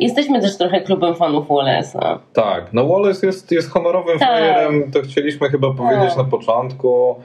Jesteśmy 0.01 0.41
też 0.41 0.59
trochę 0.59 0.81
klubem 0.81 1.15
fanów 1.15 1.49
Wallace'a. 1.49 2.19
Tak, 2.33 2.73
no 2.73 2.89
Wallace 2.89 3.27
jest, 3.27 3.53
jest 3.53 3.71
honorowym 3.71 4.19
tak. 4.19 4.29
frajerem, 4.29 4.91
to 4.93 5.03
chcieliśmy 5.03 5.49
chyba 5.49 5.75
powiedzieć 5.75 6.09
tak. 6.09 6.17
na 6.17 6.25
początku. 6.25 7.17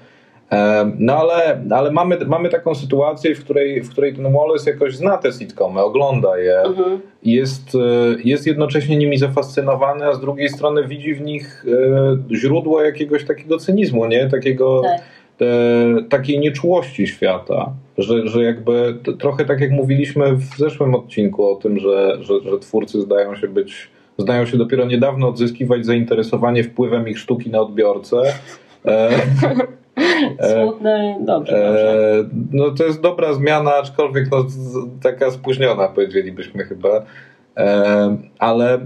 No 0.99 1.17
ale, 1.17 1.61
ale 1.71 1.91
mamy, 1.91 2.17
mamy 2.25 2.49
taką 2.49 2.75
sytuację, 2.75 3.35
w 3.35 3.43
której, 3.43 3.81
w 3.81 3.89
której 3.89 4.15
ten 4.15 4.33
Wallace 4.33 4.71
jakoś 4.71 4.95
zna 4.95 5.17
te 5.17 5.31
sitcomy, 5.31 5.81
ogląda 5.81 6.37
je 6.37 6.59
mhm. 6.59 7.01
jest, 7.23 7.75
e, 7.75 7.79
jest 8.23 8.47
jednocześnie 8.47 8.97
nimi 8.97 9.17
zafascynowany, 9.17 10.05
a 10.05 10.13
z 10.13 10.19
drugiej 10.19 10.49
strony 10.49 10.87
widzi 10.87 11.13
w 11.13 11.21
nich 11.21 11.65
e, 12.31 12.35
źródło 12.35 12.81
jakiegoś 12.81 13.25
takiego 13.25 13.57
cynizmu, 13.57 14.05
nie? 14.05 14.27
Takiego, 14.29 14.81
tak. 14.81 15.01
e, 15.41 16.03
takiej 16.03 16.39
nieczułości 16.39 17.07
świata. 17.07 17.73
Że, 17.97 18.27
że 18.27 18.43
jakby 18.43 18.97
trochę 19.19 19.45
tak 19.45 19.61
jak 19.61 19.71
mówiliśmy 19.71 20.35
w 20.35 20.57
zeszłym 20.57 20.95
odcinku 20.95 21.51
o 21.51 21.55
tym, 21.55 21.79
że, 21.79 22.17
że, 22.23 22.33
że 22.41 22.59
twórcy 22.59 23.01
zdają 23.01 23.35
się 23.35 23.47
być, 23.47 23.89
zdają 24.17 24.45
się 24.45 24.57
dopiero 24.57 24.85
niedawno 24.85 25.27
odzyskiwać 25.27 25.85
zainteresowanie 25.85 26.63
wpływem 26.63 27.07
ich 27.07 27.19
sztuki 27.19 27.49
na 27.49 27.59
odbiorcę. 27.59 28.17
E, 28.85 29.09
Smutne, 30.63 31.17
dobrze, 31.19 31.51
dobrze. 31.51 32.29
No 32.51 32.71
to 32.71 32.83
jest 32.83 33.01
dobra 33.01 33.33
zmiana, 33.33 33.75
aczkolwiek 33.75 34.31
no, 34.31 34.45
taka 35.03 35.31
spóźniona, 35.31 35.87
powiedzielibyśmy 35.87 36.63
chyba. 36.63 37.05
E, 37.57 38.17
ale 38.39 38.79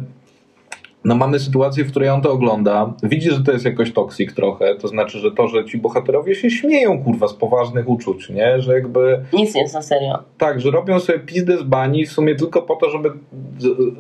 no 1.04 1.16
mamy 1.16 1.40
sytuację, 1.40 1.84
w 1.84 1.92
której 1.92 2.10
on 2.10 2.22
to 2.22 2.32
ogląda, 2.32 2.94
widzi, 3.04 3.30
że 3.30 3.44
to 3.44 3.52
jest 3.52 3.66
jakoś 3.66 3.94
toksik 3.94 4.34
trochę, 4.34 4.76
to 4.76 4.88
znaczy, 4.88 5.20
że 5.20 5.32
to, 5.32 5.48
że 5.48 5.66
ci 5.66 5.78
bohaterowie 5.78 6.36
się 6.36 6.50
śmieją, 6.50 7.04
kurwa, 7.04 7.28
z 7.28 7.34
poważnych 7.34 7.90
uczuć, 7.90 8.30
nie? 8.30 8.62
Że 8.62 8.74
jakby... 8.74 9.22
Nic 9.34 9.56
nie 9.56 9.62
jest 9.62 9.74
na 9.74 9.82
serio. 9.82 10.20
Tak, 10.38 10.62
że 10.62 10.72
robią 10.72 11.00
sobie 11.00 11.20
pizdę 11.20 11.58
z 11.58 11.64
bani 11.64 12.06
w 12.06 12.12
sumie 12.12 12.36
tylko 12.36 12.62
po 12.62 12.76
to, 12.76 12.90
żeby 12.90 13.12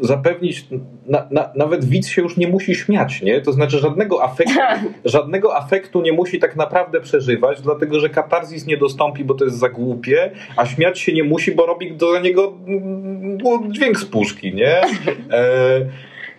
zapewnić, 0.02 0.68
na, 1.06 1.28
na, 1.32 1.52
nawet 1.56 1.86
widz 1.86 2.08
się 2.08 2.22
już 2.22 2.38
nie 2.38 2.48
musi 2.48 2.76
śmiać, 2.76 3.22
nie? 3.22 3.42
To 3.42 3.52
znaczy 3.52 3.80
żadnego 3.80 4.24
afektu, 4.24 4.60
żadnego 5.06 5.58
afektu 5.58 6.02
nie 6.02 6.12
musi 6.12 6.40
tak 6.40 6.56
naprawdę 6.56 7.02
przeżywać, 7.02 7.62
dlatego, 7.62 8.00
że 8.00 8.10
katarzis 8.10 8.66
nie 8.66 8.78
dostąpi, 8.78 9.24
bo 9.24 9.34
to 9.34 9.46
jest 9.46 9.58
za 9.58 9.70
głupie, 9.70 10.32
a 10.56 10.66
śmiać 10.66 11.00
się 11.00 11.14
nie 11.14 11.24
musi, 11.24 11.52
bo 11.52 11.66
robi 11.66 11.92
do 11.92 12.20
niego 12.20 12.54
mm, 12.68 13.74
dźwięk 13.74 14.00
z 14.00 14.06
puszki, 14.06 14.54
nie? 14.54 14.82
E, 15.32 15.86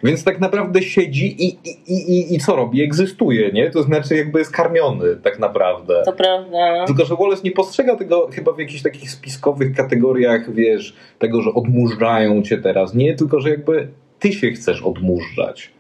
więc 0.04 0.24
tak 0.24 0.40
naprawdę 0.40 0.82
siedzi 0.82 1.44
i, 1.44 1.58
i, 1.64 1.92
i, 1.92 2.34
i 2.34 2.38
co 2.38 2.56
robi? 2.56 2.82
Egzystuje, 2.82 3.52
nie? 3.52 3.70
To 3.70 3.82
znaczy 3.82 4.16
jakby 4.16 4.38
jest 4.38 4.52
karmiony 4.52 5.16
tak 5.16 5.38
naprawdę. 5.38 6.02
To 6.04 6.12
prawda. 6.12 6.84
Tylko, 6.86 7.04
że 7.04 7.16
Wallace 7.16 7.42
nie 7.44 7.50
postrzega 7.50 7.96
tego 7.96 8.28
chyba 8.32 8.52
w 8.52 8.58
jakichś 8.58 8.82
takich 8.82 9.10
spiskowych 9.10 9.76
kategoriach, 9.76 10.54
wiesz, 10.54 10.96
tego, 11.18 11.42
że 11.42 11.50
odmurzają 11.50 12.42
cię 12.42 12.58
teraz. 12.58 12.94
Nie, 12.94 13.14
tylko, 13.14 13.40
że 13.40 13.50
jakby 13.50 13.88
ty 14.18 14.32
się 14.32 14.50
chcesz 14.50 14.82
odmurzać. 14.82 15.70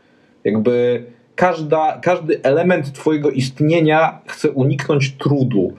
Jakby 0.44 1.04
każda, 1.34 1.98
każdy 2.02 2.42
element 2.42 2.92
twojego 2.92 3.30
istnienia 3.30 4.20
chce 4.26 4.50
uniknąć 4.50 5.12
trudu. 5.12 5.72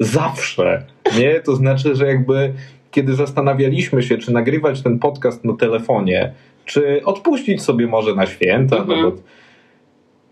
Zawsze. 0.00 0.84
Nie? 1.18 1.40
To 1.40 1.56
znaczy, 1.56 1.96
że 1.96 2.06
jakby 2.06 2.52
kiedy 2.90 3.14
zastanawialiśmy 3.14 4.02
się, 4.02 4.18
czy 4.18 4.32
nagrywać 4.32 4.82
ten 4.82 4.98
podcast 4.98 5.44
na 5.44 5.56
telefonie, 5.56 6.32
czy 6.66 7.04
odpuścić 7.04 7.62
sobie 7.62 7.86
może 7.86 8.14
na 8.14 8.26
święta, 8.26 8.76
no 8.76 8.82
mhm. 8.82 9.02
no 9.02 9.10
bo 9.10 9.16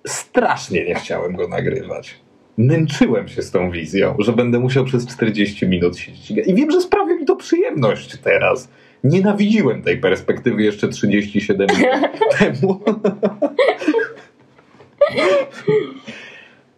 strasznie 0.06 0.84
nie 0.84 0.94
chciałem 0.94 1.36
go 1.36 1.48
nagrywać. 1.48 2.14
Męczyłem 2.58 3.28
się 3.28 3.42
z 3.42 3.50
tą 3.50 3.70
wizją, 3.70 4.16
że 4.18 4.32
będę 4.32 4.58
musiał 4.58 4.84
przez 4.84 5.06
40 5.06 5.66
minut 5.66 5.98
siedzieć. 5.98 6.30
I 6.46 6.54
wiem, 6.54 6.70
że 6.70 6.80
sprawia 6.80 7.16
mi 7.16 7.24
to 7.24 7.36
przyjemność 7.36 8.16
teraz. 8.22 8.68
Nienawidziłem 9.04 9.82
tej 9.82 9.98
perspektywy 9.98 10.62
jeszcze 10.62 10.88
37 10.88 11.66
minut 11.78 12.10
temu. 12.38 12.80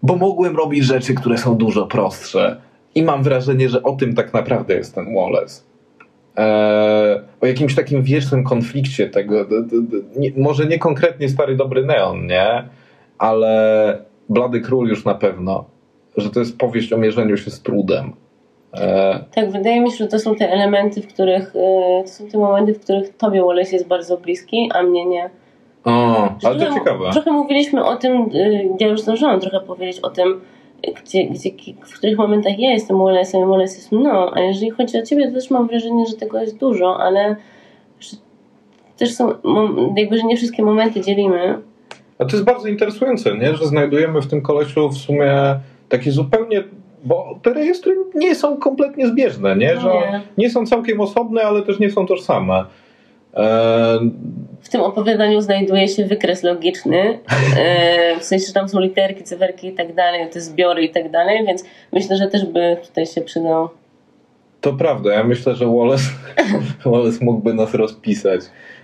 Bo 0.02 0.16
mogłem 0.16 0.56
robić 0.56 0.84
rzeczy, 0.84 1.14
które 1.14 1.38
są 1.38 1.54
dużo 1.54 1.86
prostsze. 1.86 2.60
I 2.94 3.02
mam 3.02 3.22
wrażenie, 3.22 3.68
że 3.68 3.82
o 3.82 3.92
tym 3.92 4.14
tak 4.14 4.34
naprawdę 4.34 4.74
jest 4.74 4.94
ten 4.94 5.14
Wallace. 5.14 5.62
Eee, 6.36 7.20
o 7.40 7.46
jakimś 7.46 7.74
takim 7.74 8.02
wiecznym 8.02 8.44
konflikcie 8.44 9.08
tego, 9.08 9.44
d, 9.44 9.62
d, 9.62 9.82
d, 9.82 9.96
nie, 10.16 10.32
może 10.36 10.66
nie 10.66 10.78
konkretnie 10.78 11.28
stary 11.28 11.56
dobry 11.56 11.84
neon, 11.84 12.26
nie? 12.26 12.64
Ale 13.18 13.98
Blady 14.28 14.60
Król 14.60 14.88
już 14.88 15.04
na 15.04 15.14
pewno, 15.14 15.64
że 16.16 16.30
to 16.30 16.40
jest 16.40 16.58
powieść 16.58 16.92
o 16.92 16.98
mierzeniu 16.98 17.36
się 17.36 17.50
z 17.50 17.62
trudem. 17.62 18.12
Eee. 18.72 19.18
Tak, 19.34 19.50
wydaje 19.50 19.80
mi 19.80 19.90
się, 19.90 19.96
że 19.96 20.06
to 20.06 20.18
są 20.18 20.34
te 20.34 20.52
elementy, 20.52 21.02
w 21.02 21.06
których, 21.06 21.56
e, 21.56 22.02
to 22.02 22.08
są 22.08 22.28
te 22.28 22.38
momenty, 22.38 22.74
w 22.74 22.80
których 22.80 23.16
tobie 23.16 23.42
Wallace 23.42 23.72
jest 23.72 23.88
bardzo 23.88 24.16
bliski, 24.16 24.70
a 24.74 24.82
mnie 24.82 25.06
nie. 25.06 25.30
O, 25.84 26.28
ale 26.44 26.66
to 26.66 26.74
ciekawe. 26.74 27.10
Trochę 27.12 27.32
mówiliśmy 27.32 27.84
o 27.84 27.96
tym, 27.96 28.12
e, 28.12 28.28
ja 28.80 28.88
już 28.88 29.00
zdążyłam 29.00 29.40
trochę 29.40 29.60
powiedzieć 29.60 30.00
o 30.00 30.10
tym, 30.10 30.40
gdzie, 30.82 31.24
gdzie, 31.24 31.50
w 31.86 31.98
których 31.98 32.18
momentach 32.18 32.58
ja 32.58 32.70
jestem 32.70 32.96
Wallace'em, 32.96 33.48
Wallace 33.48 33.76
jest 33.76 33.92
mną, 33.92 34.34
a 34.34 34.40
jeżeli 34.40 34.70
chodzi 34.70 34.98
o 34.98 35.02
ciebie, 35.02 35.28
to 35.28 35.34
też 35.34 35.50
mam 35.50 35.66
wrażenie, 35.68 36.06
że 36.06 36.16
tego 36.16 36.40
jest 36.40 36.58
dużo, 36.58 37.00
ale 37.00 37.36
też 38.96 39.14
są, 39.14 39.32
jakby, 39.96 40.18
że 40.18 40.24
nie 40.24 40.36
wszystkie 40.36 40.62
momenty 40.62 41.00
dzielimy. 41.00 41.58
A 42.18 42.24
to 42.24 42.36
jest 42.36 42.44
bardzo 42.44 42.68
interesujące, 42.68 43.38
nie? 43.38 43.54
że 43.54 43.66
znajdujemy 43.66 44.22
w 44.22 44.26
tym 44.26 44.42
kolesiu 44.42 44.88
w 44.88 44.96
sumie 44.96 45.32
takie 45.88 46.12
zupełnie 46.12 46.64
bo 47.04 47.38
te 47.42 47.54
rejestry 47.54 47.96
nie 48.14 48.34
są 48.34 48.56
kompletnie 48.56 49.08
zbieżne, 49.08 49.56
nie? 49.56 49.80
Że 49.80 49.88
nie. 49.88 50.20
nie 50.38 50.50
są 50.50 50.66
całkiem 50.66 51.00
osobne, 51.00 51.42
ale 51.42 51.62
też 51.62 51.78
nie 51.78 51.90
są 51.90 52.06
tożsame. 52.06 52.64
W 54.60 54.68
tym 54.68 54.80
opowiadaniu 54.80 55.40
znajduje 55.40 55.88
się 55.88 56.04
wykres 56.04 56.42
logiczny, 56.42 57.18
e, 57.58 58.20
w 58.20 58.24
sensie, 58.24 58.46
że 58.46 58.52
tam 58.52 58.68
są 58.68 58.80
literki, 58.80 59.24
cyferki 59.24 59.68
i 59.68 59.72
tak 59.72 59.94
dalej, 59.94 60.30
te 60.30 60.40
zbiory 60.40 60.82
i 60.82 60.90
tak 60.90 61.10
dalej, 61.10 61.46
więc 61.46 61.64
myślę, 61.92 62.16
że 62.16 62.26
też 62.26 62.44
by 62.46 62.76
tutaj 62.86 63.06
się 63.06 63.20
przydał. 63.20 63.68
To 64.60 64.72
prawda, 64.72 65.12
ja 65.12 65.24
myślę, 65.24 65.54
że 65.54 65.66
Wallace, 65.66 66.10
Wallace 66.90 67.24
mógłby 67.24 67.54
nas 67.54 67.74
rozpisać. 67.74 68.40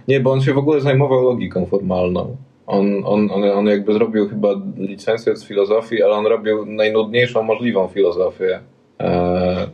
Nie, 0.09 0.21
bo 0.21 0.33
on 0.33 0.41
się 0.41 0.53
w 0.53 0.59
ogóle 0.59 0.81
zajmował 0.81 1.23
logiką 1.23 1.67
formalną. 1.67 2.37
On, 2.67 3.03
on, 3.05 3.31
on, 3.31 3.45
on 3.45 3.67
jakby 3.67 3.93
zrobił 3.93 4.29
chyba 4.29 4.49
licencję 4.77 5.37
z 5.37 5.45
filozofii, 5.45 6.03
ale 6.03 6.13
on 6.13 6.27
robił 6.27 6.67
najnudniejszą 6.67 7.43
możliwą 7.43 7.89
filozofię. 7.89 8.61
E... 9.01 9.67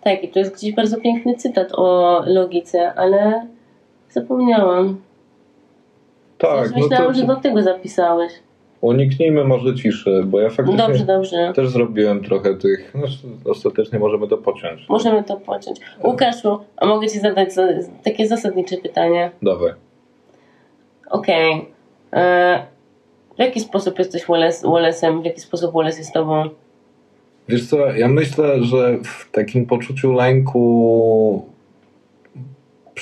Tak, 0.00 0.24
i 0.24 0.28
to 0.28 0.38
jest 0.38 0.54
gdzieś 0.54 0.74
bardzo 0.74 1.00
piękny 1.00 1.34
cytat 1.34 1.68
o 1.72 2.20
logice, 2.26 2.94
ale 2.94 3.46
Zapomniałam. 4.12 5.00
Tak, 6.38 6.70
no 6.70 6.82
myślałam, 6.82 7.12
to... 7.12 7.20
że 7.20 7.26
do 7.26 7.36
tego 7.36 7.62
zapisałeś. 7.62 8.32
Uniknijmy 8.80 9.44
może 9.44 9.74
ciszy, 9.74 10.22
bo 10.26 10.40
ja 10.40 10.50
faktycznie 10.50 10.86
dobrze, 10.86 11.04
dobrze. 11.04 11.52
też 11.54 11.68
zrobiłem 11.68 12.24
trochę 12.24 12.54
tych. 12.54 12.92
No, 12.94 13.06
ostatecznie 13.50 13.98
możemy 13.98 14.28
to 14.28 14.38
pociąć. 14.38 14.88
Możemy 14.88 15.24
to 15.24 15.36
pociąć. 15.36 15.80
Łukaszu, 16.04 16.58
a 16.76 16.86
mogę 16.86 17.08
Ci 17.08 17.18
zadać 17.18 17.48
takie 18.04 18.28
zasadnicze 18.28 18.76
pytanie? 18.76 19.30
Dawaj. 19.42 19.72
Okej. 21.10 21.52
Okay. 21.52 22.22
E, 22.22 22.66
w 23.36 23.38
jaki 23.38 23.60
sposób 23.60 23.98
jesteś 23.98 24.26
Wallace'em? 24.26 25.22
W 25.22 25.24
jaki 25.24 25.40
sposób 25.40 25.72
Wallace 25.74 25.98
jest 25.98 26.12
Tobą? 26.12 26.48
Wiesz 27.48 27.68
co, 27.68 27.76
ja 27.86 28.08
myślę, 28.08 28.62
że 28.62 28.98
w 29.04 29.30
takim 29.30 29.66
poczuciu 29.66 30.12
lęku 30.12 31.51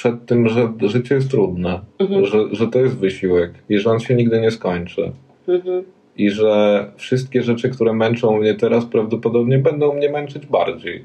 przed 0.01 0.27
tym, 0.27 0.49
że 0.49 0.73
życie 0.81 1.15
jest 1.15 1.31
trudne, 1.31 1.81
mhm. 1.99 2.27
że, 2.27 2.39
że 2.53 2.69
to 2.69 2.79
jest 2.79 2.97
wysiłek 2.99 3.53
i 3.69 3.79
że 3.79 3.91
on 3.91 4.01
się 4.01 4.15
nigdy 4.15 4.41
nie 4.41 4.51
skończy. 4.51 5.13
Mhm. 5.49 5.85
I 6.17 6.31
że 6.31 6.85
wszystkie 6.97 7.43
rzeczy, 7.43 7.71
które 7.71 7.93
męczą 7.93 8.39
mnie 8.39 8.55
teraz, 8.55 8.85
prawdopodobnie 8.85 9.59
będą 9.59 9.95
mnie 9.95 10.11
męczyć 10.11 10.47
bardziej. 10.47 11.05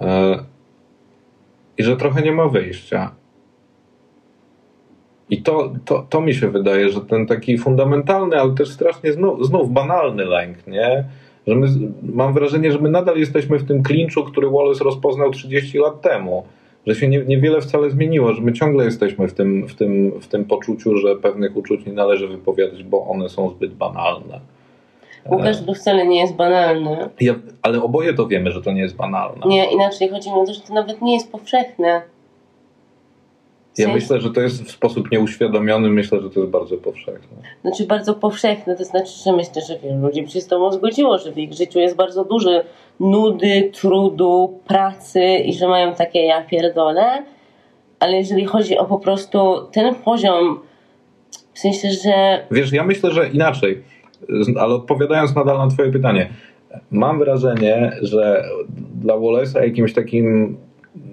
E, 0.00 0.38
i 1.78 1.82
że 1.82 1.96
trochę 1.96 2.22
nie 2.22 2.32
ma 2.32 2.48
wyjścia. 2.48 3.10
I 5.30 5.42
to, 5.42 5.72
to, 5.84 6.06
to 6.10 6.20
mi 6.20 6.34
się 6.34 6.50
wydaje, 6.50 6.88
że 6.88 7.00
ten 7.00 7.26
taki 7.26 7.58
fundamentalny, 7.58 8.40
ale 8.40 8.54
też 8.54 8.68
strasznie 8.68 9.12
znów, 9.12 9.46
znów 9.46 9.72
banalny 9.72 10.24
lęk, 10.24 10.66
nie? 10.66 11.04
Że 11.46 11.54
my, 11.54 11.68
mam 12.02 12.34
wrażenie, 12.34 12.72
że 12.72 12.78
my 12.78 12.90
nadal 12.90 13.16
jesteśmy 13.16 13.58
w 13.58 13.66
tym 13.66 13.82
klinczu, 13.82 14.24
który 14.24 14.50
Wallace 14.50 14.84
rozpoznał 14.84 15.30
30 15.30 15.78
lat 15.78 16.00
temu. 16.00 16.46
Że 16.86 16.94
się 16.94 17.08
nie, 17.08 17.24
niewiele 17.24 17.60
wcale 17.60 17.90
zmieniło, 17.90 18.32
że 18.32 18.42
my 18.42 18.52
ciągle 18.52 18.84
jesteśmy 18.84 19.28
w 19.28 19.34
tym, 19.34 19.66
w, 19.68 19.74
tym, 19.74 20.20
w 20.20 20.26
tym 20.26 20.44
poczuciu, 20.44 20.96
że 20.96 21.16
pewnych 21.16 21.56
uczuć 21.56 21.86
nie 21.86 21.92
należy 21.92 22.28
wypowiadać, 22.28 22.82
bo 22.82 23.06
one 23.06 23.28
są 23.28 23.50
zbyt 23.50 23.74
banalne. 23.74 24.40
Łukasz 25.30 25.66
to 25.66 25.74
wcale 25.74 26.06
nie 26.06 26.20
jest 26.20 26.34
banalny. 26.34 27.08
Ja, 27.20 27.34
ale 27.62 27.82
oboje 27.82 28.14
to 28.14 28.26
wiemy, 28.26 28.50
że 28.50 28.62
to 28.62 28.72
nie 28.72 28.80
jest 28.80 28.96
banalne. 28.96 29.46
Nie, 29.46 29.72
inaczej 29.72 30.08
chodzi 30.08 30.30
mi 30.30 30.36
o 30.36 30.46
to, 30.46 30.54
że 30.54 30.60
to 30.60 30.74
nawet 30.74 31.02
nie 31.02 31.14
jest 31.14 31.32
powszechne. 31.32 32.02
Ja 33.78 33.94
myślę, 33.94 34.20
że 34.20 34.30
to 34.30 34.40
jest 34.40 34.62
w 34.62 34.70
sposób 34.70 35.10
nieuświadomiony, 35.10 35.88
myślę, 35.88 36.20
że 36.22 36.30
to 36.30 36.40
jest 36.40 36.52
bardzo 36.52 36.76
powszechne. 36.76 37.36
Znaczy 37.62 37.86
bardzo 37.86 38.14
powszechne, 38.14 38.76
to 38.76 38.84
znaczy, 38.84 39.12
że 39.24 39.32
myślę, 39.32 39.62
że 39.68 39.78
wielu 39.78 40.00
ludzi 40.00 40.22
by 40.22 40.28
się 40.28 40.40
z 40.40 40.46
tobą 40.46 40.72
zgodziło, 40.72 41.18
że 41.18 41.32
w 41.32 41.38
ich 41.38 41.52
życiu 41.52 41.78
jest 41.78 41.96
bardzo 41.96 42.24
dużo 42.24 42.50
nudy, 43.00 43.70
trudu, 43.72 44.60
pracy 44.66 45.22
i 45.36 45.54
że 45.54 45.68
mają 45.68 45.94
takie 45.94 46.18
ja 46.18 46.42
pierdolę, 46.42 47.24
ale 48.00 48.16
jeżeli 48.16 48.44
chodzi 48.44 48.78
o 48.78 48.84
po 48.84 48.98
prostu 48.98 49.38
ten 49.72 49.94
poziom, 49.94 50.60
w 51.52 51.58
sensie, 51.58 51.88
że 51.90 52.46
Wiesz, 52.50 52.72
ja 52.72 52.84
myślę, 52.84 53.10
że 53.10 53.28
inaczej, 53.28 53.82
ale 54.60 54.74
odpowiadając 54.74 55.34
nadal 55.34 55.58
na 55.58 55.68
Twoje 55.68 55.92
pytanie, 55.92 56.28
mam 56.90 57.18
wrażenie, 57.18 57.92
że 58.02 58.44
dla 58.94 59.14
Wallace'a 59.14 59.62
jakimś 59.62 59.92
takim 59.92 60.56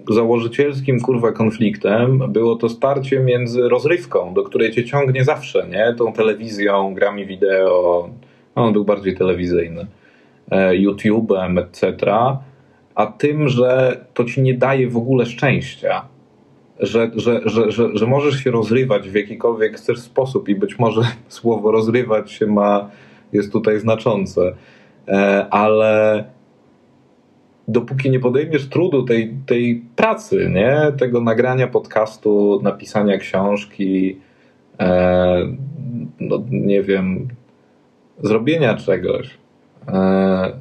założycielskim 0.09 0.99
kurwa 0.99 1.31
konfliktem 1.31 2.31
było 2.31 2.55
to 2.55 2.69
starcie 2.69 3.19
między 3.19 3.69
rozrywką, 3.69 4.33
do 4.33 4.43
której 4.43 4.71
cię 4.71 4.85
ciągnie 4.85 5.23
zawsze, 5.23 5.67
nie? 5.67 5.95
Tą 5.97 6.13
telewizją, 6.13 6.93
grami 6.93 7.25
wideo, 7.25 8.09
no, 8.55 8.63
on 8.63 8.73
był 8.73 8.85
bardziej 8.85 9.17
telewizyjny, 9.17 9.87
e, 10.51 10.71
YouTube'em, 10.71 11.59
etc., 11.59 11.95
a 12.95 13.07
tym, 13.07 13.49
że 13.49 13.99
to 14.13 14.23
ci 14.23 14.41
nie 14.41 14.53
daje 14.53 14.89
w 14.89 14.97
ogóle 14.97 15.25
szczęścia. 15.25 16.05
Że, 16.79 17.11
że, 17.15 17.41
że, 17.45 17.71
że, 17.71 17.89
że 17.93 18.07
możesz 18.07 18.43
się 18.43 18.51
rozrywać 18.51 19.09
w 19.09 19.15
jakikolwiek 19.15 19.77
chcesz 19.77 19.99
sposób 19.99 20.49
i 20.49 20.55
być 20.55 20.79
może 20.79 21.01
słowo 21.27 21.71
rozrywać 21.71 22.31
się 22.31 22.47
ma, 22.47 22.89
jest 23.33 23.51
tutaj 23.51 23.79
znaczące, 23.79 24.53
E, 25.09 25.47
ale 25.49 26.23
dopóki 27.71 28.09
nie 28.09 28.19
podejmiesz 28.19 28.69
trudu 28.69 29.03
tej, 29.03 29.33
tej 29.45 29.83
pracy, 29.95 30.49
nie? 30.53 30.91
tego 30.99 31.21
nagrania 31.21 31.67
podcastu, 31.67 32.59
napisania 32.63 33.17
książki, 33.17 34.17
e, 34.79 35.47
no, 36.19 36.43
nie 36.51 36.83
wiem, 36.83 37.27
zrobienia 38.23 38.75
czegoś, 38.75 39.37
e, 39.87 40.51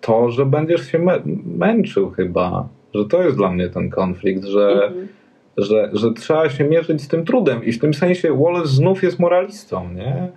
to, 0.00 0.30
że 0.30 0.46
będziesz 0.46 0.92
się 0.92 0.98
mę- 0.98 1.22
męczył 1.56 2.10
chyba, 2.10 2.68
że 2.94 3.04
to 3.04 3.22
jest 3.22 3.36
dla 3.36 3.50
mnie 3.50 3.68
ten 3.68 3.90
konflikt, 3.90 4.44
że, 4.44 4.68
mhm. 4.70 5.08
że, 5.56 5.90
że 5.92 6.12
trzeba 6.12 6.50
się 6.50 6.64
mierzyć 6.64 7.02
z 7.02 7.08
tym 7.08 7.24
trudem 7.24 7.64
i 7.64 7.72
w 7.72 7.78
tym 7.78 7.94
sensie 7.94 8.36
Wallace 8.36 8.68
znów 8.68 9.02
jest 9.02 9.18
moralistą, 9.18 9.92
nie? 9.92 10.28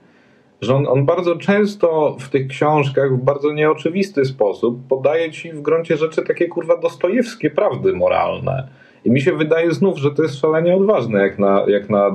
Że 0.62 0.76
on, 0.76 0.88
on 0.88 1.06
bardzo 1.06 1.36
często 1.36 2.16
w 2.20 2.30
tych 2.30 2.48
książkach 2.48 3.14
w 3.18 3.24
bardzo 3.24 3.54
nieoczywisty 3.54 4.26
sposób 4.26 4.80
podaje 4.90 5.32
ci 5.32 5.52
w 5.52 5.62
gruncie 5.62 5.98
rzeczy 5.98 6.22
takie 6.24 6.48
kurwa 6.48 6.78
dostojewskie 6.78 7.50
prawdy 7.50 7.94
moralne. 7.94 8.68
I 9.06 9.12
mi 9.12 9.22
się 9.22 9.34
wydaje 9.34 9.72
znów, 9.72 9.98
że 9.98 10.12
to 10.12 10.24
jest 10.24 10.40
szalenie 10.40 10.76
odważne 10.76 11.20
jak 11.20 11.40
na, 11.40 11.64
jak 11.68 11.90
na 11.90 12.12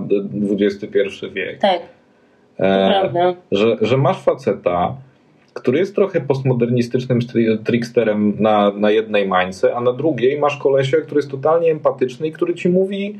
XXI 0.60 0.88
wiek. 1.32 1.58
tak, 1.60 1.80
to 2.56 2.64
E, 2.64 2.88
prawda. 3.00 3.34
że, 3.52 3.76
że 3.80 3.96
masz 3.96 4.22
faceta, 4.22 4.94
który 5.54 5.78
jest 5.78 5.94
trochę 5.94 6.20
postmodernistycznym 6.20 7.18
tricksterem 7.64 8.34
na, 8.38 8.70
na 8.70 8.90
jednej 8.90 9.28
mańce, 9.28 9.76
a 9.76 9.80
na 9.80 9.92
drugiej 9.92 10.38
masz 10.38 10.56
kolesia, 10.56 10.96
który 11.00 11.18
jest 11.18 11.30
totalnie 11.30 11.70
empatyczny 11.72 12.26
i 12.28 12.32
który 12.32 12.54
ci 12.54 12.68
mówi 12.68 13.18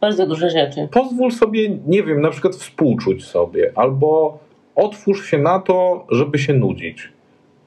Bardzo 0.00 0.26
duże 0.26 0.50
rzeczy. 0.50 0.88
pozwól 0.92 1.30
sobie, 1.32 1.68
nie 1.86 2.02
wiem, 2.02 2.20
na 2.20 2.30
przykład 2.30 2.54
współczuć 2.56 3.24
sobie, 3.24 3.72
albo 3.74 4.38
otwórz 4.76 5.26
się 5.26 5.38
na 5.38 5.58
to, 5.58 6.06
żeby 6.10 6.38
się 6.38 6.52
nudzić. 6.54 7.12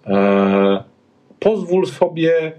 E, 0.08 0.84
pozwól 1.40 1.86
sobie 1.86 2.52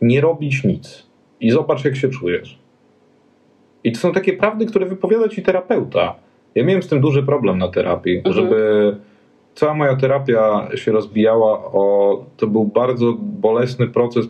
nie 0.00 0.20
robić 0.20 0.64
nic 0.64 1.06
i 1.40 1.50
zobacz, 1.50 1.84
jak 1.84 1.96
się 1.96 2.08
czujesz. 2.08 2.58
I 3.84 3.92
to 3.92 4.00
są 4.00 4.12
takie 4.12 4.32
prawdy, 4.32 4.66
które 4.66 4.86
wypowiada 4.86 5.28
ci 5.28 5.42
terapeuta. 5.42 6.14
Ja 6.54 6.64
miałem 6.64 6.82
z 6.82 6.88
tym 6.88 7.00
duży 7.00 7.22
problem 7.22 7.58
na 7.58 7.68
terapii, 7.68 8.16
Mhm. 8.16 8.34
żeby 8.34 8.96
cała 9.54 9.74
moja 9.74 9.96
terapia 9.96 10.68
się 10.74 10.92
rozbijała 10.92 11.58
o. 11.64 12.24
To 12.36 12.46
był 12.46 12.64
bardzo 12.64 13.12
bolesny 13.20 13.86
proces 13.88 14.26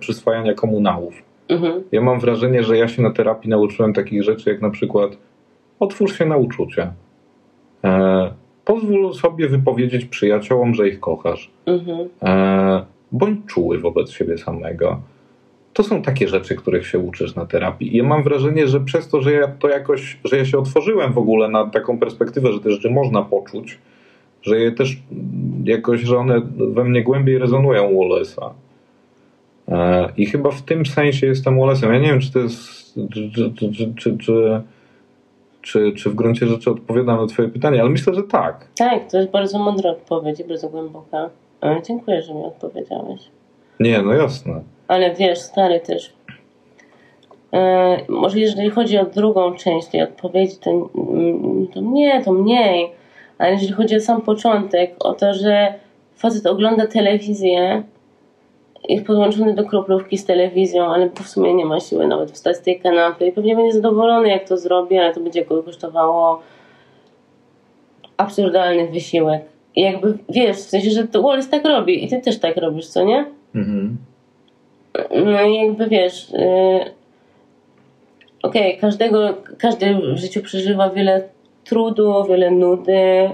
przyswajania 0.00 0.54
komunałów. 0.54 1.22
Mhm. 1.48 1.82
Ja 1.92 2.00
mam 2.00 2.20
wrażenie, 2.20 2.62
że 2.62 2.78
ja 2.78 2.88
się 2.88 3.02
na 3.02 3.10
terapii 3.10 3.50
nauczyłem 3.50 3.92
takich 3.92 4.22
rzeczy, 4.22 4.50
jak 4.50 4.62
na 4.62 4.70
przykład 4.70 5.16
otwórz 5.80 6.18
się 6.18 6.26
na 6.26 6.36
uczucia. 6.36 6.92
E, 7.84 8.30
pozwól 8.66 9.14
sobie 9.14 9.48
wypowiedzieć 9.48 10.04
przyjaciołom, 10.04 10.74
że 10.74 10.88
ich 10.88 11.00
kochasz. 11.00 11.50
Mhm. 11.66 12.08
E, 12.22 12.84
bądź 13.12 13.38
czuły 13.46 13.78
wobec 13.78 14.10
siebie 14.10 14.38
samego. 14.38 15.00
To 15.72 15.82
są 15.82 16.02
takie 16.02 16.28
rzeczy, 16.28 16.56
których 16.56 16.86
się 16.86 16.98
uczysz 16.98 17.34
na 17.34 17.46
terapii. 17.46 17.94
I 17.94 17.96
ja 17.96 18.04
mam 18.04 18.22
wrażenie, 18.22 18.68
że 18.68 18.80
przez 18.80 19.08
to, 19.08 19.22
że 19.22 19.32
ja 19.32 19.48
to 19.48 19.68
jakoś, 19.68 20.18
że 20.24 20.36
ja 20.36 20.44
się 20.44 20.58
otworzyłem 20.58 21.12
w 21.12 21.18
ogóle 21.18 21.48
na 21.48 21.66
taką 21.66 21.98
perspektywę, 21.98 22.52
że 22.52 22.60
te 22.60 22.70
rzeczy 22.70 22.90
można 22.90 23.22
poczuć, 23.22 23.78
że 24.42 24.58
je 24.58 24.72
też 24.72 24.96
jakoś, 25.64 26.00
że 26.00 26.18
one 26.18 26.42
we 26.56 26.84
mnie 26.84 27.02
głębiej 27.02 27.38
rezonują 27.38 27.88
u 27.88 28.02
Wallace'a. 28.02 28.50
E, 29.68 30.12
I 30.16 30.26
chyba 30.26 30.50
w 30.50 30.62
tym 30.62 30.86
sensie 30.86 31.26
jestem 31.26 31.54
Wallace'em. 31.54 31.92
Ja 31.92 31.98
nie 31.98 32.08
wiem, 32.08 32.20
czy 32.20 32.32
to 32.32 32.38
jest, 32.38 32.94
czy, 33.12 33.30
czy, 33.30 33.94
czy, 33.96 34.18
czy, 34.18 34.62
czy, 35.66 35.92
czy, 35.92 36.10
w 36.10 36.14
gruncie 36.14 36.46
rzeczy 36.46 36.70
odpowiadam 36.70 37.20
na 37.20 37.26
twoje 37.26 37.48
pytanie, 37.48 37.80
ale 37.80 37.90
myślę, 37.90 38.14
że 38.14 38.22
tak. 38.22 38.68
Tak, 38.78 39.10
to 39.10 39.18
jest 39.18 39.30
bardzo 39.30 39.58
mądra 39.58 39.90
odpowiedź 39.90 40.42
bardzo 40.42 40.68
głęboka. 40.68 41.30
Ale 41.60 41.82
dziękuję, 41.82 42.22
że 42.22 42.34
mi 42.34 42.44
odpowiedziałeś. 42.44 43.20
Nie, 43.80 44.02
no 44.02 44.12
jasne. 44.12 44.62
Ale 44.88 45.14
wiesz, 45.14 45.38
stary 45.38 45.80
też. 45.80 46.12
E, 47.52 47.96
może 48.08 48.40
jeżeli 48.40 48.70
chodzi 48.70 48.98
o 48.98 49.04
drugą 49.04 49.54
część 49.54 49.88
tej 49.88 50.02
odpowiedzi, 50.02 50.56
to, 50.56 50.70
mm, 50.70 51.66
to 51.66 51.80
nie, 51.80 52.24
to 52.24 52.32
mniej. 52.32 52.90
Ale 53.38 53.52
jeżeli 53.52 53.72
chodzi 53.72 53.96
o 53.96 54.00
sam 54.00 54.22
początek, 54.22 54.94
o 54.98 55.12
to, 55.12 55.34
że 55.34 55.74
facet 56.16 56.46
ogląda 56.46 56.86
telewizję, 56.86 57.82
jest 58.88 59.06
podłączony 59.06 59.54
do 59.54 59.64
kroplówki 59.64 60.18
z 60.18 60.24
telewizją, 60.24 60.84
ale 60.84 61.10
w 61.10 61.28
sumie 61.28 61.54
nie 61.54 61.64
ma 61.64 61.80
siły 61.80 62.06
nawet 62.06 62.30
wstać 62.30 62.56
z 62.56 62.60
tej 62.60 62.80
kanapy 62.80 63.26
i 63.26 63.32
pewnie 63.32 63.56
będzie 63.56 63.72
zadowolony, 63.72 64.28
jak 64.28 64.48
to 64.48 64.56
zrobi, 64.56 64.98
ale 64.98 65.14
to 65.14 65.20
będzie 65.20 65.44
go 65.44 65.62
kosztowało 65.62 66.42
absurdalny 68.16 68.88
wysiłek. 68.88 69.42
I 69.76 69.80
jakby 69.80 70.18
wiesz, 70.28 70.56
w 70.56 70.70
sensie, 70.70 70.90
że 70.90 71.08
to 71.08 71.22
Wallace 71.22 71.50
tak 71.50 71.64
robi 71.64 72.04
i 72.04 72.08
ty 72.08 72.20
też 72.20 72.38
tak 72.38 72.56
robisz, 72.56 72.86
co 72.86 73.04
nie? 73.04 73.24
Mhm. 73.54 73.96
No 75.24 75.42
i 75.42 75.54
jakby 75.54 75.88
wiesz, 75.88 76.30
yy, 76.30 76.90
okej, 78.42 78.78
każdego, 78.78 79.34
każdy 79.58 79.94
w 79.94 80.16
życiu 80.16 80.42
przeżywa 80.42 80.90
wiele 80.90 81.22
trudu, 81.64 82.24
wiele 82.28 82.50
nudy. 82.50 83.30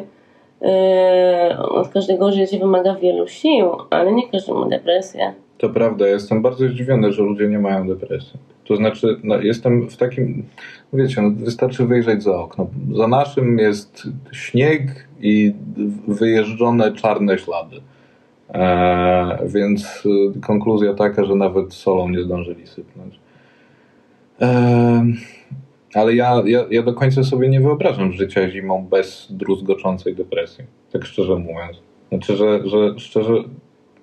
Yy, 0.63 1.59
od 1.59 1.89
każdego 1.89 2.33
życie 2.33 2.59
wymaga 2.59 2.95
wielu 2.95 3.29
sił, 3.29 3.67
ale 3.91 4.13
nie 4.13 4.29
każdy 4.29 4.53
ma 4.53 4.69
depresję. 4.69 5.35
To 5.59 5.69
prawda, 5.69 6.09
jestem 6.09 6.43
bardzo 6.43 6.69
zdziwiony, 6.69 7.13
że 7.13 7.23
ludzie 7.23 7.49
nie 7.49 7.59
mają 7.59 7.89
depresji. 7.89 8.39
To 8.65 8.77
znaczy, 8.77 9.17
no, 9.25 9.41
jestem 9.41 9.89
w 9.89 9.97
takim, 9.97 10.45
wiecie, 10.93 11.23
no, 11.23 11.31
wystarczy 11.31 11.87
wyjrzeć 11.87 12.23
za 12.23 12.37
okno. 12.37 12.67
Za 12.93 13.09
naszym 13.09 13.59
jest 13.59 14.03
śnieg 14.33 15.09
i 15.21 15.55
wyjeżdżone 16.09 16.93
czarne 16.93 17.39
ślady. 17.39 17.77
E, 18.55 19.39
więc 19.47 20.07
y, 20.37 20.41
konkluzja 20.41 20.95
taka, 20.95 21.25
że 21.25 21.35
nawet 21.35 21.75
solą 21.75 22.09
nie 22.09 22.23
zdążyli 22.23 22.67
sypnąć. 22.67 23.21
E, 24.41 25.05
ale 25.95 26.15
ja, 26.15 26.43
ja, 26.47 26.65
ja 26.71 26.83
do 26.83 26.95
końca 26.95 27.25
sobie 27.25 27.49
nie 27.49 27.61
wyobrażam 27.61 28.13
życia 28.13 28.51
zimą 28.51 28.87
bez 28.91 29.27
druzgoczącej 29.31 30.15
depresji. 30.15 30.65
Tak 30.93 31.05
szczerze 31.05 31.37
mówiąc. 31.37 31.83
Znaczy, 32.09 32.37
że, 32.37 32.61
że 32.69 32.95
szczerze, 32.99 33.33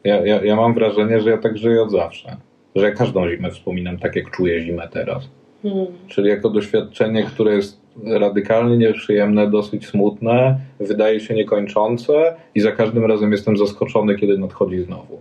ja, 0.04 0.26
ja, 0.26 0.44
ja 0.44 0.56
mam 0.56 0.74
wrażenie, 0.74 1.22
że 1.22 1.30
ja 1.30 1.38
tak 1.38 1.58
żyję 1.58 1.82
od 1.82 1.92
zawsze. 1.92 2.38
Że 2.76 2.86
ja 2.86 2.92
każdą 2.92 3.30
zimę 3.30 3.52
wspominam 3.52 3.98
tak, 3.98 4.16
jak 4.16 4.32
czuję 4.32 4.62
zimę 4.62 4.88
teraz. 4.92 5.30
Hmm. 5.64 5.86
Czyli 6.08 6.30
jako 6.30 6.50
doświadczenie, 6.50 7.24
które 7.24 7.56
jest 7.56 7.80
radykalnie 8.06 8.78
nieprzyjemne, 8.78 9.50
dosyć 9.50 9.88
smutne, 9.88 10.60
wydaje 10.80 11.20
się 11.20 11.34
niekończące 11.34 12.36
i 12.56 12.62
za 12.62 12.72
każdym 12.72 13.06
razem 13.06 13.32
jestem 13.32 13.58
zaskoczony, 13.58 14.16
kiedy 14.16 14.38
nadchodzi 14.38 14.80
znowu. 14.80 15.20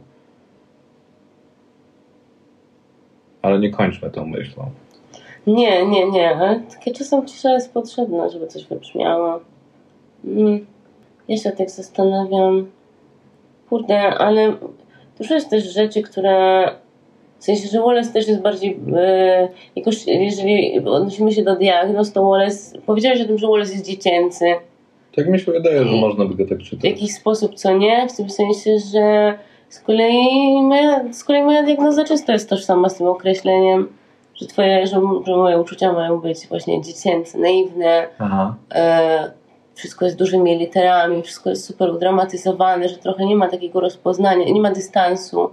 Ale 3.43 3.59
nie 3.59 3.71
kończmy 3.71 4.11
tą 4.11 4.27
myślą. 4.27 4.71
Nie, 5.47 5.87
nie, 5.87 6.11
nie, 6.11 6.37
ale 6.37 6.61
takie 6.61 6.93
czasem 6.93 7.27
cisza 7.27 7.51
jest 7.51 7.73
potrzebna, 7.73 8.29
żeby 8.29 8.47
coś 8.47 8.65
wybrzmiało. 8.65 9.41
Mm. 10.25 10.67
Ja 11.29 11.37
się 11.37 11.51
tak 11.51 11.71
zastanawiam. 11.71 12.71
Kurde, 13.69 14.01
ale 14.01 14.53
dużo 15.19 15.35
jest 15.35 15.51
też 15.51 15.65
rzeczy, 15.65 16.03
które. 16.03 16.65
W 17.39 17.45
sensie, 17.45 17.69
że 17.69 17.81
Wallace 17.81 18.13
też 18.13 18.29
jest 18.29 18.41
bardziej. 18.41 18.81
E, 18.97 19.49
jakoś, 19.77 20.07
jeżeli 20.07 20.81
odnosimy 20.81 21.33
się 21.33 21.43
do 21.45 21.57
diagnoz, 21.57 22.13
to 22.13 22.29
Wallace. 22.29 22.79
Powiedziałeś 22.87 23.21
o 23.21 23.25
tym, 23.25 23.39
że 23.39 23.47
Wallace 23.47 23.73
jest 23.73 23.87
dziecięcy. 23.87 24.45
Tak 25.17 25.29
mi 25.29 25.41
się 25.41 25.53
wydaje, 25.53 25.85
że 25.85 25.97
można 25.97 26.25
by 26.25 26.35
go 26.35 26.47
tak 26.47 26.59
W 26.59 26.63
czytać. 26.63 26.85
jakiś 26.85 27.13
sposób, 27.15 27.55
co 27.55 27.79
nie? 27.79 28.09
W 28.09 28.17
tym 28.17 28.31
sensie, 28.31 28.79
że 28.93 29.35
z 29.69 29.81
kolei 29.81 30.63
moja, 30.63 31.13
z 31.13 31.25
kolei 31.25 31.43
moja 31.43 31.63
diagnoza 31.63 32.05
często 32.05 32.33
jest 32.33 32.49
tożsama 32.49 32.89
z 32.89 32.97
tym 32.99 33.07
określeniem, 33.07 33.89
że 34.41 34.47
twoje, 34.47 34.87
że, 34.87 35.01
że 35.27 35.37
moje 35.37 35.59
uczucia 35.59 35.93
mają 35.93 36.21
być 36.21 36.49
właśnie 36.49 36.83
dziecięce, 36.83 37.39
naiwne, 37.39 38.07
e, 38.75 39.33
wszystko 39.75 40.05
jest 40.05 40.17
dużymi 40.19 40.59
literami, 40.59 41.23
wszystko 41.23 41.51
jest 41.51 41.65
super 41.67 41.91
udramatyzowane, 41.91 42.89
że 42.89 42.97
trochę 42.97 43.27
nie 43.27 43.37
ma 43.37 43.49
takiego 43.49 43.81
rozpoznania, 43.81 44.45
nie 44.53 44.61
ma 44.61 44.71
dystansu. 44.71 45.51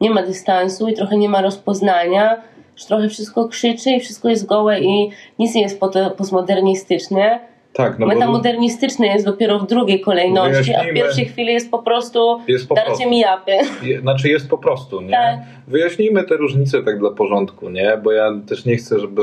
Nie 0.00 0.10
ma 0.10 0.22
dystansu 0.22 0.88
i 0.88 0.94
trochę 0.94 1.16
nie 1.16 1.28
ma 1.28 1.42
rozpoznania, 1.42 2.42
że 2.76 2.86
trochę 2.86 3.08
wszystko 3.08 3.48
krzyczy 3.48 3.90
i 3.90 4.00
wszystko 4.00 4.28
jest 4.28 4.46
gołe 4.46 4.80
i 4.80 5.10
nic 5.38 5.54
nie 5.54 5.62
jest 5.62 5.80
po- 5.80 6.10
postmodernistyczne. 6.16 7.40
Tak, 7.76 7.98
no 7.98 8.06
bo 8.06 8.14
Metamodernistyczne 8.14 9.06
jest 9.06 9.26
dopiero 9.26 9.58
w 9.58 9.66
drugiej 9.66 10.00
kolejności, 10.00 10.58
a 10.58 10.62
w 10.62 10.64
Wyjaśnijmy. 10.66 10.94
pierwszej 11.00 11.24
chwili 11.24 11.52
jest 11.52 11.70
po 11.70 11.78
prostu 11.82 12.38
jest 12.48 12.68
po 12.68 12.74
darcie 12.74 12.88
prostu. 12.90 13.10
mi 13.10 13.18
japy. 13.20 13.52
Je- 13.82 14.00
Znaczy 14.00 14.28
jest 14.28 14.50
po 14.50 14.58
prostu, 14.58 15.00
nie? 15.00 15.10
Tak. 15.10 15.36
Wyjaśnijmy 15.68 16.24
te 16.24 16.36
różnice 16.36 16.82
tak 16.82 16.98
dla 16.98 17.10
porządku, 17.10 17.70
nie? 17.70 17.98
Bo 18.04 18.12
ja 18.12 18.32
też 18.48 18.64
nie 18.64 18.76
chcę, 18.76 18.98
żeby 19.00 19.22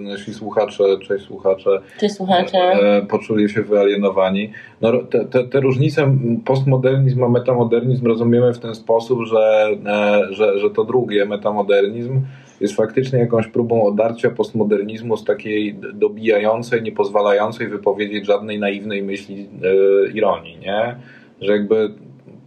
e, 0.00 0.02
nasi 0.02 0.34
słuchacze, 0.34 0.84
cześć 1.08 1.24
słuchacze, 1.24 1.70
Czy 2.00 2.08
słuchacze? 2.08 2.58
e, 2.58 3.02
poczuli 3.06 3.48
się 3.48 3.62
wyalienowani. 3.62 4.50
No, 4.80 4.92
te, 5.10 5.24
te, 5.24 5.44
te 5.44 5.60
różnice 5.60 6.16
postmodernizm 6.44 7.24
a 7.24 7.28
metamodernizm 7.28 8.06
rozumiemy 8.06 8.52
w 8.54 8.58
ten 8.58 8.74
sposób, 8.74 9.18
że, 9.26 9.68
e, 9.86 10.34
że, 10.34 10.58
że 10.58 10.70
to 10.70 10.84
drugie, 10.84 11.24
metamodernizm, 11.26 12.20
jest 12.60 12.76
faktycznie 12.76 13.18
jakąś 13.18 13.48
próbą 13.48 13.84
odarcia 13.86 14.30
postmodernizmu 14.30 15.16
z 15.16 15.24
takiej 15.24 15.78
dobijającej, 15.94 16.82
nie 16.82 16.92
pozwalającej 16.92 17.68
wypowiedzieć 17.68 18.26
żadnej 18.26 18.58
naiwnej 18.58 19.02
myśli 19.02 19.48
e, 19.62 20.10
ironii, 20.10 20.58
nie? 20.58 20.96
Że 21.40 21.52
jakby 21.52 21.90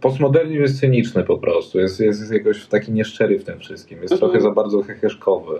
postmodernizm 0.00 0.62
jest 0.62 0.80
cyniczny 0.80 1.24
po 1.24 1.38
prostu, 1.38 1.78
jest, 1.78 2.00
jest, 2.00 2.20
jest 2.20 2.32
jakoś 2.32 2.66
taki 2.66 2.92
nieszczery 2.92 3.38
w 3.38 3.44
tym 3.44 3.58
wszystkim, 3.58 4.02
jest 4.02 4.12
Mhm. 4.12 4.30
trochę 4.30 4.42
za 4.42 4.50
bardzo 4.50 4.82
heheszkowy. 4.82 5.58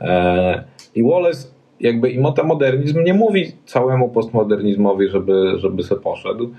E, 0.00 0.64
I 0.94 1.02
Wallace 1.02 1.48
jakby 1.80 2.10
i 2.10 2.20
metamodernizm 2.20 3.02
nie 3.04 3.14
mówi 3.14 3.52
całemu 3.64 4.08
postmodernizmowi, 4.08 5.08
żeby, 5.08 5.52
żeby 5.56 5.82
se 5.82 5.96
poszedł, 5.96 6.50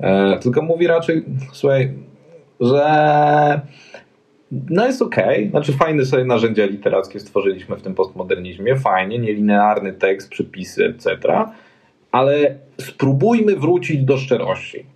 e, 0.00 0.38
tylko 0.38 0.62
mówi 0.62 0.86
raczej, 0.86 1.24
słuchaj, 1.52 1.92
że 2.60 3.60
no 4.70 4.86
jest 4.86 5.02
okej, 5.02 5.50
znaczy 5.50 5.72
fajne 5.72 6.04
sobie 6.04 6.24
narzędzia 6.24 6.66
literackie 6.66 7.20
stworzyliśmy 7.20 7.76
w 7.76 7.82
tym 7.82 7.94
postmodernizmie, 7.94 8.76
fajnie, 8.76 9.18
nielinearny 9.18 9.92
tekst, 9.92 10.30
przypisy, 10.30 10.84
etc., 10.84 11.18
ale 12.12 12.54
spróbujmy 12.80 13.56
wrócić 13.56 14.04
do 14.04 14.16
szczerości. 14.16 14.86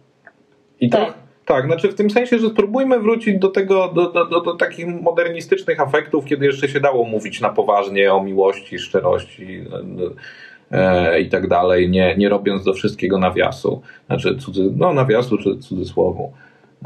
I 0.80 0.90
to, 0.90 0.98
Tak. 0.98 1.14
tak, 1.44 1.66
znaczy 1.66 1.88
w 1.88 1.94
tym 1.94 2.10
sensie, 2.10 2.38
że 2.38 2.48
spróbujmy 2.48 3.00
wrócić 3.00 3.38
do 3.38 3.48
tego, 3.48 3.88
do, 3.88 4.12
do, 4.12 4.26
do, 4.26 4.40
do 4.40 4.54
takich 4.54 4.86
modernistycznych 4.86 5.80
afektów, 5.80 6.24
kiedy 6.24 6.46
jeszcze 6.46 6.68
się 6.68 6.80
dało 6.80 7.04
mówić 7.04 7.40
na 7.40 7.48
poważnie 7.48 8.12
o 8.12 8.22
miłości, 8.22 8.78
szczerości 8.78 9.64
e, 10.72 11.14
e, 11.14 11.20
i 11.20 11.28
tak 11.28 11.48
dalej, 11.48 11.90
nie, 11.90 12.16
nie 12.16 12.28
robiąc 12.28 12.64
do 12.64 12.72
wszystkiego 12.72 13.18
nawiasu, 13.18 13.82
znaczy 14.06 14.36
cudzy, 14.36 14.72
no 14.76 14.92
nawiasu 14.92 15.38
czy 15.38 15.58
cudzysłowu. 15.58 16.32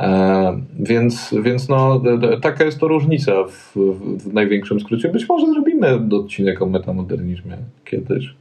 E, 0.00 0.60
więc, 0.78 1.34
więc 1.42 1.68
no, 1.68 2.02
taka 2.42 2.64
jest 2.64 2.80
to 2.80 2.88
różnica 2.88 3.32
w, 3.44 3.72
w, 3.76 4.34
największym 4.34 4.80
skrócie. 4.80 5.08
Być 5.08 5.28
może 5.28 5.46
zrobimy 5.46 6.00
odcinek 6.12 6.62
o 6.62 6.66
metamodernizmie 6.66 7.56
kiedyś. 7.84 8.34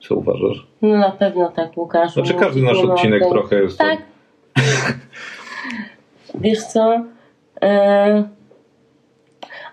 Co 0.00 0.14
uważasz? 0.14 0.66
No 0.82 0.96
na 0.96 1.10
pewno 1.10 1.50
tak, 1.50 1.76
Łukaszu. 1.76 2.12
Znaczy 2.12 2.34
każdy 2.34 2.62
nasz 2.62 2.78
odcinek 2.78 3.22
tak. 3.22 3.30
trochę 3.30 3.62
jest... 3.62 3.78
Tak. 3.78 3.98
Wiesz 6.34 6.64
co? 6.64 7.04
E... 7.62 8.24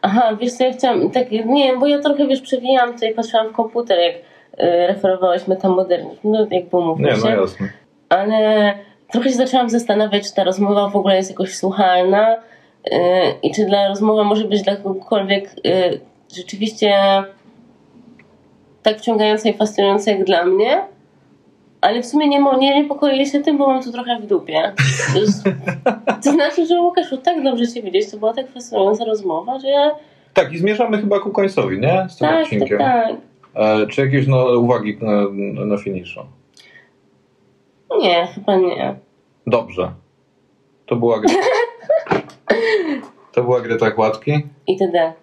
Aha, 0.01 0.37
wiesz 0.41 0.53
co, 0.53 0.63
ja 0.63 0.73
chciałam, 0.73 1.11
tak, 1.11 1.31
nie 1.31 1.77
bo 1.79 1.87
ja 1.87 1.99
trochę, 1.99 2.27
wiesz, 2.27 2.41
przewijałam 2.41 2.93
tutaj, 2.93 3.13
patrzyłam 3.13 3.49
w 3.49 3.51
komputer, 3.51 3.99
jak 3.99 4.15
e, 4.57 4.87
referowałeś 4.87 5.47
metamodernizm, 5.47 6.19
no 6.23 6.47
jakby 6.51 6.77
umówmy 6.77 7.07
Nie, 7.07 7.15
się. 7.15 7.21
no 7.23 7.29
jasne. 7.29 7.69
ale 8.09 8.73
trochę 9.11 9.29
się 9.29 9.35
zaczęłam 9.35 9.69
zastanawiać, 9.69 10.23
czy 10.29 10.35
ta 10.35 10.43
rozmowa 10.43 10.89
w 10.89 10.95
ogóle 10.95 11.15
jest 11.15 11.29
jakoś 11.29 11.55
słuchalna 11.55 12.35
yy, 12.91 12.99
i 13.43 13.55
czy 13.55 13.65
dla 13.65 13.87
rozmowa 13.87 14.23
może 14.23 14.45
być 14.45 14.61
dla 14.61 14.75
kogokolwiek 14.75 15.55
yy, 15.63 15.99
rzeczywiście 16.35 16.93
tak 18.83 18.97
wciągająca 18.97 19.49
i 19.49 19.53
fascynująca 19.53 20.11
jak 20.11 20.23
dla 20.23 20.45
mnie. 20.45 20.81
Ale 21.81 22.01
w 22.01 22.05
sumie 22.05 22.27
nie, 22.27 22.43
nie 22.59 22.81
niepokoję 22.81 23.25
się 23.25 23.39
tym, 23.39 23.57
bo 23.57 23.67
mam 23.67 23.83
tu 23.83 23.91
trochę 23.91 24.19
w 24.19 24.25
dupie. 24.27 24.61
To, 26.23 26.31
znaczy, 26.31 26.65
że 26.65 26.81
Łukaszu, 26.81 27.17
tak 27.17 27.43
dobrze 27.43 27.67
Cię 27.67 27.81
widzieć, 27.81 28.11
to 28.11 28.17
była 28.17 28.33
tak 28.33 28.51
fascynująca 28.51 29.05
rozmowa, 29.05 29.59
że 29.59 29.67
ja... 29.67 29.91
Tak, 30.33 30.53
i 30.53 30.57
zmierzamy 30.57 30.97
chyba 30.97 31.19
ku 31.19 31.29
końcowi, 31.31 31.79
nie? 31.79 32.05
Z 32.09 32.17
tym 32.17 32.27
Tak, 32.27 32.35
tak, 32.35 32.43
odcinkiem. 32.43 32.77
tak. 32.77 33.15
E, 33.55 33.87
czy 33.87 34.01
jakieś 34.01 34.27
no, 34.27 34.45
uwagi 34.59 34.97
na, 35.01 35.65
na 35.65 35.77
finiszu? 35.77 36.19
Nie, 37.99 38.27
chyba 38.27 38.55
nie. 38.55 38.99
Dobrze. 39.47 39.91
To 40.85 40.95
była 40.95 41.19
Greta. 41.19 41.39
To 43.31 43.43
była 43.43 43.61
Greta 43.61 43.91
Kładki. 43.91 44.47
I 44.67 44.77
td. 44.77 45.13